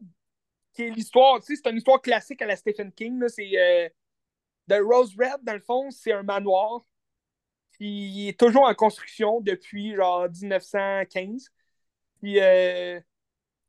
[0.72, 3.22] qui est l'histoire, tu sais, c'est une histoire classique à la Stephen King.
[3.28, 3.88] C'est euh,
[4.68, 6.84] The Rose Red, dans le fond, c'est un manoir
[7.78, 11.50] qui est toujours en construction depuis genre 1915.
[12.24, 12.98] Puis euh,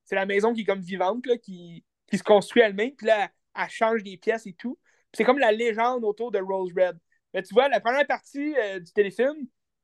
[0.06, 2.96] c'est la maison qui est comme vivante, là, qui, qui se construit elle-même.
[2.96, 4.80] Puis là, elle, change des pièces et tout.
[5.12, 6.98] c'est comme la légende autour de Rose Red.
[7.34, 9.36] Mais tu vois, la première partie euh, du téléfilm,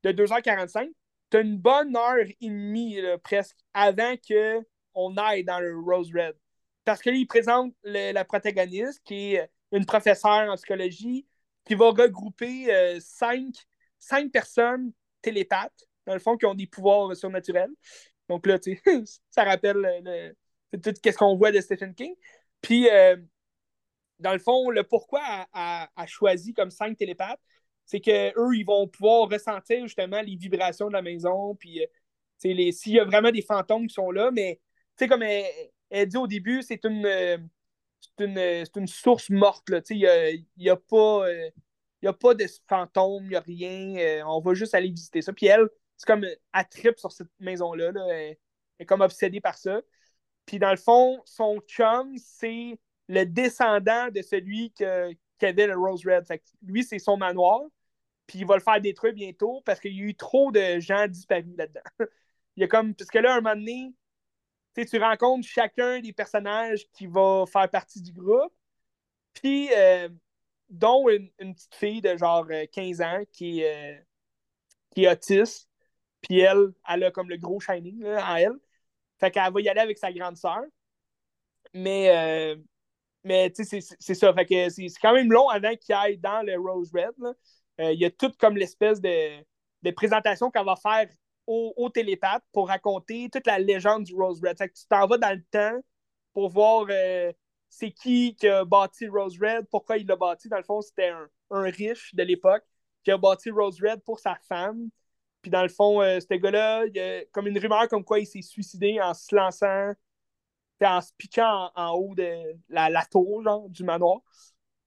[0.04, 0.90] de 2h45,
[1.30, 6.34] tu as une bonne heure et demie presque avant qu'on aille dans le Rose Red.
[6.86, 11.26] Parce que là, il présente la protagoniste, qui est une professeure en psychologie,
[11.66, 17.70] qui va regrouper euh, cinq, personnes télépathes, dans le fond, qui ont des pouvoirs surnaturels.
[18.32, 20.34] Donc là, tu sais, ça rappelle
[20.82, 22.14] tout ce qu'on voit de Stephen King.
[22.62, 23.16] Puis, euh,
[24.20, 25.20] dans le fond, le pourquoi
[25.52, 27.40] a, choisi comme cinq télépathes,
[27.84, 31.54] c'est qu'eux, ils vont pouvoir ressentir justement les vibrations de la maison.
[31.56, 31.86] Puis, euh,
[32.38, 34.60] s'il y a vraiment des fantômes qui sont là, mais,
[34.96, 37.36] tu sais, comme elle, dit au début, c'est une, euh,
[38.18, 39.68] une, une, source morte.
[39.90, 41.26] Il n'y a, y a, pas.
[42.02, 44.26] a pas de fantômes, il n'y a rien.
[44.26, 45.34] on va juste aller visiter ça.
[45.34, 45.68] Puis elle,
[46.02, 47.92] c'est comme elle tripe sur cette maison-là.
[48.10, 48.36] Elle,
[48.80, 49.80] est comme obsédée par ça.
[50.46, 55.76] Puis dans le fond, son chum, c'est le descendant de celui que, qui avait le
[55.76, 56.26] Rose Red.
[56.62, 57.60] lui, c'est son manoir.
[58.26, 61.06] Puis il va le faire détruire bientôt parce qu'il y a eu trop de gens
[61.06, 61.82] disparus là-dedans.
[62.56, 62.94] il y a comme.
[62.96, 63.94] Parce que là, un moment donné,
[64.74, 68.52] tu rencontres chacun des personnages qui va faire partie du groupe.
[69.34, 70.08] Puis, euh,
[70.68, 73.94] dont une, petite fille de genre 15 euh, ans qui euh,
[74.92, 75.68] qui est autiste.
[76.22, 78.58] Puis elle, elle a comme le gros shining en elle.
[79.18, 80.62] Fait qu'elle va y aller avec sa grande sœur.
[81.74, 82.56] Mais, euh,
[83.24, 84.32] mais tu sais, c'est ça.
[84.34, 87.14] Fait que c'est quand même long avant qu'il aille dans le Rose Red.
[87.80, 89.42] Euh, il y a tout comme l'espèce de,
[89.82, 91.08] de, présentation qu'elle va faire
[91.46, 94.58] au, au, télépathe pour raconter toute la légende du Rose Red.
[94.58, 95.80] Fait que tu t'en vas dans le temps
[96.34, 97.32] pour voir euh,
[97.68, 100.48] c'est qui qui a bâti Rose Red, pourquoi il l'a bâti.
[100.48, 102.64] Dans le fond, c'était un, un riche de l'époque
[103.04, 104.90] qui a bâti Rose Red pour sa femme.
[105.42, 108.20] Puis dans le fond, euh, ce gars-là, il y a comme une rumeur comme quoi
[108.20, 109.92] il s'est suicidé en se lançant,
[110.80, 114.20] en se pitchant en, haut de la, tour genre, du manoir.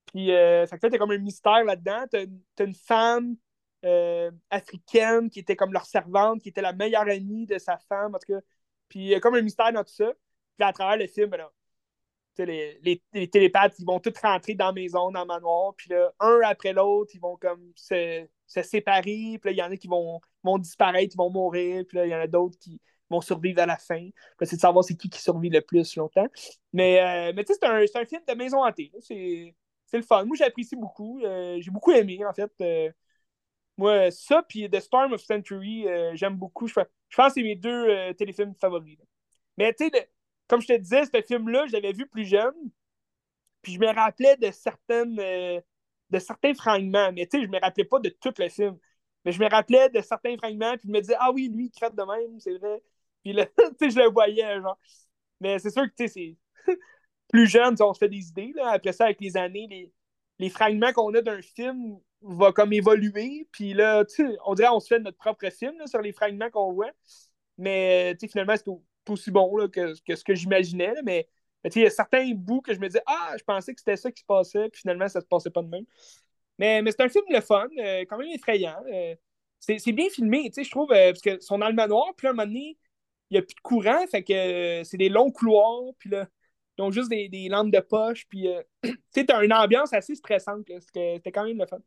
[0.08, 2.06] Puis euh, fait t'as comme un mystère là-dedans.
[2.10, 2.26] T'as,
[2.60, 3.36] as une femme
[3.86, 8.16] euh, africaine qui était comme leur servante, qui était la meilleure amie de sa femme,
[8.16, 8.42] en tout cas.
[8.90, 10.12] Puis il y a comme un mystère dans tout ça.
[10.58, 11.46] Puis à travers le film, ben
[12.38, 16.40] les, les, télépathes, ils vont tous rentrer dans maison, dans le manoir, puis là, un
[16.44, 19.88] après l'autre, ils vont comme se, se séparer, puis là, il y en a qui
[19.88, 22.80] vont, vont disparaître, ils vont mourir, puis là, il y en a d'autres qui
[23.10, 24.10] vont survivre à la fin.
[24.42, 26.28] c'est de savoir c'est qui qui survit le plus longtemps.
[26.74, 28.92] Mais, euh, mais tu sais, c'est un, un, film de maison hantée.
[29.00, 29.56] C'est,
[29.94, 30.26] le fun.
[30.26, 31.22] Moi, j'apprécie beaucoup.
[31.24, 32.52] Euh, j'ai beaucoup aimé, en fait.
[32.62, 32.92] Euh,
[33.78, 36.68] moi, ça, puis The Storm of Century, j'aime beaucoup.
[36.68, 36.74] Je,
[37.10, 38.98] je pense que c'est mes deux téléfilms favoris.
[39.58, 40.10] Mais tu sais,
[40.48, 42.54] comme je te disais, ce film-là, je l'avais vu plus jeune.
[43.62, 45.20] Puis je me rappelais de certaines
[46.10, 47.12] de certains fragments.
[47.12, 48.78] Mais tu sais, je me rappelais pas de tout le film.
[49.24, 51.72] Mais je me rappelais de certains fragments, puis je me disais, ah oui, lui, il
[51.72, 52.82] crête de même, c'est vrai.
[53.24, 54.78] Puis là, tu sais, je le voyais, genre.
[55.42, 56.38] Mais c'est sûr que, tu sais,
[56.68, 56.74] c'est
[57.30, 58.54] plus jeune, on se fait des idées.
[58.56, 58.70] Là.
[58.72, 59.92] Après ça, avec les années, les,
[60.40, 63.48] les fragments qu'on a d'un film vont comme évoluer.
[63.52, 66.50] Puis là, tu sais, on dirait qu'on se fait notre propre film sur les fragments
[66.52, 66.92] qu'on voit.
[67.58, 68.66] Mais, tu sais, finalement, c'est
[69.14, 70.94] aussi bon là, que, que, ce que j'imaginais.
[71.04, 71.28] Mais
[71.64, 74.12] il y a certains bouts que je me disais, ah, je pensais que c'était ça
[74.12, 75.86] qui se passait, puis finalement, ça se passait pas de même.
[76.60, 78.82] Mais, mais c'est un film le fun, euh, quand même effrayant.
[78.92, 79.16] Euh,
[79.60, 82.34] c'est bien filmé, je trouve, euh, parce que sont dans le manoir, puis là, à
[82.34, 82.78] un moment donné,
[83.32, 86.28] il n'y a plus de courant, fait que c'est des longs couloirs, puis là,
[86.78, 88.48] ils ont juste des, des lampes de poche, puis
[88.84, 91.80] tu sais, t'as une ambiance assez stressante, c'était quand même le fun.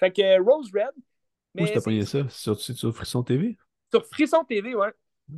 [0.00, 0.94] Fait que Rose Red.
[1.54, 2.26] Mais Où t'as pogné ça?
[2.30, 3.56] Sur, sur Frisson TV?
[3.92, 4.88] Sur Frisson TV, ouais.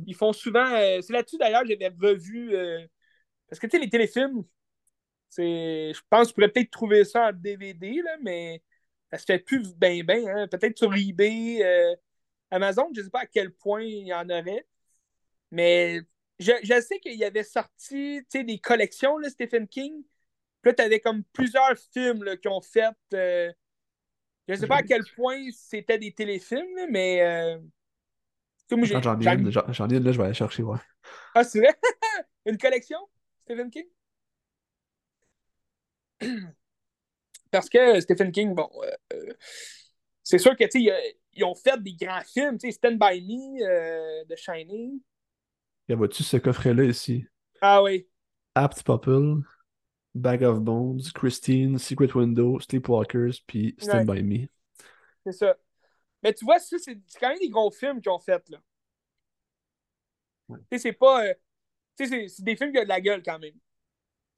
[0.07, 0.67] Ils font souvent.
[0.69, 2.53] c'est là-dessus d'ailleurs, j'avais revu
[3.49, 4.43] parce que, tu sais, les téléfilms,
[5.29, 5.93] c'est...
[5.93, 8.61] je pense que tu pourrais peut-être trouver ça en DVD, là, mais
[9.11, 10.25] ça se fait plus bien, bien.
[10.27, 10.47] Hein.
[10.47, 11.95] Peut-être sur eBay, euh,
[12.51, 14.65] Amazon, je ne sais pas à quel point il y en aurait.
[15.51, 16.01] Mais
[16.39, 20.03] je, je sais qu'il y avait sorti des collections, là, Stephen King.
[20.61, 22.95] Puis là, tu avais comme plusieurs films là, qui ont fait.
[23.13, 23.51] Euh,
[24.47, 27.59] je ne sais pas à quel point c'était des téléfilms, mais euh,
[28.71, 30.79] moi, j'en ai une, j'en j'en ai une, là, je vais aller chercher, ouais.
[31.33, 31.75] Ah, c'est vrai?
[32.45, 32.97] Une collection,
[33.43, 33.85] Stephen King?
[37.51, 39.33] Parce que Stephen King, bon, euh, euh,
[40.23, 43.21] c'est sûr que, tu sais, ils ont fait des grands films, tu sais, Stand By
[43.21, 44.99] Me, euh, The Shining.
[45.87, 47.25] Et vois-tu ce coffret-là ici?
[47.61, 48.07] Ah oui,
[48.55, 49.41] Apt Popple,
[50.15, 54.47] Bag of Bones, Christine, Secret Window, Sleepwalkers, puis Stand By Me.
[55.25, 55.57] c'est ça.
[56.25, 58.57] Mais tu vois, ça, c'est quand même des gros films qu'ils ont fait, là.
[60.49, 60.57] Ouais.
[60.71, 61.23] Tu sais, c'est pas...
[61.27, 61.33] euh,
[61.97, 63.53] tu sais, c'est- des films qui ont de la gueule, quand même.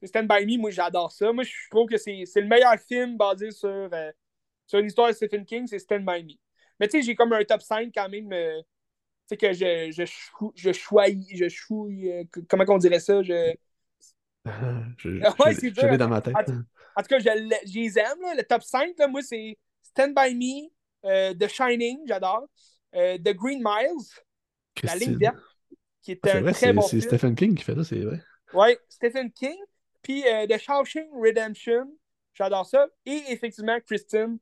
[0.03, 1.31] Stand By Me, moi, j'adore ça.
[1.33, 4.11] Moi, je trouve que c'est le meilleur film basé sur, euh,
[4.67, 6.33] sur une histoire de Stephen King, c'est Stand By Me.
[6.79, 8.33] Mais tu sais, j'ai comme un top 5 quand même.
[8.33, 8.61] euh,
[9.29, 13.23] tu sais, que je, je, chou- je choisis, je chouille, euh, comment qu'on dirait ça?
[13.23, 13.55] Je...
[14.97, 16.35] je Ah ouais, je- je dans ma tête.
[16.37, 16.63] En tout-
[16.97, 18.21] En tout cas, je, les aime.
[18.21, 18.35] là.
[18.35, 20.69] Le top 5, là, moi, c'est Stand By Me,
[21.33, 22.47] The Shining, j'adore.
[22.95, 24.05] euh, The Green Miles,
[24.83, 25.37] La ligne verte,
[26.03, 27.17] qui est Ah, un vrai, très c'est bon c'est film.
[27.17, 28.21] Stephen King qui fait ça, c'est vrai.
[28.53, 29.55] Ouais, Stephen King.
[30.01, 31.87] Puis euh, The Shawshank Redemption,
[32.33, 32.87] j'adore ça.
[33.05, 34.37] Et effectivement, Christine,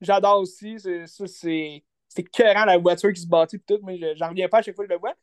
[0.00, 0.78] j'adore aussi.
[0.78, 1.82] C'est- Ça, c'est
[2.16, 3.80] écœurant, la voiture qui se puis tout.
[3.84, 5.14] Mais je- j'en reviens pas à chaque fois que je le vois.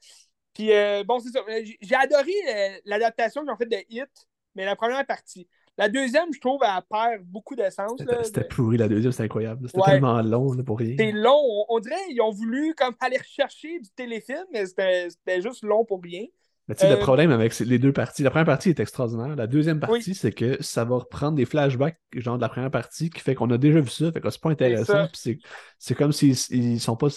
[0.53, 1.39] Puis euh, bon, c'est ça.
[1.47, 4.09] Euh, J'ai j'ai adoré euh, l'adaptation qu'ils ont faite de Hit,
[4.55, 5.47] mais la première partie.
[5.77, 7.99] La deuxième, je trouve, elle perd beaucoup d'essence.
[7.99, 9.67] C'était c'était pourri la deuxième, c'était incroyable.
[9.67, 9.91] C'était Ouais.
[9.91, 10.95] tellement long là, pour rien.
[10.97, 11.37] C'est long.
[11.37, 15.63] On, on dirait qu'ils ont voulu comme aller rechercher du téléfilm, mais c'était c'était juste
[15.63, 16.25] long pour rien.
[16.67, 19.35] Mais tu sais, Euh, le problème avec les deux parties, la première partie est extraordinaire.
[19.35, 19.99] La deuxième Oui.
[19.99, 23.35] partie, c'est que ça va reprendre des flashbacks, genre de la première partie, qui fait
[23.35, 25.07] qu'on a déjà vu ça, fait que c'est pas intéressant.
[25.13, 25.37] C'est
[25.77, 27.07] c'est comme s'ils ils sont pas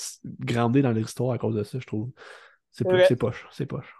[0.40, 2.10] grandés dans l'histoire à cause de ça, je trouve.
[2.72, 3.94] C'est C'est c'est poche, c'est poche.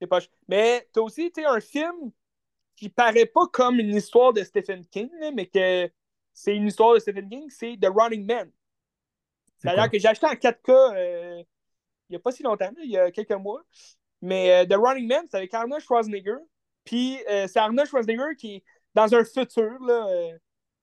[0.00, 0.28] C'est poche.
[0.48, 2.12] Mais t'as aussi tu un film
[2.78, 5.90] qui paraît pas comme une histoire de Stephen King, mais que
[6.32, 8.50] c'est une histoire de Stephen King, c'est The Running Man.
[9.64, 11.42] D'ailleurs, que j'ai acheté en 4K euh,
[12.10, 13.62] il y a pas si longtemps, il y a quelques mois.
[14.22, 16.38] Mais euh, The Running Man, c'est avec Arnold Schwarzenegger.
[16.84, 18.64] Puis euh, c'est Arnold Schwarzenegger qui est
[18.94, 20.06] dans un futur là,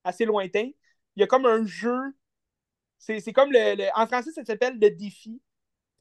[0.04, 0.70] assez lointain.
[1.16, 1.98] Il y a comme un jeu.
[2.98, 5.42] C'est comme le, le- En français, ça s'appelle Le Défi.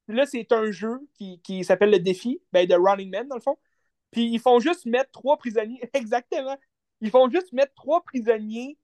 [0.08, 3.42] Là, c'est un jeu qui, qui s'appelle Le Défi, ben, de Running Man, dans le
[3.42, 3.58] fond.
[4.14, 5.82] Puis ils font juste mettre trois prisonniers.
[5.92, 6.56] Exactement.
[7.00, 8.78] Ils font juste mettre trois prisonniers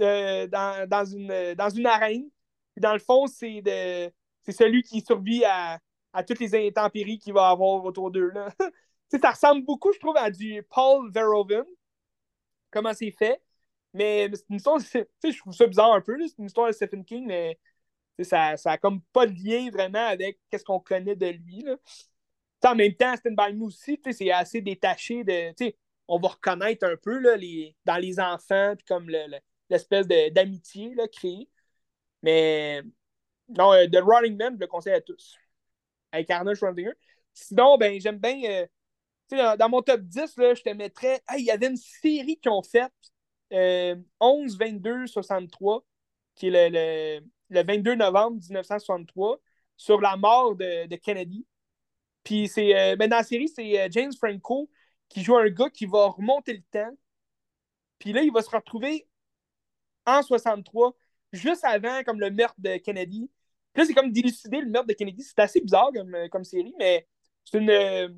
[0.00, 2.28] euh, dans, dans, une, dans une arène.
[2.74, 5.78] Puis dans le fond, c'est de c'est celui qui survit à,
[6.12, 8.32] à toutes les intempéries qu'il va avoir autour d'eux.
[9.20, 11.64] ça ressemble beaucoup, je trouve, à du Paul Verhoeven.
[12.72, 13.40] Comment c'est fait.
[13.94, 16.18] Mais c'est une histoire, je trouve ça bizarre un peu.
[16.26, 17.56] C'est une histoire de Stephen King, mais
[18.20, 21.62] ça, ça a comme pas de lien vraiment avec qu'est-ce qu'on connaît de lui.
[21.62, 21.76] Là.
[22.64, 25.52] En même temps, Stand By Me aussi, c'est assez détaché de.
[26.08, 27.20] On va reconnaître un peu
[27.84, 29.38] dans les enfants, puis comme le- le-
[29.70, 31.48] l'espèce d'amitié créée.
[32.22, 32.82] Mais
[33.48, 35.36] non, euh, The Running Man, je le conseille à tous.
[36.12, 36.94] Avec Arnold Schwarzenegger.
[37.34, 38.42] Sinon, ben, j'aime bien.
[39.32, 41.22] euh, dans, mon top 10, là, je te mettrais.
[41.38, 42.92] Il y avait une série qu'ils ont faite
[43.52, 45.84] euh, 11, 22, 63,
[46.34, 49.40] qui est le, le, le 22 novembre 1963,
[49.76, 51.46] sur la mort de Kennedy.
[52.24, 52.76] Puis c'est.
[52.76, 54.70] euh, ben, dans la série, c'est euh, James Franco
[55.08, 56.96] qui joue un gars qui va remonter le temps.
[57.98, 59.06] Puis là, il va se retrouver
[60.06, 60.96] en 63,
[61.32, 63.30] juste avant comme le meurtre de Kennedy.
[63.72, 65.22] Puis là, c'est comme d'élucider le meurtre de Kennedy.
[65.22, 67.06] C'est assez bizarre comme, euh, comme série, mais
[67.44, 68.08] c'est une, euh,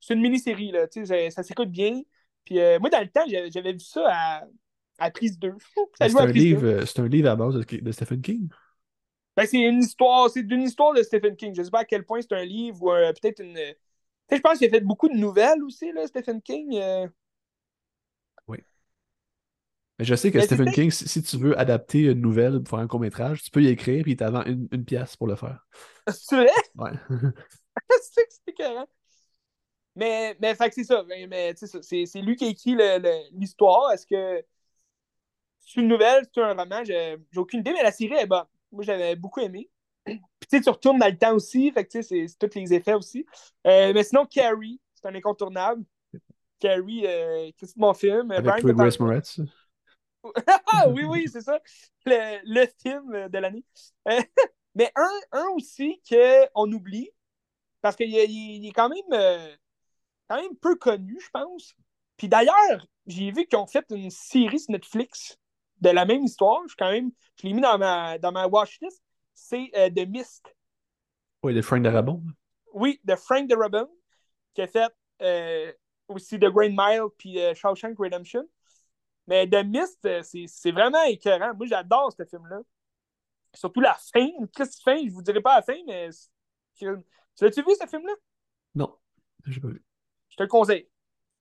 [0.00, 0.72] c'est une mini-série.
[0.72, 2.02] Là, tu sais, ça, ça s'écoute bien.
[2.44, 4.44] Puis euh, moi, dans le temps, j'avais vu ça à,
[4.98, 5.54] à prise 2.
[5.98, 6.86] Ça C'est un, livre, 2.
[6.86, 8.48] c'est un livre à base de, de Stephen King.
[9.36, 11.54] Ben, c'est une histoire, c'est d'une histoire de Stephen King.
[11.54, 13.56] Je sais pas à quel point c'est un livre ou euh, peut-être une.
[13.56, 16.76] Sais, je pense qu'il a fait beaucoup de nouvelles aussi, là, Stephen King.
[16.76, 17.06] euh.
[19.98, 22.70] Mais je sais que Mais Stephen King, si, si tu veux adapter une nouvelle pour
[22.70, 25.36] faire un court-métrage, tu peux y écrire puis il t'avant une, une pièce pour le
[25.36, 25.66] faire.
[26.12, 26.50] C'est vrai?
[26.76, 26.90] Ouais.
[28.00, 28.86] c'est que c'est écœurant.
[29.94, 31.02] Mais, mais fait que c'est ça.
[31.04, 32.76] Mais, c'est c'est lui qui a écrit
[33.32, 33.92] l'histoire.
[33.92, 34.44] Est-ce que
[35.60, 36.82] c'est une nouvelle, c'est un roman?
[36.84, 38.46] J'ai j'ai aucune idée, mais la série est bonne.
[38.72, 39.70] Moi, j'avais beaucoup aimé.
[40.04, 41.70] Puis tu sais, tu retournes dans le temps aussi.
[41.72, 43.26] Fait que tu sais, c'est tous les effets aussi.
[43.66, 45.84] Euh, mais sinon, Carrie, c'est un incontournable.
[46.58, 48.30] Carrie, euh, c'est mon film.
[48.30, 48.90] Avec Brian.
[49.00, 49.40] Moretz.
[50.72, 51.60] Ah oui, oui, c'est ça.
[52.04, 53.64] Le, le film de l'année.
[54.08, 54.20] Euh,
[54.74, 57.10] mais un, un aussi qu'on oublie,
[57.80, 59.54] parce qu'il est, il est quand même, euh,
[60.28, 61.74] quand même peu connu, je pense.
[62.16, 65.38] Puis d'ailleurs, j'ai vu qu'ils ont fait une série sur Netflix
[65.80, 66.62] de la même histoire.
[66.68, 69.02] Je, quand même, je l'ai mis dans ma, dans ma watchlist.
[69.34, 70.54] C'est euh, The Mist.
[71.42, 72.22] Oui, de Frank Darabont.
[72.72, 73.90] Oui, de Frank Darabont,
[74.54, 74.92] qui a fait
[75.22, 75.72] euh,
[76.08, 78.48] aussi The Green Mile puis euh, Shawshank Redemption.
[79.26, 81.54] Mais The Mist, euh, c'est vraiment écœurant.
[81.54, 82.60] Moi, j'adore ce film-là.
[83.54, 84.28] Surtout la fin.
[84.38, 86.86] Une triste fin, je vous dirai pas la fin, mais c'est
[87.36, 88.12] Tu l'as-tu vu, ce film-là?
[88.74, 88.96] Non,
[89.46, 89.84] j'ai pas vu.
[90.28, 90.88] Je te le conseille.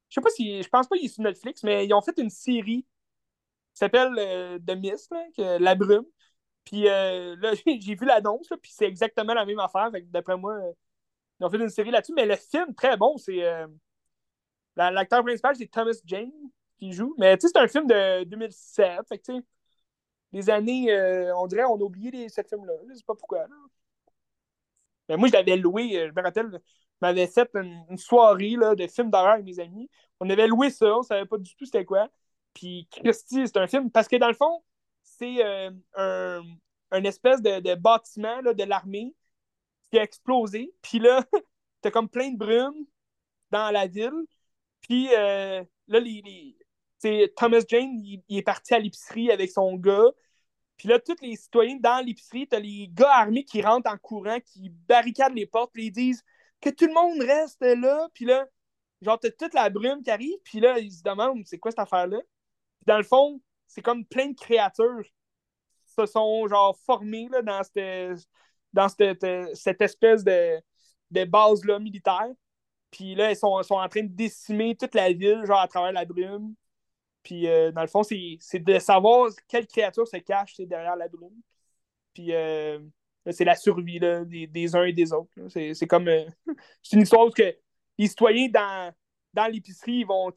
[0.10, 0.64] Je sais pas si.
[0.64, 2.86] Je pense pas qu'il est sur Netflix, mais ils ont fait une série
[3.80, 6.06] s'appelle euh, The Mist, La Brume.
[6.64, 9.92] Puis euh, là, j'ai vu l'annonce, puis c'est exactement la même affaire.
[10.06, 10.72] d'après moi, euh,
[11.40, 12.14] ils ont fait une série là-dessus.
[12.14, 13.44] Mais le film, très bon, c'est.
[14.78, 16.32] L'acteur principal, c'est Thomas Jane
[16.78, 17.16] qui joue.
[17.18, 19.08] Mais tu sais, c'est un film de 2007.
[19.08, 19.44] Fait que tu sais,
[20.34, 20.88] les années,
[21.36, 22.74] on dirait, on a oublié ce film-là.
[22.90, 23.46] Je sais pas pourquoi.
[25.10, 26.58] Mais moi, je l'avais loué, je me rappelle, je
[27.02, 29.90] m'avais fait une, soirée là, de films d'horreur avec mes amis.
[30.20, 32.10] On avait loué ça, on savait pas du tout c'était quoi.
[32.56, 34.64] Puis Christy, c'est un film, parce que dans le fond,
[35.04, 36.42] c'est euh,
[36.92, 39.14] un, espèce de, bâtiment là, de l'armée
[39.92, 40.74] qui a explosé.
[40.82, 41.24] Puis là,
[41.82, 42.86] t'as comme plein de brume
[43.52, 44.26] dans la ville.
[44.82, 46.58] Puis euh, là, les,
[47.36, 50.10] Thomas Jane, il, est parti à l'épicerie avec son gars.
[50.78, 54.40] Puis là, tous les citoyens dans l'épicerie, t'as les gars armés qui rentrent en courant,
[54.40, 56.24] qui barricadent les portes, puis ils disent
[56.62, 58.08] que tout le monde reste là.
[58.14, 58.48] Puis là,
[59.02, 61.80] genre, t'as toute la brume qui arrive, puis là, ils se demandent c'est quoi cette
[61.80, 62.20] affaire-là
[62.86, 65.04] dans le fond, c'est comme plein de créatures
[65.86, 67.64] se sont genre formées dans,
[68.90, 70.62] cette, espèce de,
[71.12, 72.30] de base-là militaire.
[72.92, 75.92] Puis là, elles sont, sont, en train de décimer toute la ville, genre à travers
[75.92, 76.54] la brume.
[77.24, 81.42] Puis euh, dans le fond, c'est de savoir quelle créature se cache derrière la brume.
[82.14, 82.80] Puis euh,
[83.32, 85.32] c'est la survie des, des, uns et des autres.
[85.50, 86.08] C'est comme.
[86.08, 86.26] Euh,
[86.84, 87.56] c'est une histoire que
[87.98, 88.94] les citoyens dans,
[89.34, 90.32] dans l'épicerie, ils vont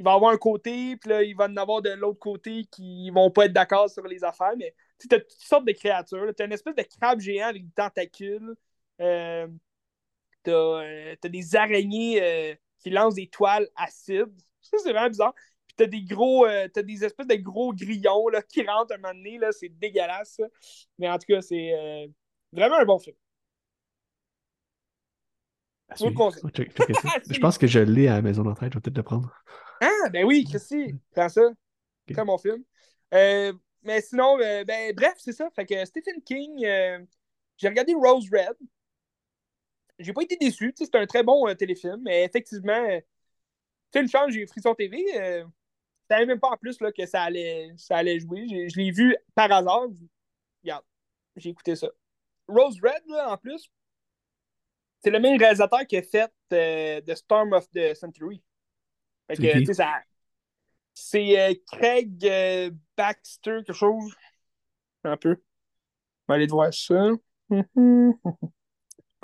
[0.00, 3.10] il va avoir un côté, puis là, il va en avoir de l'autre côté qui
[3.10, 4.54] vont pas être d'accord sur les affaires.
[4.56, 6.32] Mais tu as toutes sortes de créatures.
[6.34, 8.54] Tu as une espèce de crabe géant avec des tentacules.
[9.02, 9.46] Euh,
[10.42, 14.32] tu as, euh, des araignées euh, qui lancent des toiles acides.
[14.62, 15.34] Ça, c'est vraiment bizarre.
[15.66, 18.96] Puis tu as des gros, as des espèces de gros grillons là, qui rentrent un
[18.96, 19.38] moment donné.
[19.50, 20.40] C'est dégueulasse.
[20.98, 22.08] Mais en tout cas, c'est
[22.54, 23.16] vraiment un bon film.
[25.98, 29.30] je pense que je l'ai à la maison d'entraide, je vais peut-être le prendre.
[29.80, 31.42] Ah, ben oui, Christy, prends ça.
[32.12, 32.62] Très bon film.
[33.14, 33.52] Euh,
[33.82, 35.48] mais sinon, euh, ben, bref, c'est ça.
[35.50, 37.04] Fait que Stephen King, euh,
[37.56, 38.56] j'ai regardé Rose Red.
[39.98, 40.72] J'ai pas été déçu.
[40.76, 43.00] C'est un très bon téléfilm, mais effectivement,
[43.92, 45.04] tu une chance, j'ai Frisson TV.
[45.14, 45.44] je
[46.08, 48.46] savais même pas en plus là, que ça allait, ça allait jouer.
[48.48, 49.88] Je l'ai vu par hasard.
[50.62, 50.84] Regarde,
[51.36, 51.88] j'ai écouté ça.
[52.48, 53.70] Rose Red, là, en plus,
[55.02, 58.42] c'est le même réalisateur qui a fait The Storm of the Century.
[60.94, 64.14] C'est euh, Craig euh, Baxter, quelque chose.
[65.04, 65.36] Un peu.
[66.28, 67.12] On va aller voir ça.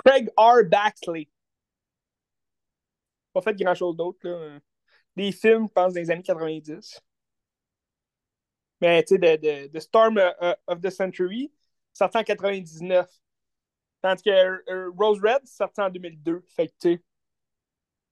[0.05, 0.63] Craig R.
[0.65, 1.29] Baxley.
[3.33, 4.59] Pas fait grand-chose d'autre.
[5.15, 7.01] Des films, je pense, les années 90.
[8.81, 11.51] Mais tu sais, de, de, Storm euh, of the Century,
[11.93, 13.07] sorti en 99.
[14.01, 16.43] Tandis que Rose Red, sorti en 2002.
[16.47, 17.03] Fait que tu sais,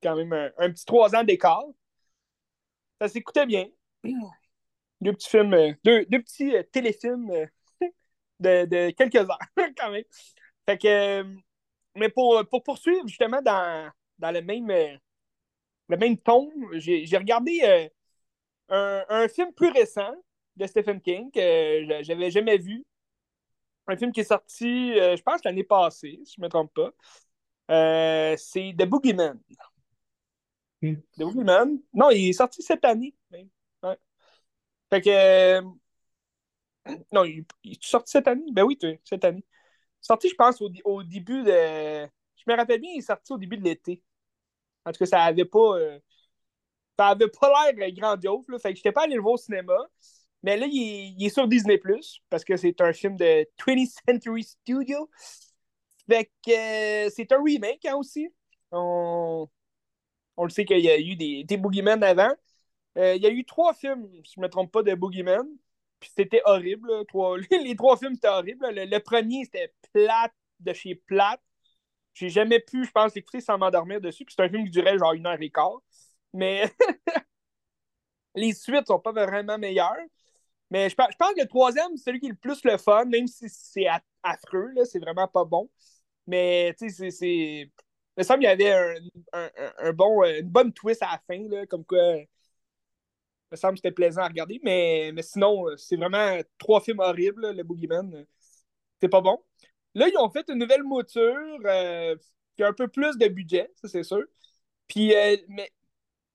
[0.02, 1.66] quand même un, un petit trois ans d'écart
[3.08, 3.66] ça s'écoutait bien.
[5.02, 7.46] Deux petits films, euh, deux, deux petits euh, téléfilms euh,
[8.40, 9.38] de, de, quelques heures,
[9.78, 10.04] quand même.
[10.66, 11.24] Fait que,
[11.96, 14.68] mais pour, pour poursuivre justement dans, dans le même,
[15.88, 17.90] le même ton, j'ai regardé
[18.70, 20.14] un, un, film plus récent
[20.56, 22.84] de Stephen King que j'avais jamais vu.
[23.88, 28.36] Un film qui est sorti, je pense, l'année passée, si je ne me trompe pas.
[28.38, 29.40] c'est The Boogeyman.
[30.94, 31.24] The.
[31.94, 33.16] Non, il est sorti cette année.
[34.90, 35.10] Fait que.
[35.10, 35.62] Euh,
[37.12, 38.46] non, il, est sorti cette année?
[38.52, 39.44] Ben oui, cette année.
[40.02, 42.08] Sorti, je pense, au, au, début de.
[42.36, 44.04] Je me rappelle bien, il est sorti au début de l'été.
[44.86, 45.78] En tout cas, ça avait pas.
[45.80, 46.00] Euh,
[46.98, 48.48] ça avait pas l'air grandiose.
[48.48, 48.60] Là.
[48.60, 49.76] Fait que j'étais pas allé le voir au cinéma.
[50.44, 54.44] Mais là, il est, sur Disney Plus parce que c'est un film de 20th Century
[54.44, 55.10] Studio.
[56.08, 58.30] Fait que euh, c'est un remake hein, aussi.
[58.72, 59.50] On,
[60.38, 62.32] on le sait qu'il y a eu des, des Boogeyman avant.
[62.98, 65.48] Euh, il y a eu trois films, si je ne me trompe pas, de Boogeyman.
[66.00, 66.90] Puis c'était horrible.
[67.52, 68.68] les trois films, c'était horrible.
[68.72, 71.42] Le, premier, c'était plate de chez plate.
[72.14, 74.26] J'ai jamais pu, je pense, l'écouter sans m'endormir dessus.
[74.26, 75.82] Puis c'est un film qui durait genre une heure et quart.
[76.34, 76.72] Mais
[78.36, 80.06] les suites sont pas vraiment meilleures.
[80.72, 83.28] Mais je, pense que le troisième, c'est celui qui est le plus le fun, même
[83.28, 83.86] si c'est
[84.24, 85.70] affreux, c'est vraiment pas bon.
[86.28, 87.72] Mais tu sais, c'est
[88.18, 88.72] me semble qu'il y avait
[89.34, 92.00] un, un, bon, euh, une bonne twist à la fin, là, comme quoi.
[92.18, 92.28] Il
[93.52, 97.00] me semble que c'était plaisant à regarder, mais, mais sinon, euh, c'est vraiment trois films
[97.00, 98.14] horribles, le Boogeyman.
[98.16, 98.24] Euh,
[99.02, 99.40] c'est pas bon.
[99.96, 101.60] Là, ils ont fait une nouvelle mouture
[102.56, 104.24] qui a un peu plus de budget, ça c'est sûr.
[104.88, 105.14] Puis,
[105.50, 105.72] mais,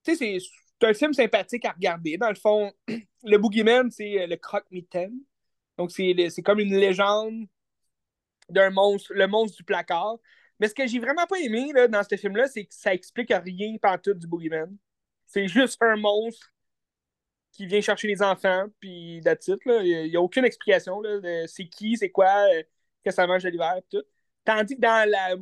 [0.04, 0.38] tu sais,
[0.80, 2.16] c'est un film sympathique à regarder.
[2.18, 2.72] Dans le fond,
[3.24, 5.18] le Boogeyman, c'est le croque-mitaine.
[5.78, 7.46] Donc, c'est comme une légende
[8.48, 10.18] d'un monstre, le monstre du placard.
[10.60, 13.32] Mais ce que j'ai vraiment pas aimé là, dans ce film-là, c'est que ça explique
[13.32, 14.76] rien tout du Boogeyman.
[15.26, 16.52] C'est juste un monstre
[17.52, 19.82] qui vient chercher les enfants, puis it, là.
[19.82, 22.62] Il n'y a, aucune explication là, de c'est qui, c'est quoi, euh,
[23.04, 24.02] que ça mange de l'hiver, tout.
[24.44, 25.36] Tandis que dans la,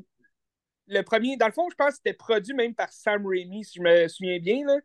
[0.86, 3.78] le premier, dans le fond, je pense que c'était produit même par Sam Raimi, si
[3.78, 4.78] je me souviens bien, là.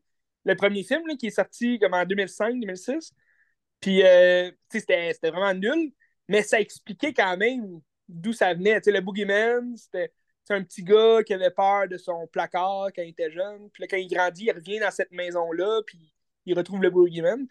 [0.46, 3.12] le premier film là, qui est sorti comme en 2005-2006.
[3.80, 5.92] Puis, euh, c'était vraiment nul,
[6.28, 8.80] mais ça expliquait quand même d'où ça venait.
[8.86, 10.12] le Boogeyman, c'était
[10.50, 13.70] un petit gars qui avait peur de son placard quand il était jeune.
[13.70, 16.14] Puis là, quand il grandit, il revient dans cette maison-là, puis
[16.46, 17.48] il retrouve le Boogeyman.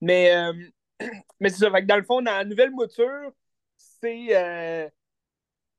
[0.00, 0.52] Mais, euh,
[1.40, 1.70] mais c'est ça.
[1.70, 3.32] Que dans le fond, dans la nouvelle mouture,
[3.76, 4.28] c'est.
[4.36, 4.88] Euh,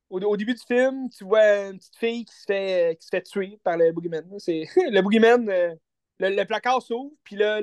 [0.10, 3.24] au, début du film, tu vois une petite fille qui se fait, qui se fait
[3.24, 4.26] tuer par le Boogeyman.
[4.30, 5.76] le Boogeyman, euh,
[6.20, 7.62] le, placard s'ouvre, puis là,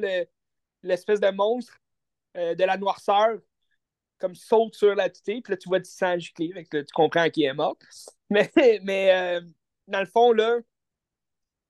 [0.82, 1.78] l'espèce de monstre
[2.34, 3.38] de la noirceur
[4.18, 7.44] comme saute sur la tête, puis là, tu vois du sang gicler, tu comprends qui
[7.44, 7.76] est mort.
[8.30, 8.50] Mais,
[8.82, 9.40] mais
[9.86, 10.58] dans le fond, là,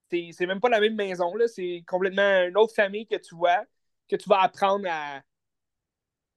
[0.09, 3.65] c'est même pas la même maison, c'est complètement une autre famille que tu vois,
[4.09, 5.21] que tu vas apprendre à,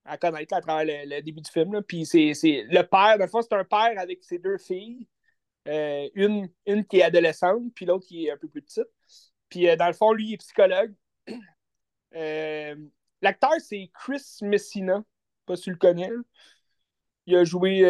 [0.09, 1.83] à connaître à travers le, début du film.
[1.83, 5.07] Puis c'est le père, dans le fond, c'est un père avec ses deux filles.
[5.69, 8.89] Euh, une, une qui est adolescente, puis l'autre qui est un peu plus petite.
[9.51, 10.95] Puis euh, dans le fond, lui, il est psychologue.
[12.15, 12.75] Euh,
[13.21, 15.05] l'acteur, c'est Chris Messina.
[15.49, 16.11] Pas si tu le connais.
[17.27, 17.81] Il a joué,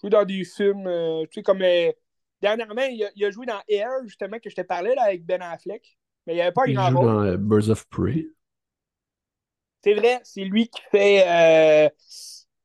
[0.00, 0.84] joué dans des films,
[1.30, 1.62] tu sais, comme
[2.40, 5.98] Dernièrement, il a, joué dans Air, justement, que je te parlais là, avec Ben Affleck.
[6.26, 7.06] Mais il n'y avait pas un grand rôle.
[7.06, 8.26] dans euh, Birds of Prey.
[9.82, 11.88] C'est vrai, c'est lui qui fait euh,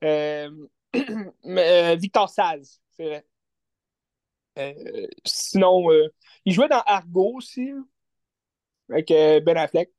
[0.04, 2.80] euh, Victor Saz.
[2.92, 3.24] C'est
[4.56, 4.76] vrai.
[5.26, 5.88] sinon,
[6.46, 7.72] il jouait dans Argo aussi,
[8.90, 9.92] avec Ben Affleck.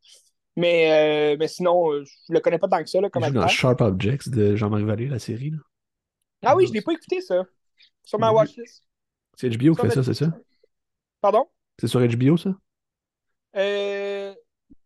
[0.56, 3.00] Mais, mais sinon, je le connais pas tant que ça.
[3.00, 5.50] Là, comme il joue dans Sharp Objects de Jean-Marc Vallée, la série.
[5.50, 5.58] Là.
[6.44, 7.44] Ah oui, je ne l'ai pas écouté, ça.
[8.04, 8.82] Sur ma watchlist.
[9.36, 10.26] C'est HBO qui fait ça, c'est ça?
[11.20, 11.48] Pardon?
[11.78, 12.54] C'est sur HBO, ça?
[13.56, 14.34] Euh...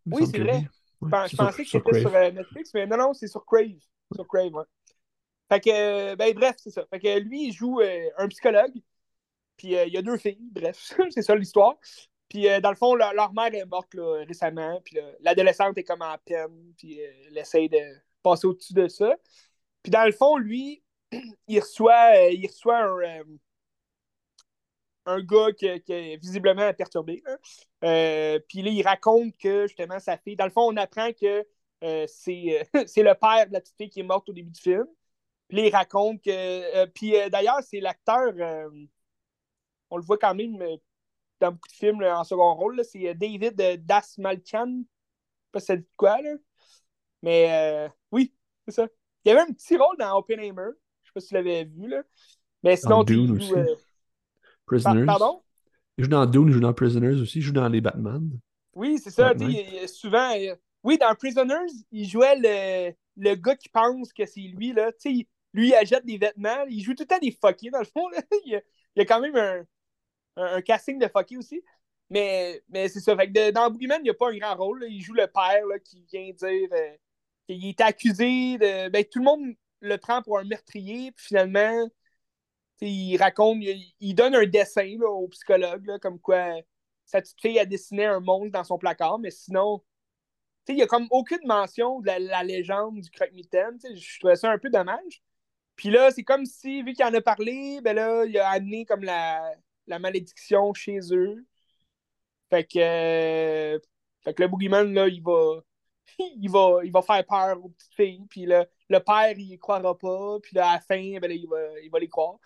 [0.07, 0.69] Oui, c'est vrai.
[1.03, 3.79] je pensais que c'était sur euh, Netflix, mais non, non, c'est sur Crave.
[4.15, 4.65] Sur Crave, ouais.
[5.51, 6.87] Fait que, euh, ben, bref, c'est ça.
[6.91, 8.73] Fait que lui, il joue euh, un psychologue,
[9.57, 11.75] puis il y a deux filles, bref, c'est ça l'histoire.
[12.29, 13.95] Puis dans le fond, leur, mère est morte
[14.27, 17.79] récemment, puis l'adolescente est comme en peine, puis elle essaie de
[18.23, 19.15] passer au-dessus de ça.
[19.83, 20.83] Puis dans le fond, lui,
[21.49, 23.23] il reçoit, il reçoit un
[25.09, 27.23] un gars qui, est visiblement perturbé.
[27.85, 30.37] Euh, puis là, il raconte que justement sa fille.
[30.37, 31.47] Dans le fond, on apprend que
[31.85, 34.87] euh, c'est, le père de la petite fille qui est morte au début du film.
[35.49, 36.31] Puis il raconte que.
[36.31, 38.33] Euh, puis d'ailleurs, c'est l'acteur.
[39.91, 40.59] on le voit quand même
[41.41, 42.81] dans beaucoup de films en second rôle.
[42.85, 44.67] c'est David Dasmalchian.
[44.67, 46.35] Je sais pas si ça dit quoi, là.
[47.23, 48.35] Mais oui,
[48.67, 48.87] c'est ça.
[49.25, 50.71] Il y avait un petit rôle dans Oppenheimer.
[51.03, 52.03] Je sais pas si tu l'avais vu, là.
[52.63, 53.17] Mais sinon, tu
[54.67, 55.07] Prisoners.
[55.07, 55.43] Pardon?
[55.97, 58.31] Il joue dans Dune, il joue dans Prisoners aussi, il joue dans les Batman.
[58.75, 59.33] Oui, c'est ça.
[59.87, 60.55] Souvent, euh,
[60.85, 64.73] oui, dans Prisoners, il jouait le, le gars qui pense que c'est lui.
[64.73, 64.93] Là.
[64.99, 66.65] sais, lui, il achète des vêtements.
[66.69, 68.09] Il joue tout le temps des fuckés, dans le fond.
[68.11, 68.19] Là.
[68.45, 68.61] Il, y a,
[68.95, 69.65] il, y a, quand même un,
[70.39, 71.63] un, casting de fuckés aussi.
[72.11, 73.17] Mais, mais c'est ça.
[73.17, 74.85] Fait que dans Boogeyman, il n'y a pas un grand rôle.
[74.89, 76.97] Il joue le père là, qui vient dire euh,
[77.47, 78.89] qu'il est accusé de.
[78.89, 81.13] Ben, tout le monde le prend pour un meurtrier.
[81.13, 81.89] Puis finalement,
[82.81, 83.59] il raconte,
[84.01, 86.55] il, donne un dessin au psychologue, comme quoi
[87.05, 89.83] sa petite fille a dessiné un monstre dans son placard, mais sinon,
[90.69, 93.79] il n'y a comme aucune mention de la, légende du croque-mitaine.
[93.83, 95.23] Je trouvais ça un peu dommage.
[95.77, 98.85] Puis là, c'est comme si, vu qu'il en a parlé, ben là, il a amené
[98.85, 99.55] comme la,
[99.99, 101.45] malédiction chez eux.
[102.51, 103.79] Fait que, euh,
[104.23, 105.61] fait que le boogeyman, là, il va,
[106.19, 108.27] il va, il va faire peur aux petites filles.
[108.29, 110.39] Puis le, le père, il y croira pas.
[110.43, 112.39] Puis à la fin, ben, il, va, il va les croire.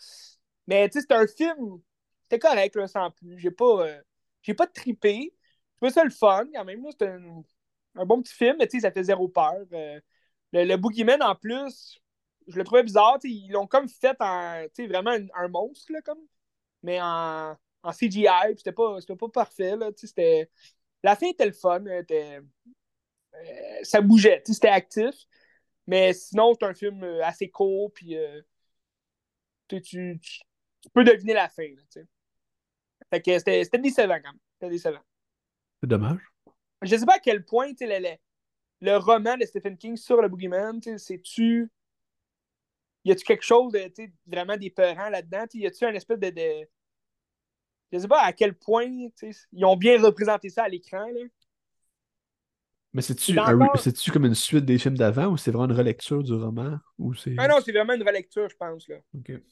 [0.66, 1.80] Mais tu sais, c'est un film.
[2.22, 3.38] C'était correct, là, sans plus.
[3.38, 4.02] J'ai pas, euh,
[4.42, 5.34] j'ai pas trippé.
[5.82, 6.84] Je ça le fun, quand même.
[6.90, 7.42] C'était un,
[7.96, 9.54] un, bon petit film, mais tu sais, ça fait zéro peur.
[9.72, 10.00] Euh,
[10.52, 12.00] le, Boogeyman, en plus,
[12.48, 13.18] je le trouvais bizarre.
[13.24, 16.20] Ils l'ont comme fait en, vraiment un, monstre, là, comme.
[16.82, 19.90] Mais en, en CGI, c'était pas, pas parfait, là.
[19.96, 20.50] C'était...
[21.02, 21.84] La fin était le fun.
[21.86, 22.40] Était,
[23.34, 25.14] euh, ça bougeait, c'était actif.
[25.86, 28.40] Mais sinon, c'est un film euh, assez court, puis euh,
[29.68, 30.20] tu, tu,
[30.92, 31.66] peux deviner la fin.
[33.10, 34.40] fait que c'était décevant quand même.
[34.54, 35.02] C'était décevant.
[35.80, 36.20] C'est dommage.
[36.82, 38.16] Je sais pas à quel point le, le,
[38.80, 41.70] le, roman de Stephen King sur le Boogeyman, c'est-tu.
[43.04, 43.90] Y a-tu quelque chose de
[44.26, 45.44] vraiment d'épeurant là-dedans?
[45.54, 46.68] Y a-tu un espèce de, de.
[47.92, 48.86] Je sais pas à quel point
[49.52, 51.06] ils ont bien représenté ça à l'écran.
[52.94, 53.38] Mais c'est-tu,
[53.76, 56.78] c'est-tu comme une suite des films d'avant ou c'est vraiment une relecture du roman?
[56.98, 57.34] Ou c'est...
[57.38, 58.86] Ah non, c'est vraiment une relecture, je pense.
[58.88, 58.96] Là.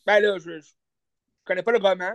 [0.06, 0.60] Ben là, je,
[1.44, 2.12] connais pas le roman,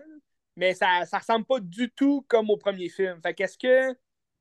[0.55, 3.19] mais ça, ça ressemble pas du tout comme au premier film.
[3.21, 3.95] Fait qu'est-ce que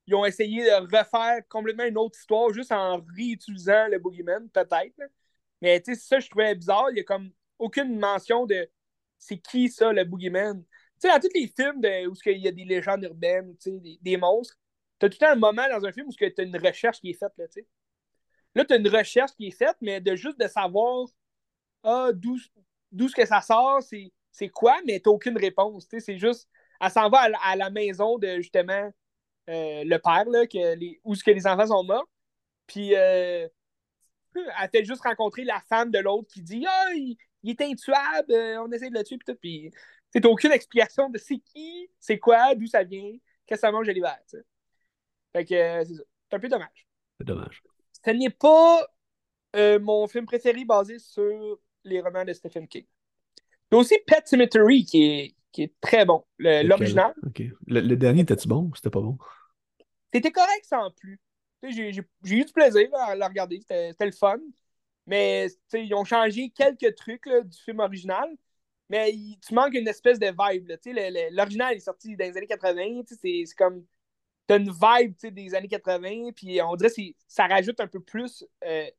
[0.07, 5.01] ils ont essayé de refaire complètement une autre histoire juste en réutilisant le Boogeyman, peut-être.
[5.65, 6.91] Mais tu sais, ça, je trouvais bizarre.
[6.91, 8.69] Il y a comme aucune mention de
[9.19, 10.63] c'est qui ça, le Boogeyman.
[10.63, 10.69] Tu
[10.99, 11.81] sais, dans tous les films
[12.11, 14.59] où il y a des légendes urbaines, des, des monstres,
[14.99, 17.11] t'as tout le temps un moment dans un film où tu as une recherche qui
[17.11, 17.67] est faite, là, tu sais.
[18.55, 21.07] Là, une recherche qui est faite, mais de juste de savoir
[21.83, 25.87] ah, d'où ce que ça sort, c'est quoi, mais tu aucune réponse.
[25.99, 26.47] C'est juste,
[26.79, 28.93] elle s'en va à, la maison de justement
[29.49, 32.09] euh, le père, là, que les, où ce que les enfants sont morts.
[32.67, 33.49] Puis euh,
[34.37, 38.63] elle fait juste rencontrer la femme de l'autre qui dit Ah, il, est intuable, euh,
[38.63, 39.39] on essaie de le tuer, puis tout.
[39.41, 39.73] Puis
[40.21, 43.11] t'as aucune explication de c'est qui, c'est quoi, d'où ça vient,
[43.47, 44.17] qu'est-ce que ça mange l'hiver.
[45.33, 46.03] Fait que c'est ça.
[46.31, 46.87] C'est un peu dommage.
[47.19, 47.63] C'est dommage.
[48.05, 48.87] Ce n'est pas
[49.81, 52.87] mon film préféré basé sur les romans de Stephen King.
[53.71, 57.15] Il y a aussi Pet Cemetery qui est, qui est très bon, l'original.
[57.67, 59.19] Le, dernier était-tu bon ou c'était pas bon?
[60.13, 61.21] C'était correct sans plus.
[61.71, 64.39] J'ai eu du plaisir à le regarder, c'était le fun.
[65.07, 68.29] Mais ils ont changé quelques trucs du film original,
[68.89, 69.13] mais
[69.47, 70.71] tu manques une espèce de vibe.
[71.33, 73.85] L'original est sorti dans les années 80, c'est comme.
[74.47, 78.45] T'as une vibe des années 80, puis on dirait que ça rajoute un peu plus
[78.65, 78.91] euh,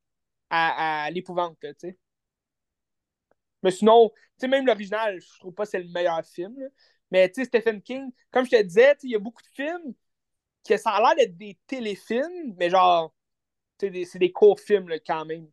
[0.50, 1.58] à, l'épouvante.
[3.62, 4.12] Mais sinon,
[4.42, 6.56] même l'original, je trouve pas que c'est le meilleur film.
[7.12, 9.94] Mais Stephen King, comme je te disais, il y a beaucoup de films
[10.66, 13.14] qui ça a l'air d'être des téléfilms, mais genre,
[13.80, 15.48] c'est des, courts films quand même.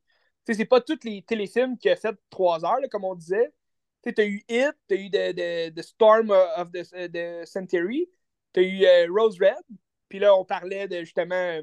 [0.47, 3.53] C'est pas tous les téléfilms qui a fait trois heures, comme on disait.
[4.03, 5.11] Tu as eu It, tu as eu
[5.71, 8.09] the, Storm of the, the Century,
[8.53, 9.63] tu as eu euh, Rose Red,
[10.09, 11.61] puis là, on parlait de justement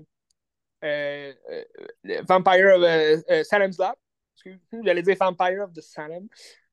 [0.84, 3.98] euh, euh, Vampire of Salem's Lot
[4.84, 6.28] j'allais dire Vampire of the Salem.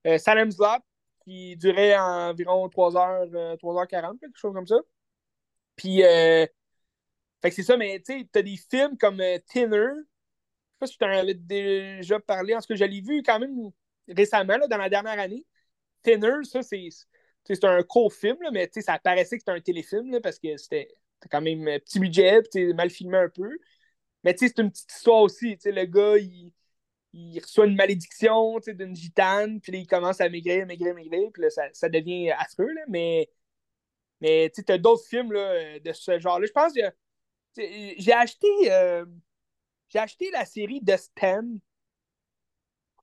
[0.06, 0.82] Euh, Salem's Lot,
[1.24, 4.78] qui durait environ 3h, 3h40, quelque chose comme ça.
[5.74, 6.46] Puis, euh,
[7.42, 9.88] fait que c'est ça, mais tu sais, t'as des films comme euh, Thinner.
[9.96, 13.22] Je sais pas si je t'en avais déjà parlé, en ce que je l'ai vu
[13.22, 13.70] quand même
[14.08, 15.44] récemment, là, dans la dernière année.
[16.02, 16.88] Thinner, ça, c'est
[17.44, 20.56] c'est un court film, là, mais ça paraissait que c'était un téléfilm là, parce que
[20.56, 20.88] c'était
[21.30, 22.40] quand même petit budget,
[22.74, 23.58] mal filmé un peu.
[24.24, 25.56] Mais c'est une petite histoire aussi.
[25.64, 26.52] Le gars, il,
[27.12, 31.50] il reçoit une malédiction d'une gitane, puis il commence à maigrir, maigrir, maigrir, puis là,
[31.50, 33.30] ça, ça devient affreux, là, mais,
[34.20, 36.46] mais tu as d'autres films là, de ce genre-là.
[36.46, 36.80] Je pense que
[37.56, 39.04] j'ai acheté, euh,
[39.88, 41.58] j'ai acheté la série The Stand.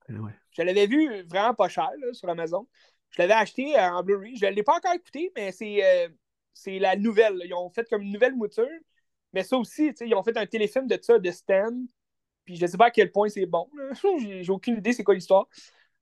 [0.08, 2.66] Je l'avais vu vraiment pas cher là, sur Amazon.
[3.10, 4.36] Je l'avais acheté euh, en Blu-ray.
[4.36, 6.08] Je ne l'ai pas encore écouté, mais c'est euh,
[6.52, 7.40] c'est la nouvelle.
[7.44, 8.68] Ils ont fait comme une nouvelle mouture.
[9.32, 11.86] Mais ça aussi, ils ont fait un téléfilm de ça, The Stand.
[12.44, 13.68] Puis je sais pas à quel point c'est bon.
[14.20, 15.48] J'ai aucune idée c'est quoi l'histoire.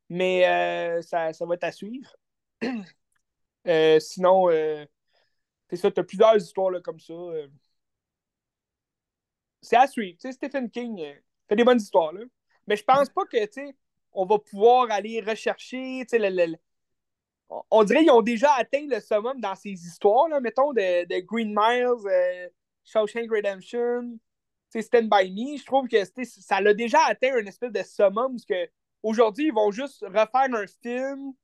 [0.09, 2.15] Mais euh, ça, ça, va être à suivre.
[3.69, 4.49] Euh, sinon,
[5.70, 7.15] c'est ça, tu as plusieurs histoires là, comme ça.
[9.62, 10.18] C'est à suivre.
[10.18, 11.01] Stephen King
[11.48, 12.12] fait des bonnes histoires.
[12.12, 12.20] Là.
[12.66, 13.39] Mais je pense pas que
[14.12, 16.05] on va pouvoir aller rechercher.
[17.70, 21.20] On dirait qu'ils ont déjà atteint le summum dans ces histoires, là, mettons, de, de
[21.20, 22.51] Green Miles,
[22.84, 24.18] Shawshank Redemption.
[24.80, 28.47] Stand By Me, je trouve que ça l'a déjà atteint une espèce de summum parce
[28.47, 28.70] que
[29.02, 31.34] aujourd'hui, ils vont juste refaire un film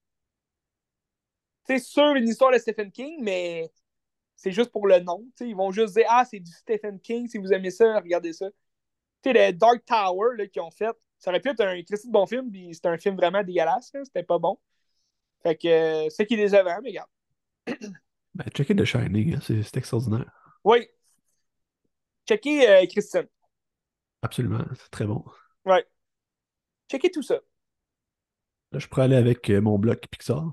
[1.79, 3.71] sur une histoire de Stephen King, mais
[4.39, 5.23] c'est juste pour le nom.
[5.41, 8.49] Ils vont juste dire Ah, c'est du Stephen King, si vous aimez ça, regardez ça.
[9.23, 12.25] Tu sais, le Dark Tower qu'ils ont fait, ça aurait pu être un de bon
[12.25, 14.59] film, puis c'était un film vraiment dégueulasse, c'était pas bon.
[15.43, 17.11] Fait que euh, c'est qui est décevant, mais regarde.
[18.35, 20.31] Ben, checker The Shining, hein, c'est extraordinaire.
[20.63, 20.87] Oui,
[22.29, 23.25] Checkez euh, Christian.
[24.21, 25.25] Absolument, c'est très bon.
[25.65, 25.87] Ouais.
[26.91, 27.41] Checkez tout ça.
[28.73, 30.53] Là, je pourrais aller avec euh, mon bloc Pixar.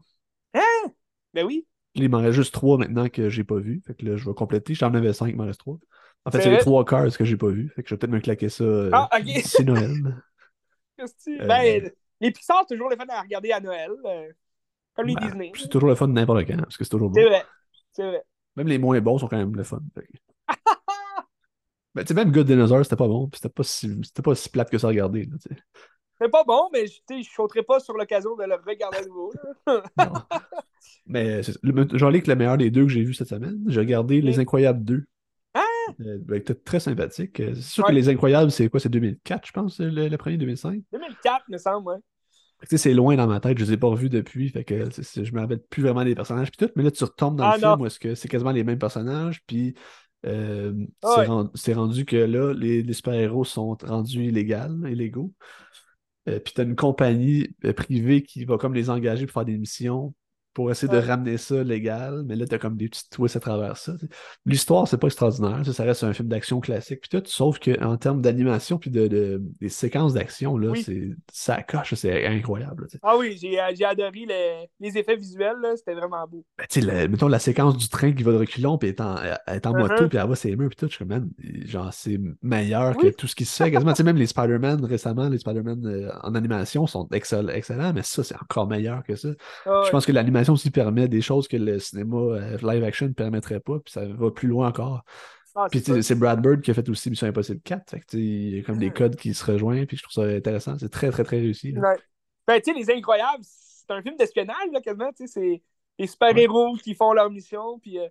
[0.54, 0.94] Hein?
[1.34, 1.68] Ben oui.
[1.96, 3.82] Il m'en reste juste trois maintenant que j'ai pas vu.
[3.86, 4.74] Fait que là, je vais compléter.
[4.74, 5.78] J'en avais cinq, il m'en reste trois.
[6.26, 7.70] En fait, c'est les trois cars que j'ai pas vu.
[7.76, 9.42] Fait que je vais peut-être me claquer ça euh, ah, ok.
[9.44, 9.94] C'est Noël.
[11.46, 11.92] Ben,
[12.22, 13.92] les Pixar, toujours le fun à regarder à Noël.
[14.96, 15.52] comme les ben, Disney.
[15.54, 17.16] C'est toujours le fun n'importe quand, parce que c'est toujours bon.
[17.16, 17.44] C'est vrai.
[17.92, 18.24] C'est vrai.
[18.56, 19.82] Même les moins bons sont quand même le fun.
[21.94, 23.90] Ben, tu sais, même Good Dinosaur, c'était pas bon, puis c'était pas, si,
[24.22, 25.30] pas si plate que ça à regarder.
[26.20, 29.34] C'est pas bon, mais je ne sauterai pas sur l'occasion de le regarder à nouveau.
[31.06, 31.42] mais
[31.94, 33.62] j'en ai que le meilleur des deux que j'ai vu cette semaine.
[33.68, 35.04] J'ai regardé Les Incroyables 2.
[35.54, 35.62] Ah!
[36.02, 37.40] Euh, ben, très sympathique.
[37.42, 38.80] Euh, c'est sûr que Les Incroyables, c'est quoi?
[38.80, 41.98] C'est 2004, je pense, le, premier 2005 2004, me semble, ouais.
[42.64, 45.42] C'est loin dans ma tête, je les ai pas revus depuis, fait que je me
[45.42, 47.82] rappelle plus vraiment des personnages puis tout, mais là tu retombes dans le ah, film
[47.82, 49.76] où est-ce que c'est quasiment les mêmes personnages, puis
[50.26, 50.74] euh,
[51.54, 55.34] c'est rendu, que là, les, super-héros sont rendus illégaux, illégaux.
[56.28, 59.46] Euh, puis tu as une compagnie euh, privée qui va comme les engager pour faire
[59.46, 60.14] des missions
[60.56, 63.76] pour essayer de ramener ça légal, mais là, t'as comme des petits twists à travers
[63.76, 63.92] ça.
[64.46, 68.22] L'histoire, c'est pas extraordinaire, ça, reste un film d'action classique, puis tout, sauf qu'en termes
[68.22, 72.88] d'animation puis de, des séquences d'action, là, c'est ça coche, c'est incroyable.
[73.04, 74.26] ah oui, j'ai adoré
[74.80, 76.46] les, effets visuels, c'était vraiment beau.
[76.58, 79.18] Ben, tu sais, mettons la séquence du train qui va de reculons, puis est en,
[79.18, 79.90] est en uh-huh.
[79.90, 81.32] moto, puis elle va ses murs, puis tout, je suis comme,
[81.66, 83.72] genre, c'est meilleur que tout ce qui se fait.
[83.72, 88.04] Quasiment, tu sais, même les Spider-Man récemment, les Spider-Man euh, en animation sont excellents, mais
[88.04, 89.30] ça, c'est encore meilleur que ça.
[89.66, 93.08] Ah je pense que l'animation aussi permet des choses que le cinéma euh, live action
[93.08, 95.04] ne permettrait pas, puis ça va plus loin encore.
[95.56, 97.96] Ah, puis c'est Brad Bird qui a fait aussi Mission Impossible 4.
[98.14, 100.78] il y a comme des codes qui se rejoignent, puis je trouve ça intéressant.
[100.78, 101.72] C'est très, très, très réussi.
[101.72, 105.12] Ben, tu sais, Les Incroyables, c'est un film d'espionnage, quasiment.
[105.16, 105.64] C'est
[105.98, 107.80] les super-héros qui font leur mission.
[107.80, 108.08] Puis, euh,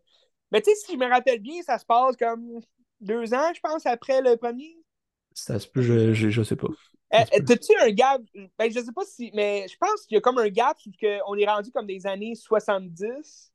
[0.53, 2.61] Mais tu sais, si je me rappelle bien, ça se passe comme
[3.01, 4.79] deux ans, je pense, après le premier.
[5.35, 6.69] Ça se peut, je, je, je sais pas.
[7.11, 8.23] T'as-tu un gap?
[8.59, 9.31] Ben, je sais pas si.
[9.35, 12.35] Mais je pense qu'il y a comme un gap qu'on est rendu comme des années
[12.35, 13.53] 70.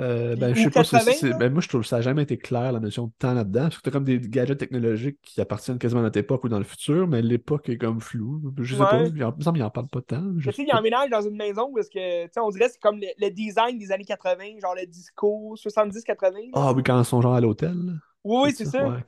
[0.00, 2.36] Euh, ben, je sais pas si ben, moi, je trouve que ça n'a jamais été
[2.36, 3.64] clair, la notion de temps là-dedans.
[3.64, 6.48] Parce que tu as comme des gadgets technologiques qui appartiennent quasiment à notre époque ou
[6.48, 8.52] dans le futur, mais l'époque est comme floue.
[8.58, 9.04] Je sais pas.
[9.04, 10.24] Il me semble qu'il n'en parle pas tant.
[10.38, 13.30] Je sais, il emménage dans une maison parce que, on dirait que c'est comme le,
[13.30, 16.50] design des années 80, genre le disco 70-80.
[16.54, 17.76] Ah oui, quand ils sont genre à l'hôtel.
[18.24, 18.84] Oui, oui, c'est ça?
[18.86, 19.02] Ouais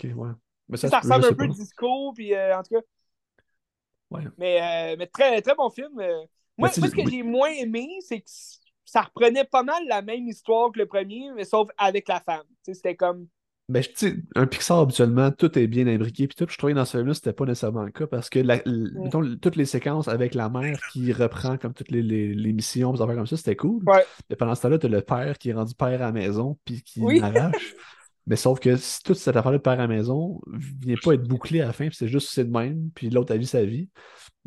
[0.76, 2.80] ça, ressemble un peu au disco, puis euh, en tout cas.
[4.10, 4.22] Ouais.
[4.38, 4.60] Mais,
[4.92, 5.98] euh, mais très, très bon film.
[5.98, 6.24] Euh.
[6.56, 8.30] Moi, ce que j'ai moins aimé, c'est que
[8.84, 12.44] ça reprenait pas mal la même histoire que le premier, mais sauf avec la femme.
[12.62, 13.26] C'était comme.
[13.70, 16.28] Ben, sais, un Pixar, habituellement, tout est bien imbriqué.
[16.28, 19.38] Puis tout, je trouvais dans ce film-là, c'était pas nécessairement le cas parce que mm.
[19.40, 23.16] toutes les séquences avec la mère qui reprend comme toutes les, les, missions, des affaires
[23.16, 23.82] comme ça, c'était cool.
[23.86, 24.04] Ouais.
[24.28, 26.58] Mais pendant ce temps-là, tu as le père qui est rendu père à la maison
[26.66, 27.74] puis qui m'arrache.
[28.26, 30.40] Mais sauf que si toute cette affaire de père à la maison
[30.80, 33.36] vient pas être bouclée à la fin, c'est juste c'est de même, puis l'autre a
[33.36, 33.90] vu sa vie,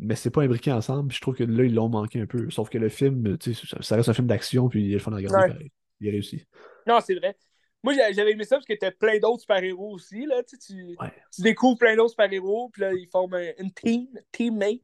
[0.00, 2.50] mais c'est pas imbriqué ensemble, je trouve que là, ils l'ont manqué un peu.
[2.50, 3.36] Sauf que le film,
[3.80, 6.46] ça reste un film d'action, puis il est le fun à regarder Il est réussi.
[6.86, 7.36] Non, c'est vrai.
[7.84, 10.26] Moi, j'avais aimé ça parce que t'as plein d'autres super-héros aussi.
[10.26, 10.42] Là.
[10.42, 10.96] Tu, tu,
[11.38, 14.82] découvres plein d'autres super-héros, puis là, ils forment une team, teammate.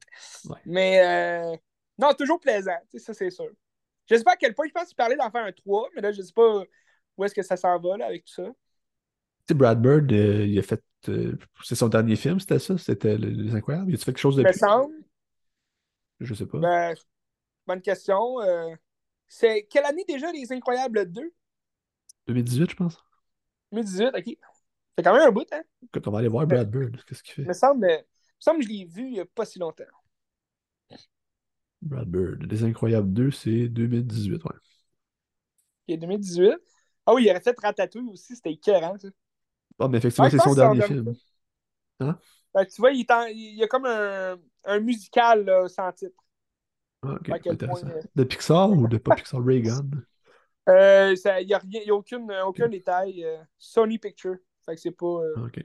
[0.65, 1.57] Mais euh,
[1.97, 3.49] non, toujours plaisant, ça, c'est sûr.
[4.09, 5.89] Je sais pas à quel point je pense que tu parlais d'en faire un 3,
[5.95, 6.63] mais là, je sais pas
[7.17, 8.49] où est-ce que ça s'en va là, avec tout ça
[9.47, 10.83] sais, Brad Bird, euh, il a fait.
[11.09, 12.77] Euh, c'est son dernier film, c'était ça?
[12.77, 13.91] C'était Les Incroyables?
[13.91, 14.43] Il a fait quelque chose de.
[14.43, 14.95] Me semble.
[16.19, 16.57] Je sais pas.
[16.59, 16.95] Ben,
[17.67, 18.41] bonne question.
[18.41, 18.73] Euh,
[19.27, 21.33] c'est quelle année déjà, Les Incroyables 2?
[22.27, 22.97] 2018, je pense.
[23.71, 24.37] 2018, ok.
[24.97, 25.61] C'est quand même un bout, hein?
[25.91, 27.41] Quand on va aller voir Brad Bird, qu'est-ce qu'il fait?
[27.41, 28.03] Il me semble, me
[28.39, 29.83] semble que je l'ai vu il n'y a pas si longtemps.
[31.81, 32.43] Brad Bird.
[32.49, 34.51] Les Incroyables 2, c'est 2018, ouais.
[35.89, 36.53] Ok, 2018.
[37.05, 39.09] Ah oui, il aurait fait Ratatouille aussi, c'était écœurant, ça.
[39.79, 41.13] Ah, mais effectivement, c'est son dernier film.
[41.99, 42.17] Hein?
[42.53, 46.15] Ben, tu vois, il, y a comme un, un musical sans titre.
[47.03, 47.87] Ah, ok, intéressant.
[47.87, 49.85] Euh, de Pixar ou de pas Pixar Reagan?
[50.67, 53.23] Euh, il n'y a, rien, y a aucune, aucun détail.
[53.23, 54.37] Euh, Sony Picture.
[54.65, 55.05] Fait que c'est pas.
[55.05, 55.63] Euh, ah, ok.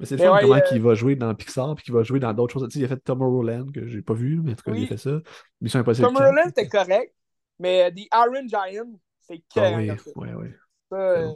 [0.00, 2.32] Mais c'est le fun comment il va jouer dans Pixar puis qu'il va jouer dans
[2.32, 2.66] d'autres choses.
[2.70, 4.84] Tu sais, il a fait Tomorrowland que j'ai pas vu, mais en tout cas, il
[4.84, 5.20] a fait ça.
[5.60, 6.08] Mission Impossible.
[6.08, 7.14] Tomorrowland, c'était correct.
[7.58, 10.54] Mais The Iron Giant, c'est ah, oui, ouais, ouais.
[10.90, 11.34] Ça,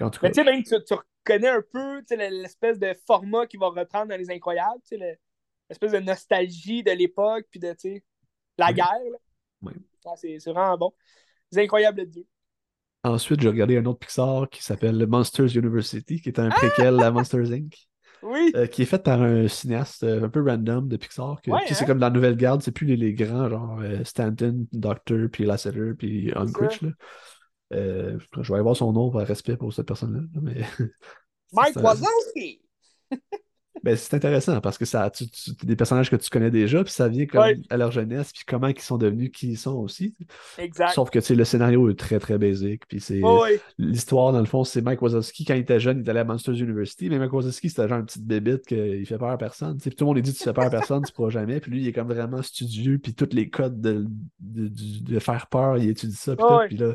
[0.00, 4.08] mais tu sais, même tu, tu, reconnais un peu l'espèce de format qu'il va reprendre
[4.08, 7.74] dans Les Incroyables, l'espèce de nostalgie de l'époque, puis de
[8.58, 8.86] la guerre.
[9.62, 9.72] Oui.
[10.16, 10.92] c'est vraiment bon.
[11.52, 12.24] Les Incroyables 2.
[13.04, 17.10] Ensuite, j'ai regardé un autre Pixar qui s'appelle Monsters University, qui est un préquel à
[17.10, 17.74] Monsters Inc.
[18.24, 18.52] Oui.
[18.56, 21.42] Euh, qui est fait par un cinéaste euh, un peu random de Pixar.
[21.42, 21.86] Que, C'est hein?
[21.86, 25.44] comme dans la nouvelle garde, c'est plus les, les, grands, genre euh, Stanton, Doctor, puis
[25.44, 26.80] Lasseter, puis Unquitch.
[27.74, 30.20] Euh, je vais aller voir son nom par respect pour cette personne-là.
[30.40, 30.62] Mais...
[31.52, 32.60] Mike Wazowski!
[33.84, 35.24] ben, c'est intéressant parce que ça, tu,
[35.62, 38.68] des personnages que tu connais déjà, puis ça vient comme à leur jeunesse, puis comment
[38.68, 40.14] ils sont devenus qui ils sont aussi.
[40.56, 40.92] Exact.
[40.94, 42.84] Sauf que le scénario est très très basique.
[42.88, 43.20] Puis c'est
[43.78, 46.24] l'histoire, dans le fond, c'est Mike Wazowski, quand il était jeune, il était allé à
[46.24, 49.76] Monsters University, mais Mike Wazowski, c'était genre une petite bébite qu'il fait peur à personne.
[49.78, 51.60] Puis tout le monde lui dit Tu fais peur à personne, tu pourras jamais.
[51.60, 54.06] Puis lui, il est comme vraiment studieux, puis tous les codes de,
[54.40, 56.34] de, faire peur, il étudie ça.
[56.36, 56.94] Puis, tout, puis là,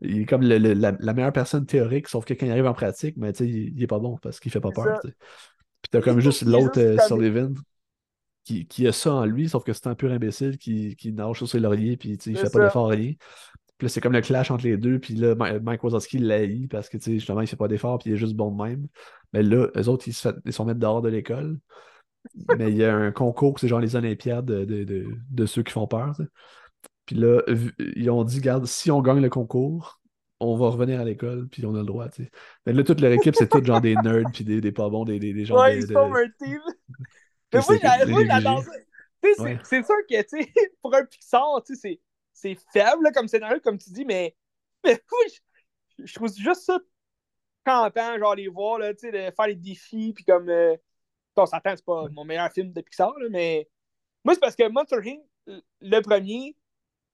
[0.00, 3.30] il est comme la, meilleure personne théorique, sauf que quand il arrive en pratique, mais
[3.40, 5.00] il, il est pas bon parce qu'il fait pas peur.
[5.02, 7.54] Puis t'as comme juste l'autre euh, Sullivan
[8.44, 11.38] qui, qui, a ça en lui, sauf que c'est un pur imbécile qui, qui nage
[11.38, 13.14] sur ses lauriers puis il fait pas d'effort rien.
[13.78, 16.88] Puis là, c'est comme le clash entre les deux, puis là, Mike Wazowski l'haït parce
[16.88, 18.86] que justement, il fait pas d'effort puis il est juste bon de même.
[19.32, 21.58] Mais là, eux autres, ils se, ils sont mettre dehors de l'école.
[22.56, 25.72] mais il y a un concours, c'est genre les Olympiades de, de, de, ceux qui
[25.72, 26.16] font peur.
[27.12, 27.42] Puis là,
[27.94, 30.00] ils ont dit, regarde, si on gagne le concours,
[30.40, 32.30] on va revenir à l'école, puis on a le droit, tu sais.
[32.64, 35.04] Mais là, toute leur équipe, c'est tout genre des nerds, puis des, des pas bons,
[35.04, 35.60] des, des, des gens...
[35.60, 36.58] Ouais, ils sont un team.
[37.52, 37.60] Mais
[38.06, 39.58] moi, j'adore sais, Ouais.
[39.62, 40.52] c'est sûr que, tu sais,
[40.82, 42.00] pour un Pixar, tu sais,
[42.32, 44.34] c'est- faible là, comme scénario, comme tu dis, mais,
[44.84, 44.98] mais
[45.28, 46.78] je, je trouve juste ça
[47.66, 50.48] campant, genre les voir, là, tu sais, de faire les défis, puis comme.
[50.48, 50.74] Euh,
[51.36, 53.68] on s'entend, c'est pas mon meilleur film de Pixar, là, mais
[54.24, 55.20] moi, c'est parce que Monster Inc.,
[55.80, 56.56] le premier,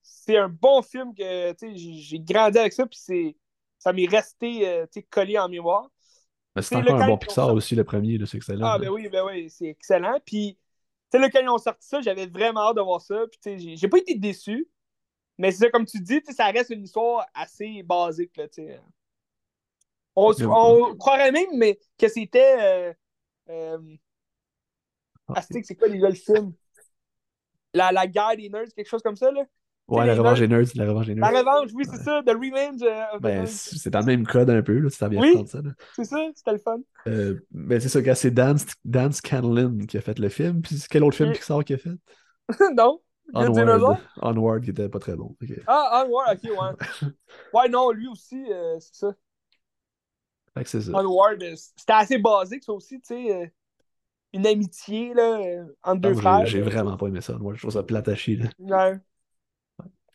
[0.09, 3.37] c'est un bon film que, j'ai grandi avec ça, puis c'est.
[3.79, 5.89] Ça m'est resté euh, collé en mémoire.
[6.57, 8.67] Mais c'est encore un bon Pixar aussi, le premier, c'est excellent.
[8.67, 8.79] Ah, là.
[8.79, 10.19] ben oui, ben oui, c'est excellent.
[10.27, 10.61] Puis, tu
[11.13, 13.25] sais, là, quand ils ont sorti ça, j'avais vraiment hâte de voir ça.
[13.31, 14.69] Puis, tu sais, j'ai- pas été déçu.
[15.39, 18.81] Mais c'est ça, comme tu dis, ça reste une histoire assez basique, là, tu sais.
[20.17, 22.57] On, croirait même mais, que c'était.
[22.59, 22.93] Euh,
[23.51, 23.97] euh,
[25.29, 26.53] Ah, c'est quoi déjà le film?
[27.73, 29.45] La, la guerre des nerds, quelque chose comme ça, là?
[29.89, 31.41] Ouais, la revanche des nerds, la revanche des La nerds.
[31.41, 34.79] revanche, oui, c'est ça, The Revenge euh, Ben, c'est dans le même code un peu,
[34.79, 35.47] là, si t'as bien Oui.
[35.47, 35.61] ça.
[35.97, 36.79] C'est ça, c'était le fun.
[37.07, 40.61] Euh, ben, c'est ça, gars, c'est Dan, Dan Scanlon qui a fait le film.
[40.61, 41.91] Puis quel autre film Et- Pixar qui a fait?
[42.77, 43.01] non?
[43.35, 43.99] Onward.
[44.23, 45.37] Onward, qui était pas très bon.
[45.67, 47.11] Ah, Onward, ok, ouais.
[47.55, 49.15] Ouais, non, lui aussi, euh, c'est ça.
[50.55, 50.93] Fait que c'est ça.
[50.93, 53.53] Onward, euh, c'était assez basique, ça aussi, tu sais.
[54.33, 56.47] une amitié, là, entre deux moi, frères.
[56.47, 57.35] j'ai vraiment pas aimé ça.
[57.37, 58.37] Onward, je trouve ça plate à chier.
[58.37, 58.49] là.
[58.59, 58.99] Ouais.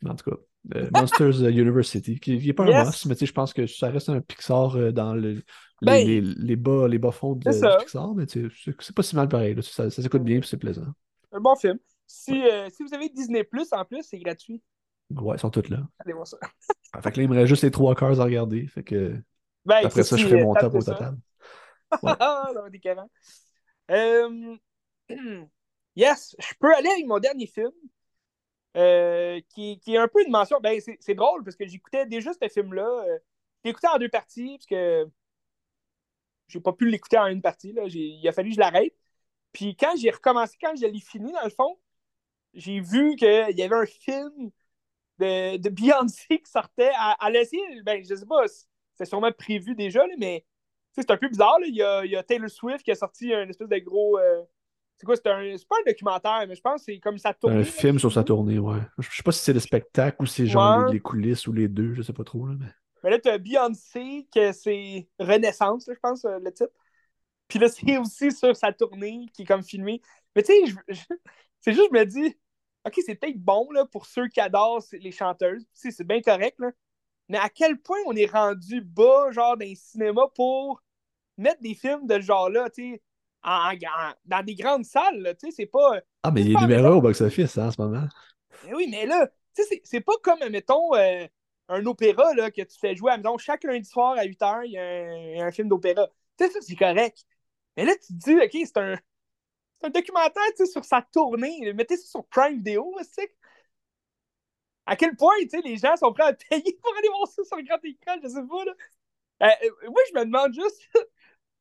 [0.06, 0.38] En tout cas,
[0.76, 3.68] euh, Monsters University, qui, qui est pas un must, mais tu sais, je pense que
[3.68, 5.42] ça reste un Pixar euh, dans le,
[5.82, 9.56] Ben, les, les bas, les bas fonds de, Pixar, mais c'est pas si mal pareil.
[9.56, 9.62] là.
[9.62, 10.88] Ça, ça s'écoute bien, puis c'est plaisant.
[11.32, 11.80] Un bon film.
[12.06, 14.62] Si, euh, si vous avez Disney Plus en plus, c'est gratuit.
[15.10, 15.80] Ouais, ils sont tous là.
[16.00, 16.38] Allez voir ça.
[17.02, 18.68] Fait que là, il me reste juste les trois quarts à regarder.
[18.68, 19.16] Fait que
[19.66, 21.18] Ben, après ça, je ferai euh, mon top au total.
[22.04, 23.08] Ah, ça va être écœurant.
[23.92, 24.56] Euh,
[25.96, 27.72] yes, je peux aller avec mon dernier film,
[28.78, 30.60] euh, qui, est un peu une mention.
[30.62, 32.88] Ben, c'est drôle parce que j'écoutais déjà ce film-là.
[33.08, 33.20] Euh,
[33.64, 35.08] j'ai écouté en deux parties parce que
[36.48, 37.74] j'ai pas pu l'écouter en une partie.
[37.74, 37.84] Là.
[37.88, 38.94] Il a fallu que je l'arrête.
[39.54, 41.80] Puis quand j'ai recommencé, quand je l'ai fini, dans le fond,
[42.54, 43.28] j'ai vu qu'il
[43.58, 44.52] y avait un film
[45.20, 46.92] de, de Beyoncé qui sortait.
[46.96, 48.46] À, à ben, je sais pas,
[48.96, 50.46] c'est sûrement prévu déjà, là, mais
[50.94, 51.60] c'est un peu bizarre.
[51.60, 51.68] là.
[51.68, 54.18] Il, y a, il y a Taylor Swift qui a sorti un espèce de gros.
[54.20, 54.44] euh,
[54.98, 55.16] c'est quoi?
[55.16, 57.58] C'est un, pas un documentaire, mais je pense que c'est comme ça tourne.
[57.58, 58.80] Un film sur sa tournée, ouais.
[59.00, 60.94] Je sais pas si c'est le spectacle ou c'est genre Ouais.
[60.94, 62.48] les, coulisses ou les deux, je sais pas trop.
[62.48, 62.68] Là, mais...
[63.04, 66.72] Mais là, tu as Beyoncé, que c'est Renaissance, là, je pense, euh, le titre.
[67.48, 70.02] Puis là, c'est aussi sur sa tournée qui est comme filmée.
[70.36, 71.16] Mais tu sais, je- je-
[71.62, 72.38] c'est juste, je me dis,
[72.86, 75.66] OK, c'est peut-être bon là, pour ceux qui adorent les chanteuses.
[75.74, 76.72] C'est bien correct, là.
[77.30, 80.84] Mais à quel point on est rendu bas, genre, dans les cinémas pour
[81.38, 83.04] mettre des films de ce genre-là, tu sais,
[83.44, 86.02] en, en- dans des grandes salles, tu sais, c'est pas.
[86.24, 88.08] Ah, mais il est numéro au box-office hein, en ce moment.
[88.66, 91.28] Mais oui, mais là, tu sais, c'est- pas comme, mettons, euh,
[91.70, 93.38] un opéra là, que tu fais jouer à maison.
[93.38, 95.68] Chaque lundi soir à 8 h, il y a un, il y a un film
[95.70, 96.08] d'opéra.
[96.38, 97.26] Tu sais, ça, c'est correct.
[97.78, 98.96] Mais là, tu te dis, OK, c'est un,
[99.80, 101.74] c'est un documentaire tu sais, sur sa tournée.
[101.74, 103.34] Mettez ça sur Prime Video, tu sais.
[104.86, 107.44] À quel point, tu sais, les gens sont prêts à payer pour aller voir ça
[107.44, 108.74] sur le grand écran, je sais pas, là.
[109.44, 110.90] Euh, euh, moi, je me demande juste,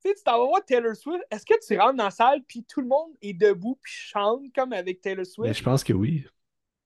[0.02, 2.42] tu sais, tu t'en vas voir Taylor Swift, est-ce que tu rentres dans la salle,
[2.46, 5.54] puis tout le monde est debout, puis chante comme avec Taylor Mais Swift?
[5.58, 6.26] je pense que oui.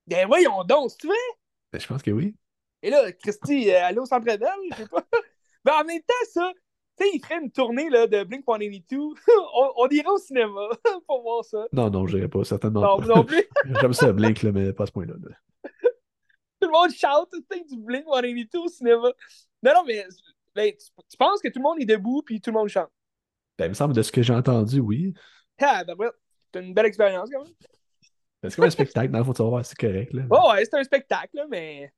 [0.06, 1.16] Ben voyons donc, c'est vrai?
[1.72, 2.34] Mais je pense que oui.
[2.82, 4.40] Et là, Christy, euh, aller au centre Bell,
[4.70, 5.05] je sais pas.
[5.64, 6.52] Mais en même temps, ça,
[6.98, 8.97] tu sais, il ferait une tournée là, de Blink 182.
[9.55, 10.68] on, on irait au cinéma
[11.06, 11.66] pour voir ça.
[11.72, 13.06] Non, non, je dirais pas, certainement Non, pas.
[13.06, 13.44] non plus.
[13.80, 15.14] J'aime ça, Blink, là, mais pas à ce point-là.
[15.20, 15.36] là.
[16.60, 19.12] Tout le monde chante, tu sais, du Blink 182 au cinéma.
[19.62, 20.06] Non, non, mais
[20.55, 22.90] ben, tu, tu penses que tout le monde est debout puis tout le monde chante?
[23.59, 25.15] Ben, il me semble, de ce que j'ai entendu, oui.
[25.61, 26.11] Ah, ben ouais,
[26.53, 27.55] c'est une belle expérience quand même.
[28.43, 30.12] Ben, C'est comme un spectacle, dans le fond, tu vas voir, c'est correct.
[30.12, 30.24] Là.
[30.31, 31.91] Oh, ouais, c'est un spectacle, mais.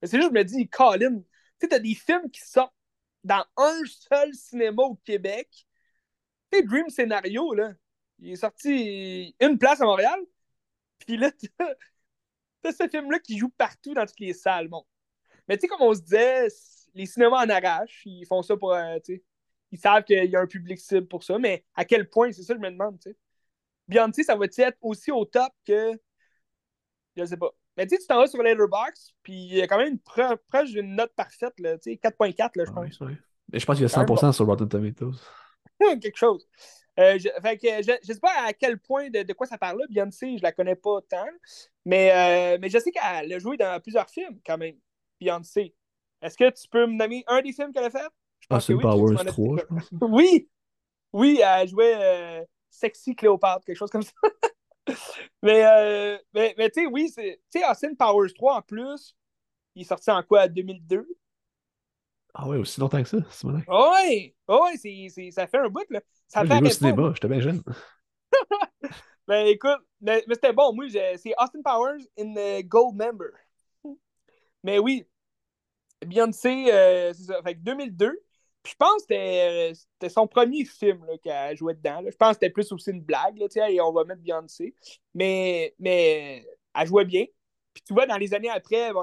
[0.00, 1.24] mais c'est juste, je me dis, Colin, tu
[1.60, 2.74] sais, t'as des films qui sortent
[3.22, 5.48] dans un seul cinéma au Québec.
[6.50, 7.72] Tu sais, Dream Scenario, là,
[8.18, 10.18] il est sorti une place à Montréal.
[10.98, 11.30] Puis là,
[12.62, 14.68] t'as ce film-là qui joue partout dans toutes les salles.
[14.68, 14.84] Bon.
[15.48, 16.48] Mais tu sais, comme on se disait,
[16.94, 18.02] les cinémas en arrachent.
[18.06, 18.72] Ils font ça pour.
[18.72, 19.24] euh, tu sais,
[19.74, 21.38] ils savent qu'il y a un public cible pour ça.
[21.38, 23.16] Mais à quel point, c'est ça que je me demande, tu sais.
[23.88, 25.92] Beyoncé, ça va-tu être aussi au top que.
[27.16, 27.50] Je sais pas.
[27.76, 29.98] Mais tu sais, tu t'en vas sur Letterboxd, puis il y a quand même une
[29.98, 33.00] pro- proche d'une note parfaite, là, tu sais, 4.4, là, je Ah oui, pense.
[33.00, 33.16] oui.
[33.52, 35.20] Mais je pense qu'il y a Quand même 100% sur Rotten Tomatoes.
[36.00, 36.46] Quelque chose.
[36.98, 39.58] Euh, je, fait que je, je sais pas à quel point de, de quoi ça
[39.58, 39.86] parle là.
[39.90, 41.26] Beyoncé, je la connais pas tant.
[41.84, 44.76] Mais, euh, mais je sais qu'elle a joué dans plusieurs films, quand même.
[45.20, 45.74] Beyoncé.
[46.22, 48.08] Est-ce que tu peux me nommer un des films qu'elle a fait?
[48.50, 49.90] Je Ah, que oui, tu Powers m'en as 3, dit je pense.
[50.02, 50.48] Oui!
[51.12, 54.12] Oui, elle jouait euh, Sexy Cléopâtre, quelque chose comme ça.
[55.42, 59.16] mais, euh, mais, mais tu sais, oui, c'est- tu sais, Austin Powers 3 en plus,
[59.74, 61.06] il est sorti en quoi, 2002?
[62.34, 63.62] Ah ouais, aussi longtemps que ça, c'est malin.
[63.68, 64.34] Ouais!
[64.48, 66.00] Ouais, c'est, c'est- ça fait un bout, là.
[66.26, 67.62] Ça Moi, vu au cinéma, j'étais bien jeune.
[69.26, 70.74] Ben écoute, mais, mais c'était bon.
[70.74, 73.30] Moi, c'est Austin Powers in the Gold Member.
[74.62, 75.06] Mais oui,
[76.04, 77.42] Beyoncé, euh, c'est ça.
[77.42, 78.20] Fait que 2002.
[78.66, 82.02] Je pense que c'était son premier film qu'elle jouait dedans.
[82.06, 84.74] Je pense que c'était plus aussi une blague, là, et on va mettre Beyoncé.
[85.14, 87.26] Mais, mais elle jouait bien.
[87.74, 88.96] Puis tu vois, dans les années après, elle,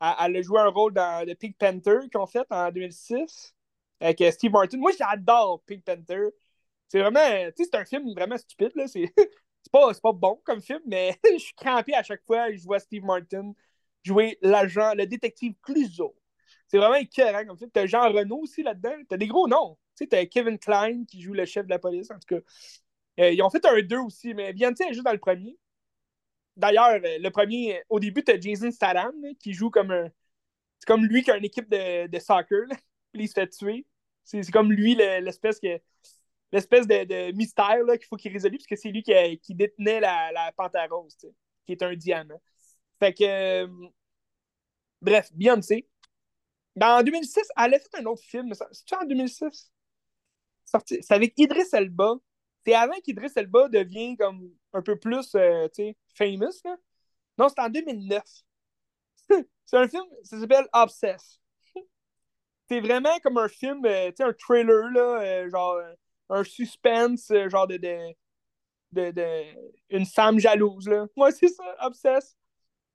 [0.00, 3.54] a joué un rôle dans The Pink Panther qu'on fait en 2006
[4.00, 4.78] avec euh, Steve Martin.
[4.78, 6.30] Moi, j'adore Pink Panther.
[6.88, 7.20] C'est vraiment,
[7.56, 8.86] tu sais, c'est un film vraiment stupide, là.
[8.88, 9.12] C'est
[9.72, 12.78] pas, pas bon comme film, mais je suis crampé à chaque fois que je vois
[12.78, 13.52] Steve Martin
[14.02, 16.14] jouer l'agent, le détective Clouseau.
[16.74, 17.70] C'est vraiment écœurant comme film.
[17.70, 18.96] T'as Jean Renault aussi là-dedans.
[19.08, 19.78] T'as des gros noms.
[19.96, 22.40] Tu sais, t'as Kevin Klein qui joue le chef de la police, en tout cas.
[23.20, 25.56] Euh, ils ont fait un 2 aussi, mais Beyoncé est juste dans le premier.
[26.56, 30.08] D'ailleurs, euh, le premier, au début, t'as Jason Statham qui joue comme un.
[30.80, 32.66] C'est comme lui qui a une équipe de, de soccer,
[33.12, 33.86] puis il se fait tuer.
[34.24, 35.80] C'est comme lui l'espèce que
[36.50, 40.50] l'espèce de, mystère qu'il faut qu'il résolve, parce que c'est lui qui, détenait la, la
[40.50, 41.16] panthère rose,
[41.66, 42.42] qui est un diamant.
[42.98, 43.24] Fait que.
[43.62, 43.68] Euh,
[45.00, 45.86] bref, Beyoncé.
[46.80, 48.52] En 2006, elle a fait un autre film.
[48.54, 49.70] C'est-tu en 2006?
[50.86, 52.14] C'est avec Idris Elba.
[52.64, 55.68] C'est avant qu'Idris Elba devienne comme un peu plus, euh,
[56.14, 56.76] famous, là.
[57.38, 58.22] Non, c'est en 2009.
[59.64, 61.40] c'est un film, ça s'appelle Obsess.
[62.68, 65.78] c'est vraiment comme un film, euh, un trailer, là, euh, genre
[66.30, 69.42] un suspense, genre de, de, de,
[69.90, 71.06] une femme jalouse, là.
[71.16, 72.36] Moi, c'est ça, Obsess.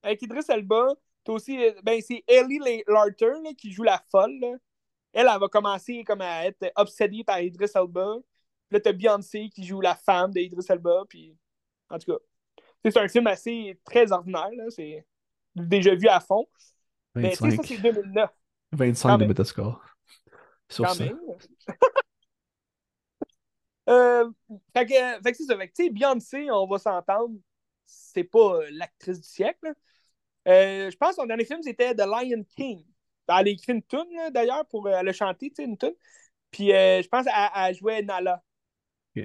[0.02, 0.96] Avec Idris Elba,
[1.30, 4.56] t'as aussi, ben, c'est Ellie Larter, là, qui joue la folle, là.
[5.14, 8.18] Elle, elle va commencer comme à être obsédée par Idris Elba.
[8.68, 11.04] Puis là, t'as Beyoncé qui joue la femme d'Idris Elba.
[11.08, 11.36] Puis,
[11.90, 12.18] en tout cas,
[12.84, 14.50] c'est un film assez très ordinaire.
[14.70, 15.06] C'est
[15.56, 16.48] déjà vu à fond.
[17.16, 17.46] 25.
[17.46, 18.30] Mais ça, c'est 2009.
[18.72, 19.84] 25 de Metascore.
[20.68, 21.04] Sur Quand ça.
[21.04, 21.20] Même.
[23.90, 24.30] euh,
[24.76, 25.58] fait que, fait que c'est ça.
[25.58, 27.36] Fait que, Beyoncé, on va s'entendre,
[27.86, 29.74] c'est pas l'actrice du siècle.
[30.48, 32.86] Euh, je pense que son dernier film, c'était The Lion King.
[33.30, 35.96] Elle a écrit une tune, d'ailleurs, pour euh, le chanter, tu sais, une tune.
[36.52, 38.44] Puis euh, je pense qu'elle jouait Nala.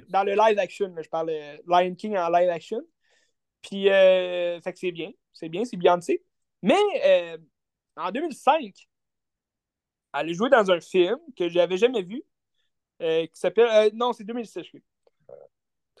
[0.09, 2.81] Dans le live action, je parle de Lion King en live action.
[3.61, 5.11] Puis, euh, fait que c'est bien.
[5.31, 6.23] C'est bien, c'est Beyoncé.
[6.61, 6.75] Mais
[7.95, 8.73] en 2005,
[10.13, 12.23] elle a joué dans un film que je n'avais jamais vu,
[12.99, 13.91] qui s'appelle.
[13.93, 14.77] non, c'est 2006, je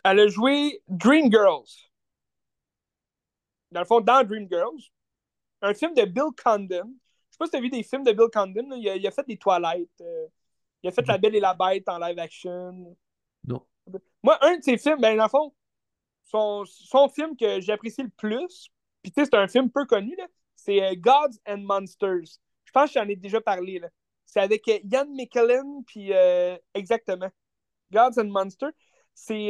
[0.03, 1.89] Elle a joué Dream Girls.
[3.71, 4.91] Dans le fond, dans Dream Girls.
[5.61, 6.93] Un film de Bill Condon.
[7.29, 8.69] Je sais pas si tu as vu des films de Bill Condon.
[8.75, 10.03] Il a, il a fait des toilettes.
[10.83, 12.95] il a fait La Belle et la Bête en live action.
[13.47, 13.65] Non.
[14.23, 15.53] Moi, un de ses films, ben, dans le fond,
[16.23, 18.69] son, son film que j'apprécie le plus,
[19.01, 20.17] puis tu sais, c'est un film peu connu,
[20.55, 22.39] c'est euh, Gods and Monsters.
[22.63, 23.79] Je pense que j'en ai déjà parlé.
[23.79, 23.89] Là.
[24.25, 27.29] C'est avec euh, Ian McKellen, puis euh, exactement.
[27.91, 28.73] Gods and Monsters.
[29.13, 29.49] C'est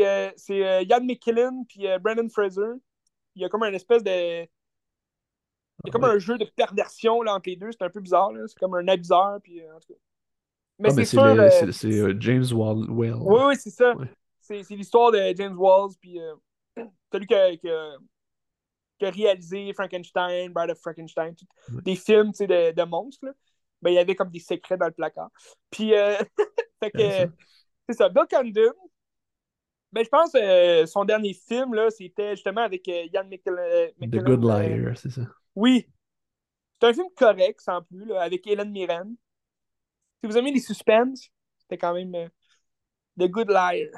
[0.49, 2.73] Ian McKellen, puis Brandon Fraser.
[3.35, 4.45] Il y a comme un espèce de.
[5.87, 7.71] A comme un jeu de perversion là, entre les deux.
[7.71, 8.31] C'est un peu bizarre.
[8.47, 9.39] C'est comme un abuseur.
[9.43, 9.99] Puis, en tout cas.
[10.77, 12.89] Mais ah, c'est c'est James Wall.
[12.89, 13.93] Oui, oui, c'est ça.
[14.41, 16.35] C'est l'histoire de James Walls, puis euh,
[17.11, 21.33] celui qui a, qui, a, réalisé Frankenstein, Bride of Frankenstein,
[21.69, 23.25] des films de, de monstres.
[23.25, 23.31] Là.
[23.81, 25.29] Ben, il y avait comme des secrets dans le placard.
[25.69, 26.17] Puis, euh,
[26.83, 27.31] fait que,
[27.87, 28.09] c'est ça.
[28.09, 28.73] Bill Condon,
[29.91, 33.91] ben, je pense euh, son dernier film, là, c'était justement avec euh, Ian McKellen.
[34.01, 35.21] The Good Liar, c'est ça.
[35.55, 35.87] Oui.
[36.73, 39.15] C'est un film correct, sans plus, avec Hélène Mirren.
[40.21, 41.13] Si vous aimez les suspens,
[41.59, 42.29] c'était quand même
[43.17, 43.89] The Good Liar.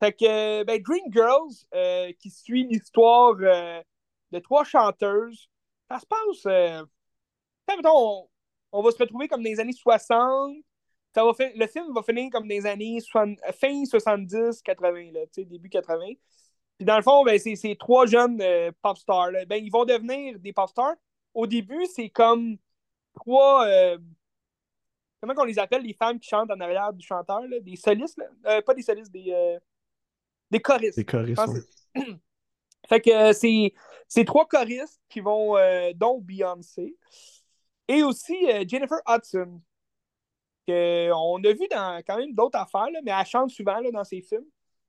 [0.00, 3.82] Fait que, ben, Green Girls, euh, qui suit l'histoire euh,
[4.30, 5.48] de trois chanteuses,
[5.90, 6.46] ça se passe.
[6.46, 6.84] Euh,
[7.84, 8.28] on,
[8.72, 10.56] on, va se retrouver comme dans les années 60.
[11.14, 12.98] Ça va le film va finir comme dans les années
[13.58, 16.04] fin 70, 80, là, début 80.
[16.78, 18.42] Puis dans le fond, ben, c'est trois jeunes
[18.82, 19.32] pop stars.
[19.46, 20.96] Ben, ils vont devenir des pop stars.
[21.34, 22.56] Au début, c'est comme
[23.14, 23.66] trois.
[25.20, 28.18] comment on les appelle, les femmes qui chantent en arrière du chanteur, là, des solistes,
[28.18, 28.62] là?
[28.62, 29.58] pas des solistes, des
[30.50, 30.96] des choristes.
[30.96, 31.42] Des choristes,
[32.88, 33.72] Fait que euh,
[34.08, 36.96] c'est trois choristes qui vont, euh, dont Beyoncé.
[37.88, 39.60] Et aussi euh, Jennifer Hudson,
[40.66, 44.20] qu'on a vu dans quand même d'autres affaires, mais elle chante souvent là, dans ses
[44.20, 44.46] films.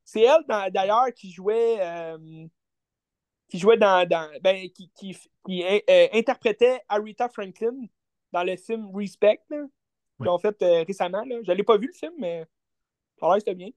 [0.08, 1.80] C'est elle, d'ailleurs, qui jouait
[3.50, 4.08] qui jouait dans,
[4.42, 5.66] ben, qui, qui,
[6.14, 7.76] interprétait Aretha Franklin
[8.32, 10.56] dans le film Respect, qu'ils ont fait
[10.86, 11.24] récemment.
[11.26, 12.46] Je n'ai pas vu le film, mais
[13.20, 13.70] ça c'était bien.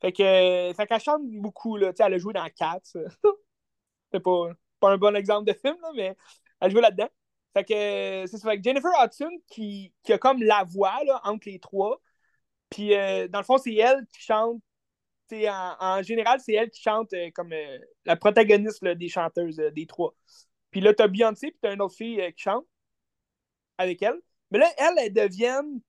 [0.00, 1.92] Fait que, fait qu'elle chante beaucoup, là.
[1.92, 2.80] Tu sais, elle a joué dans Cats.
[4.12, 6.16] c'est pas, pas un bon exemple de film, là, mais
[6.60, 7.08] elle joue là-dedans.
[7.54, 8.50] Fait que c'est ça.
[8.50, 12.00] Fait que Jennifer Hudson qui, qui, a comme la voix là, entre les trois.
[12.70, 14.62] Puis euh, dans le fond, c'est elle qui chante
[15.32, 19.70] en, en, général, c'est elle qui chante euh, comme euh, la protagoniste des chanteuses euh,
[19.70, 20.14] des trois.
[20.70, 22.66] Puis là, t'as Beyoncé, puis t'as une autre fille qui chante
[23.78, 24.20] avec elle.
[24.50, 25.80] Mais là, elles, elles deviennent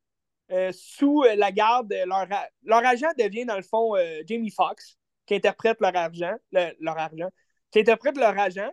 [0.71, 1.93] sous la garde.
[2.05, 2.25] Leur,
[2.63, 3.95] leur agent devient, dans le fond,
[4.25, 7.29] Jamie Foxx, qui interprète leur argent, leur argent,
[7.69, 8.71] qui interprète leur agent.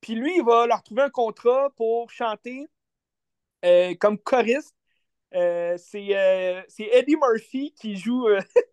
[0.00, 2.66] Puis lui, il va leur trouver un contrat pour chanter
[3.98, 4.74] comme choriste.
[5.32, 8.26] c'est Eddie Murphy qui joue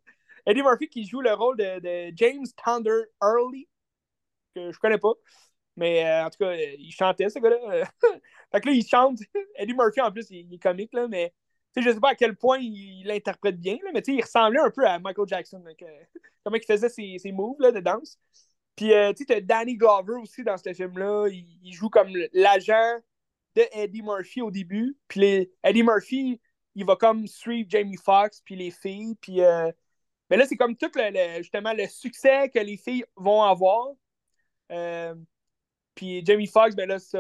[0.48, 3.68] Eddie Murphy qui joue le rôle de, James Thunder Early,
[4.56, 5.14] que je connais pas.
[5.76, 7.86] Mais euh, en tout cas, il chantait, ce gars-là.
[8.52, 9.20] fait que là, il chante.
[9.56, 11.34] Eddie Murphy, en plus, il, est comique, là, mais
[11.76, 14.88] je sais pas à quel point il l'interprète bien, là, mais il ressemblait un peu
[14.88, 15.64] à Michael Jackson.
[16.44, 18.18] comment il faisait ses, ses moves là, de danse.
[18.78, 21.28] Puis, euh, tu sais, Danny Glover aussi dans ce film-là.
[21.30, 23.00] Il, joue comme l'agent
[23.56, 24.96] de Eddie Murphy au début.
[25.08, 26.40] Puis, Eddie Murphy,
[26.76, 29.16] il va comme suivre Jamie Foxx, puis les filles.
[29.20, 29.72] Puis, euh,
[30.30, 33.90] mais là, c'est comme tout le, justement le succès que les filles vont avoir.
[34.72, 35.16] Euh,
[35.96, 37.20] puis Jamie Foxx, ben là, ça,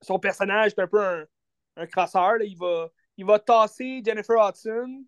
[0.00, 1.24] son personnage est un peu un,
[1.76, 2.42] un crasseur.
[2.42, 5.04] Il, va, il va tasser Jennifer Hudson.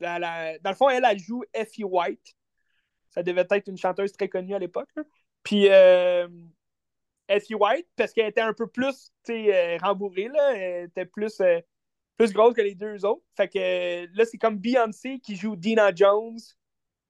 [0.00, 2.36] dans le fond, elle, elle joue Effie White.
[3.10, 4.88] Ça devait être une chanteuse très connue à l'époque.
[5.42, 6.28] Puis euh,
[7.28, 11.60] Effie White, parce qu'elle était un peu plus euh, rembourrée, là, elle était plus euh,
[12.16, 13.22] plus grosse que les deux autres.
[13.36, 16.38] Fait que là, c'est comme Beyoncé qui joue Dina Jones,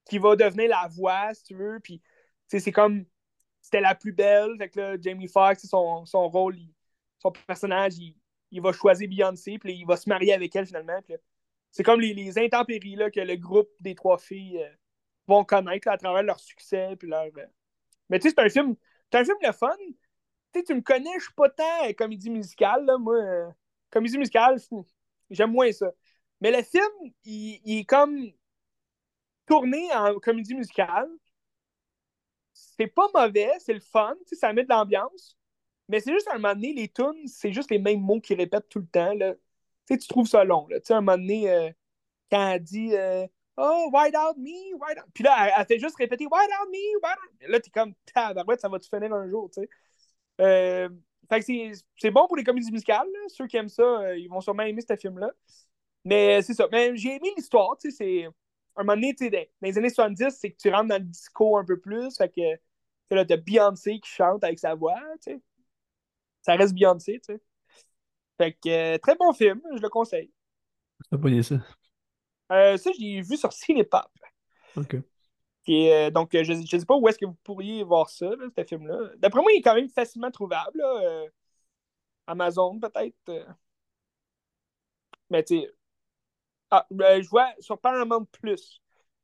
[0.08, 1.80] qui va devenir la voix, si tu veux.
[1.80, 2.02] Puis,
[2.48, 3.04] c'est comme.
[3.60, 4.56] C'était la plus belle.
[4.58, 6.56] Fait que là, Jamie Foxx, son, son rôle,
[7.20, 7.94] son personnage,
[8.50, 10.98] il, va choisir Beyoncé, puis il va se marier avec elle finalement.
[11.70, 14.68] c'est comme les, les intempéries là, que le groupe des trois filles euh,
[15.28, 16.96] vont connaître à travers leur succès.
[16.98, 17.46] Puis leur, euh.
[18.08, 18.74] Mais tu sais, c'est un film.
[19.10, 19.76] C'est un film le fun.
[20.52, 23.14] tu me connais, je suis pas tant comédie musicale, là, moi.
[23.14, 23.50] Euh,
[23.92, 24.58] comédie musicale,
[25.30, 25.92] j'aime moins ça.
[26.40, 28.18] Mais le film, il, est comme
[29.46, 31.08] tourné en comédie musicale.
[32.52, 35.36] C'est pas mauvais, c'est le fun, ça met de l'ambiance.
[35.88, 38.38] Mais c'est juste à un moment donné, les tunes, c'est juste les mêmes mots qu'ils
[38.38, 39.14] répètent tout le temps.
[39.14, 39.34] Là.
[39.86, 40.66] Tu trouves ça long.
[40.68, 40.78] Là.
[40.88, 41.70] À un moment donné, euh,
[42.30, 45.10] quand elle dit euh, Oh, white out me, white out.
[45.14, 47.48] Puis là, elle, fait juste répéter White out me, white out.
[47.48, 49.50] Là, t'es comme Tabarouette, ça va te finir un jour.
[49.50, 49.68] tu sais?
[50.40, 50.88] Euh,
[51.40, 53.08] c'est bon pour les comédies musicales.
[53.28, 55.30] Ceux qui aiment ça, euh, ils vont sûrement aimer ce film-là.
[56.04, 56.68] Mais c'est ça.
[56.70, 57.76] Mais j'ai aimé l'histoire.
[57.78, 58.24] C'est
[58.76, 61.64] un moment donné, dans les années 70, c'est que tu rentres dans le disco un
[61.64, 62.16] peu plus.
[62.16, 65.00] Fait que là, t'as Beyoncé qui chante avec sa voix.
[66.42, 67.20] Ça reste Beyoncé.
[67.24, 67.40] sais.
[68.38, 70.32] Fait que euh, très bon film, je le conseille.
[71.10, 71.56] T'as pas ça?
[72.52, 74.10] Euh, ça, je l'ai vu sur Cinépop.
[74.76, 74.96] OK.
[75.68, 78.64] Euh, donc, euh, je ne sais pas où est-ce que vous pourriez voir ça, ce
[78.64, 79.10] film-là.
[79.18, 80.80] D'après moi, il est quand même facilement trouvable.
[80.82, 81.28] Euh,
[82.26, 83.46] Amazon, peut-être.
[85.30, 85.72] Mais tu sais.
[86.70, 88.80] Ah, ben, je vois sur Paramount Plus.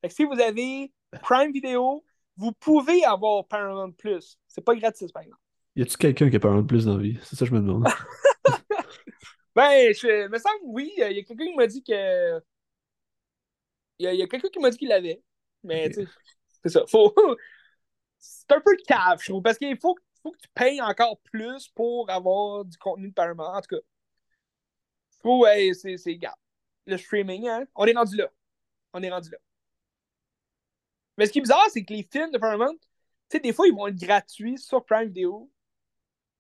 [0.09, 0.93] si vous avez
[1.23, 2.05] Prime Video,
[2.37, 4.39] vous pouvez avoir Paramount Plus.
[4.47, 5.41] C'est pas gratis, par exemple.
[5.77, 7.19] Y a-tu quelqu'un qui a Paramount Plus dans la vie?
[7.23, 7.85] C'est ça que je me demande.
[9.55, 10.93] ben, je me semble oui.
[10.97, 12.41] Il y a quelqu'un qui m'a dit que.
[14.01, 15.23] Il y a, quelqu'un qui m'a dit qu'il l'avait.
[15.65, 16.09] Mais tu sais,
[16.63, 16.85] c'est ça.
[16.89, 17.15] Faut...
[18.19, 21.69] c'est un peu cave, je trouve, parce qu'il faut, faut que tu payes encore plus
[21.69, 23.55] pour avoir du contenu de Paramount.
[23.55, 23.83] En tout cas,
[25.23, 26.19] faut, ouais, c'est, c'est
[26.87, 28.31] Le streaming, hein, on est rendu là.
[28.93, 29.39] On est rendu là.
[31.17, 32.79] Mais ce qui est bizarre, c'est que les films de Paramount, tu
[33.33, 35.51] sais, des fois, ils vont être gratuits sur Prime Video.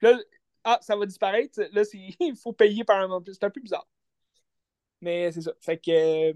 [0.00, 0.16] Là,
[0.64, 1.60] ah, ça va disparaître.
[1.72, 1.82] Là,
[2.20, 3.88] il faut payer Paramount C'est un peu bizarre.
[5.00, 5.52] Mais c'est ça.
[5.60, 6.32] Fait que, euh,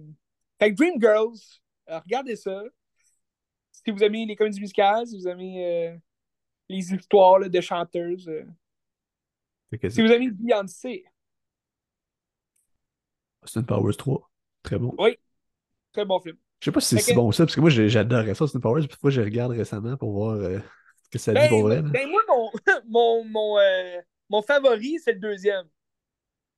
[0.59, 2.62] fait que Dreamgirls, euh, regardez ça
[3.72, 5.96] si vous aimez les comédies musicales, si vous aimez euh,
[6.68, 8.44] les histoires de chanteuses, euh,
[9.88, 11.04] si vous aimez Beyoncé.
[13.42, 14.30] Austin Powers 3.
[14.62, 14.94] Très bon.
[14.98, 15.18] Oui.
[15.92, 16.36] Très bon film.
[16.60, 18.86] Je sais pas si c'est si bon ça, parce que moi j'adorais ça, Austin Powers,
[18.86, 20.60] puis je regarde récemment pour voir euh,
[21.02, 21.82] ce que ça dit ben, pour vrai.
[21.82, 22.50] Ben moi, mon,
[22.86, 23.59] mon, mon,
[24.28, 25.68] mon favori, c'est le deuxième.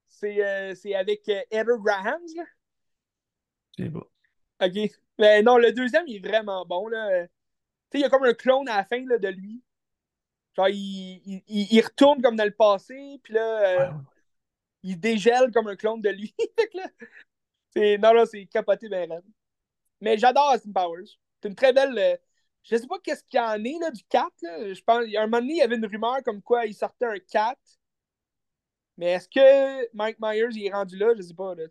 [0.09, 2.21] C'est avec Heather Graham.
[2.37, 2.45] Là.
[3.79, 4.07] Je sais pas.
[4.67, 5.04] OK.
[5.19, 6.89] Mais non, le deuxième, il est vraiment bon.
[6.89, 7.27] Là.
[7.93, 9.63] Il y a comme un clone à la fin là, de lui.
[10.57, 13.91] Genre, il, il, il, retourne comme dans le passé, puis là, euh,
[14.85, 16.35] il dégèle comme un clone de lui.
[17.75, 19.25] c'est, non, là, c'est capoté ben raide.
[20.01, 21.19] Mais j'adore Austin Powers.
[21.43, 21.99] C'est une très belle.
[21.99, 22.17] Euh,
[22.63, 24.31] je sais pas qu'est-ce qu'il y en est là, du 4.
[24.43, 24.75] Là.
[24.75, 27.19] Je pense, un moment donné, il y avait une rumeur comme quoi il sortait un
[27.19, 27.59] 4.
[28.97, 31.15] Mais est-ce que Mike Myers il est rendu là?
[31.17, 31.55] Je sais pas.
[31.55, 31.65] Là,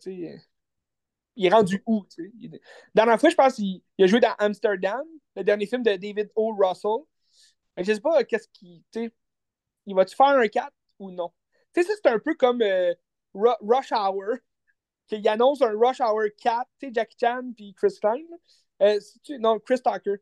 [1.35, 2.49] il est rendu où, tu sais?
[2.95, 5.03] La dernière fois, je pense qu'il a joué dans Amsterdam,
[5.35, 6.53] le dernier film de David O.
[6.53, 7.05] Russell.
[7.77, 8.83] Je sais pas qu'est-ce qu'il.
[9.85, 11.31] Il va-tu faire un 4 ou non?
[11.73, 12.93] Tu sais, ça, c'est un peu comme euh,
[13.33, 14.37] Rush Hour,
[15.07, 18.23] qu'il annonce un Rush Hour 4, tu sais, Jackie Chan puis Chris Klein.
[18.81, 18.99] Euh,
[19.39, 20.15] non, Chris Tucker.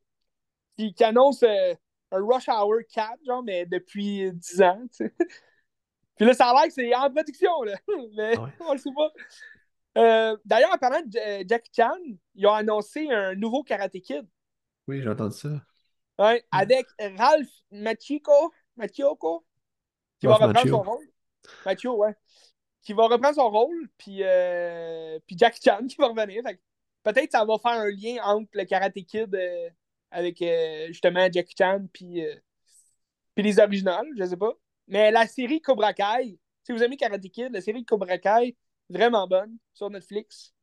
[0.78, 1.76] Qui, qui annonce euh,
[2.12, 5.14] un Rush Hour 4, genre, mais depuis 10 ans, tu sais.
[6.18, 7.76] Puis là, ça a l'air que c'est en production, là.
[8.16, 8.50] Mais Ah ouais.
[8.60, 9.12] on le sait pas.
[9.98, 11.98] Euh, D'ailleurs, en parlant de euh, Jackie Chan,
[12.36, 14.26] ils ont annoncé un nouveau Karate Kid.
[14.88, 15.50] Oui, j'ai entendu ça.
[16.18, 16.86] Ouais, avec
[17.18, 19.46] Ralph Machiko, Machiko,
[20.20, 21.06] qui Ralph va reprendre son rôle.
[21.66, 22.16] Machio, ouais.
[22.84, 26.44] Qui va reprendre son rôle, puis, euh, puis Jackie Chan qui va revenir.
[27.04, 29.70] Peut-être que ça va faire un lien entre le Karate Kid euh,
[30.12, 30.44] avec
[30.88, 32.24] justement Jackie Chan puis,
[33.36, 34.54] puis les originales, je sais pas.
[34.88, 38.56] Mais la série Cobra Kai, si vous aimez Karate Kid, la série Cobra Kai,
[38.92, 40.54] vraiment bonne sur Netflix.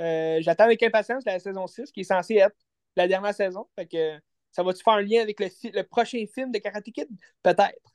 [0.00, 2.56] Euh, J'attends avec impatience la saison 6 qui est censée être
[2.96, 3.68] la dernière saison.
[3.76, 4.18] Fait que
[4.50, 7.08] ça va-tu faire un lien avec le, prochain film de Karate Kid?
[7.42, 7.92] Peut-être.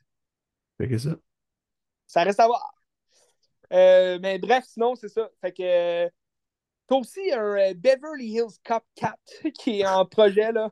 [0.78, 1.16] Fait que ça.
[2.06, 2.74] Ça reste à voir.
[3.72, 5.28] Euh, mais bref, sinon, c'est ça.
[5.40, 6.08] Fait que
[6.86, 9.18] t'as aussi un euh, Beverly Hills Cop 4
[9.58, 10.70] qui est en projet là,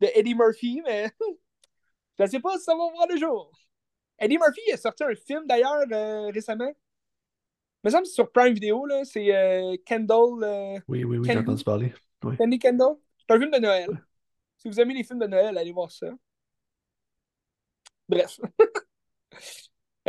[0.00, 1.10] de Eddie Murphy, mais
[2.18, 3.50] je sais pas si ça va voir le jour.
[4.18, 6.72] Eddie Murphy a sorti un film d'ailleurs euh, récemment.
[7.84, 9.04] Me semble que c'est sur Prime Video, là.
[9.04, 10.42] C'est euh, Kendall.
[10.42, 11.92] euh, Oui, oui, oui, j'ai entendu parler.
[12.20, 12.96] Candy Kendall.
[13.18, 13.88] C'est un film de Noël.
[14.58, 16.08] Si vous aimez les films de Noël, allez voir ça.
[18.08, 18.38] Bref.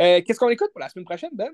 [0.00, 1.52] Euh, Qu'est-ce qu'on écoute pour la semaine prochaine, Ben?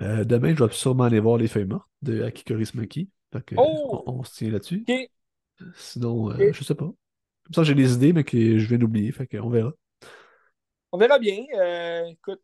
[0.00, 3.08] Euh, demain, je vais sûrement aller voir Les Feuilles mortes de Akiko Smokey.
[3.34, 4.02] Fait que, Oh!
[4.06, 4.82] on, on se tient là-dessus.
[5.76, 6.54] Sinon, euh, Ok.
[6.54, 6.86] je sais pas.
[6.86, 9.12] Comme ça, j'ai des idées, mais que je viens d'oublier.
[9.12, 9.72] Fait qu'on verra.
[10.92, 11.44] On verra bien.
[12.08, 12.40] Écoute,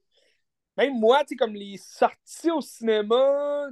[0.81, 3.69] même moi, tu sais, comme les sorties au cinéma,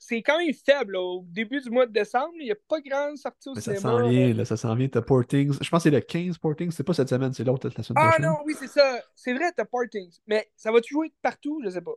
[0.00, 0.92] c'est quand même faible.
[0.92, 1.00] là.
[1.00, 3.74] Au début du mois de décembre, il n'y a pas grande sortie au Mais ça
[3.74, 3.98] cinéma.
[4.02, 4.88] s'en vient, là, ça s'en vient.
[4.88, 5.52] T'as Portings.
[5.60, 6.70] Je pense que c'est le 15 Portings.
[6.70, 8.26] C'est pas cette semaine, c'est l'autre la semaine Ah prochaine.
[8.26, 9.00] non, oui, c'est ça.
[9.14, 10.18] C'est vrai, t'as Partings.
[10.26, 11.60] Mais ça va-tu jouer partout?
[11.64, 11.94] Je sais pas.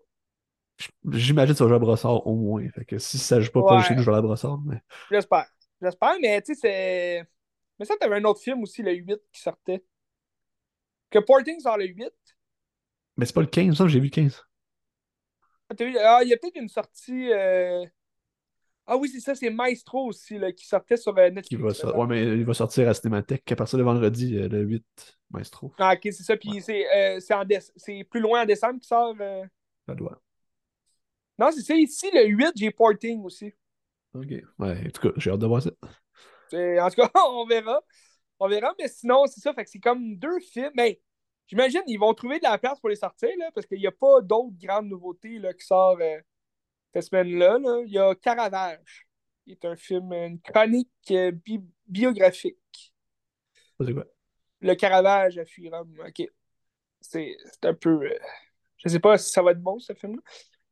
[1.11, 2.67] J'imagine que ça va jouer à Brossard au moins.
[2.69, 3.95] Fait que si ça joue pas, pas Ouais.
[3.95, 4.59] nous, je aller à Brossard.
[4.65, 4.77] Mais...
[5.11, 5.45] J'espère.
[5.79, 7.27] J'espère, mais tu sais, c'est.
[7.77, 9.83] Mais ça, t'avais un autre film aussi, le 8, qui sortait.
[11.09, 12.09] Que Porting sort le 8.
[13.17, 14.43] Mais c'est pas le 15, il me semble que j'ai vu le 15.
[15.69, 17.31] Ah, vu- ah, il y a peut-être une sortie.
[17.31, 17.85] euh,
[18.87, 21.61] Ah oui, c'est ça, c'est Maestro aussi, là, qui sortait sur euh, Netflix.
[21.61, 21.73] va là.
[21.73, 24.85] sor- Ouais, mais il va sortir à Cinémathèque à partir de vendredi, euh, le 8,
[25.29, 25.71] Maestro.
[25.77, 26.35] Ah, ok, c'est ça.
[26.35, 26.85] Puis c'est
[27.17, 29.15] euh, plus loin en décembre qui sort.
[29.19, 29.45] euh.
[29.87, 30.21] Ça doit.
[31.39, 31.75] Non, c'est ça.
[31.75, 33.53] Ici, le 8, j'ai Porting aussi.
[34.13, 34.27] Ok.
[34.59, 35.71] Ouais, en tout cas, j'ai hâte de voir ça.
[36.53, 37.79] En tout cas, on verra.
[38.39, 39.53] On verra, mais sinon, c'est ça.
[39.53, 40.71] Fait que c'est comme deux films.
[40.75, 40.99] Mais
[41.51, 43.91] j'imagine ils vont trouver de la place pour les sortir, là, parce qu'il n'y a
[43.91, 46.19] pas d'autres grandes nouveautés là, qui sortent euh,
[46.93, 47.59] cette semaine-là.
[47.59, 47.83] là.
[47.85, 49.07] Il y a Caravage,
[49.43, 52.93] qui est un film, une chronique euh, bi- biographique.
[53.77, 54.05] Quoi?
[54.61, 55.93] Le Caravage à Fuirum.
[56.07, 56.23] OK.
[57.01, 58.01] C'est un peu.
[58.03, 58.17] euh,
[58.77, 60.21] je sais pas si ça va être bon, ce film-là.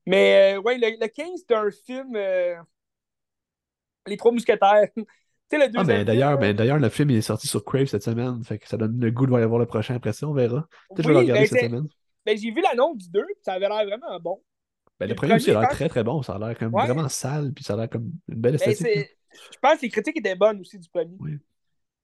[0.06, 2.16] Mais euh, ouais, le, le 15, c'est un film.
[4.08, 4.90] Les Trois Mousquetaires.
[5.76, 8.44] Ah, mais d'ailleurs, ben, d'ailleurs, le film il est sorti sur Crave cette semaine.
[8.44, 10.68] Fait que ça donne le goût de voir le prochain après ça, on verra.
[10.90, 11.88] Peut-être je vais le regarder ben, cette semaine.
[12.26, 14.42] ben, j'ai vu l'annonce du 2, puis ça avait l'air vraiment bon.
[15.00, 16.22] Ben, le le premier aussi a l'air très très bon.
[16.22, 16.86] Ça a l'air comme Ouais.
[16.86, 19.18] vraiment sale, puis ça a l'air comme une belle Ben, esthétique.
[19.54, 21.16] je pense que les critiques étaient bonnes aussi du premier.
[21.20, 21.38] Oui.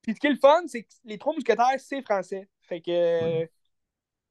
[0.02, 2.48] Puis ce qui est le fun, c'est que les Trois Mousquetaires, c'est français.
[2.62, 3.48] Fait que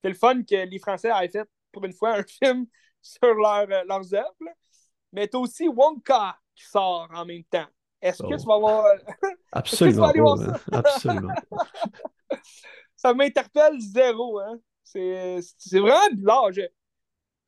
[0.03, 2.66] c'est le fun que les Français aient fait pour une fois un film
[3.03, 4.35] sur leur, euh, leurs œuvres.
[5.12, 7.66] Mais t'as aussi Wonka qui sort en même temps.
[8.09, 8.85] Est-ce que tu vas voir.
[9.52, 10.22] Absolument aller pas.
[10.24, 10.59] voir man.
[10.72, 11.35] Absolument
[12.97, 14.59] ça m'interpelle zéro, hein.
[14.82, 15.40] C'est
[15.72, 16.52] vraiment bizarre.
[16.52, 16.60] Je-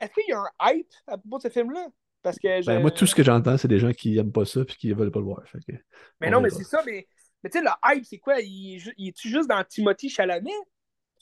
[0.00, 1.88] Est-ce qu'il y a un hype à propos de ce film-là?
[2.22, 2.66] Parce que je...
[2.66, 4.92] Ben, moi, tout ce que j'entends, c'est des gens qui aiment pas ça puis qui
[4.92, 5.46] veulent pas le voir.
[5.46, 5.78] Fait que,
[6.20, 7.06] Mais on non, mais c'est ça, mais,
[7.42, 8.40] mais tu sais, le hype, c'est quoi?
[8.40, 10.50] Il, il est-tu juste dans Timothy Chalamet?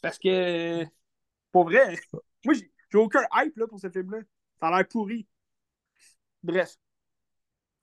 [0.00, 0.84] Parce que,
[1.52, 1.96] pour vrai,
[2.44, 4.18] moi, j'ai j'ai aucun hype là, pour ce film-là.
[4.60, 5.26] Ça a l'air pourri.
[6.44, 6.76] Bref.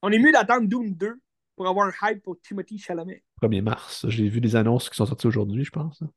[0.01, 1.19] On est mieux d'attendre Doom 2
[1.55, 3.23] pour avoir un hype pour Timothy Chalamet.
[3.41, 4.05] 1er mars.
[4.09, 6.01] J'ai vu des annonces qui sont sorties aujourd'hui, je pense.
[6.01, 6.09] hein.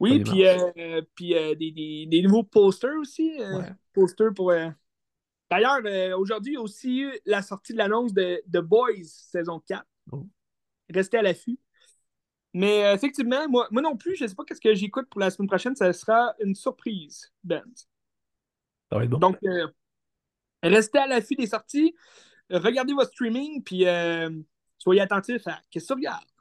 [0.00, 0.46] Oui, 1er puis,
[0.82, 3.40] euh, puis euh, des, des- des nouveaux posters aussi.
[3.40, 3.72] euh, Ouais.
[3.92, 4.50] Posters pour.
[4.50, 4.68] euh,
[5.50, 9.04] D'ailleurs, euh, aujourd'hui, il y a aussi eu la sortie de l'annonce de The Boys
[9.04, 9.84] saison 4.
[10.10, 10.26] Oh.
[10.92, 11.58] Restez à l'affût.
[12.52, 15.20] Mais euh, effectivement, moi, moi non plus, je ne sais pas qu'est-ce que j'écoute pour
[15.20, 15.74] la semaine prochaine.
[15.76, 17.62] Ça sera une surprise, Ben.
[18.90, 19.18] Ça va être bon.
[19.18, 19.68] Donc, euh,
[20.62, 21.94] restez à l'affût des sorties.
[22.50, 24.30] Regardez votre streaming, puis euh,
[24.84, 26.33] soyez attentifs à qu'est-ce que.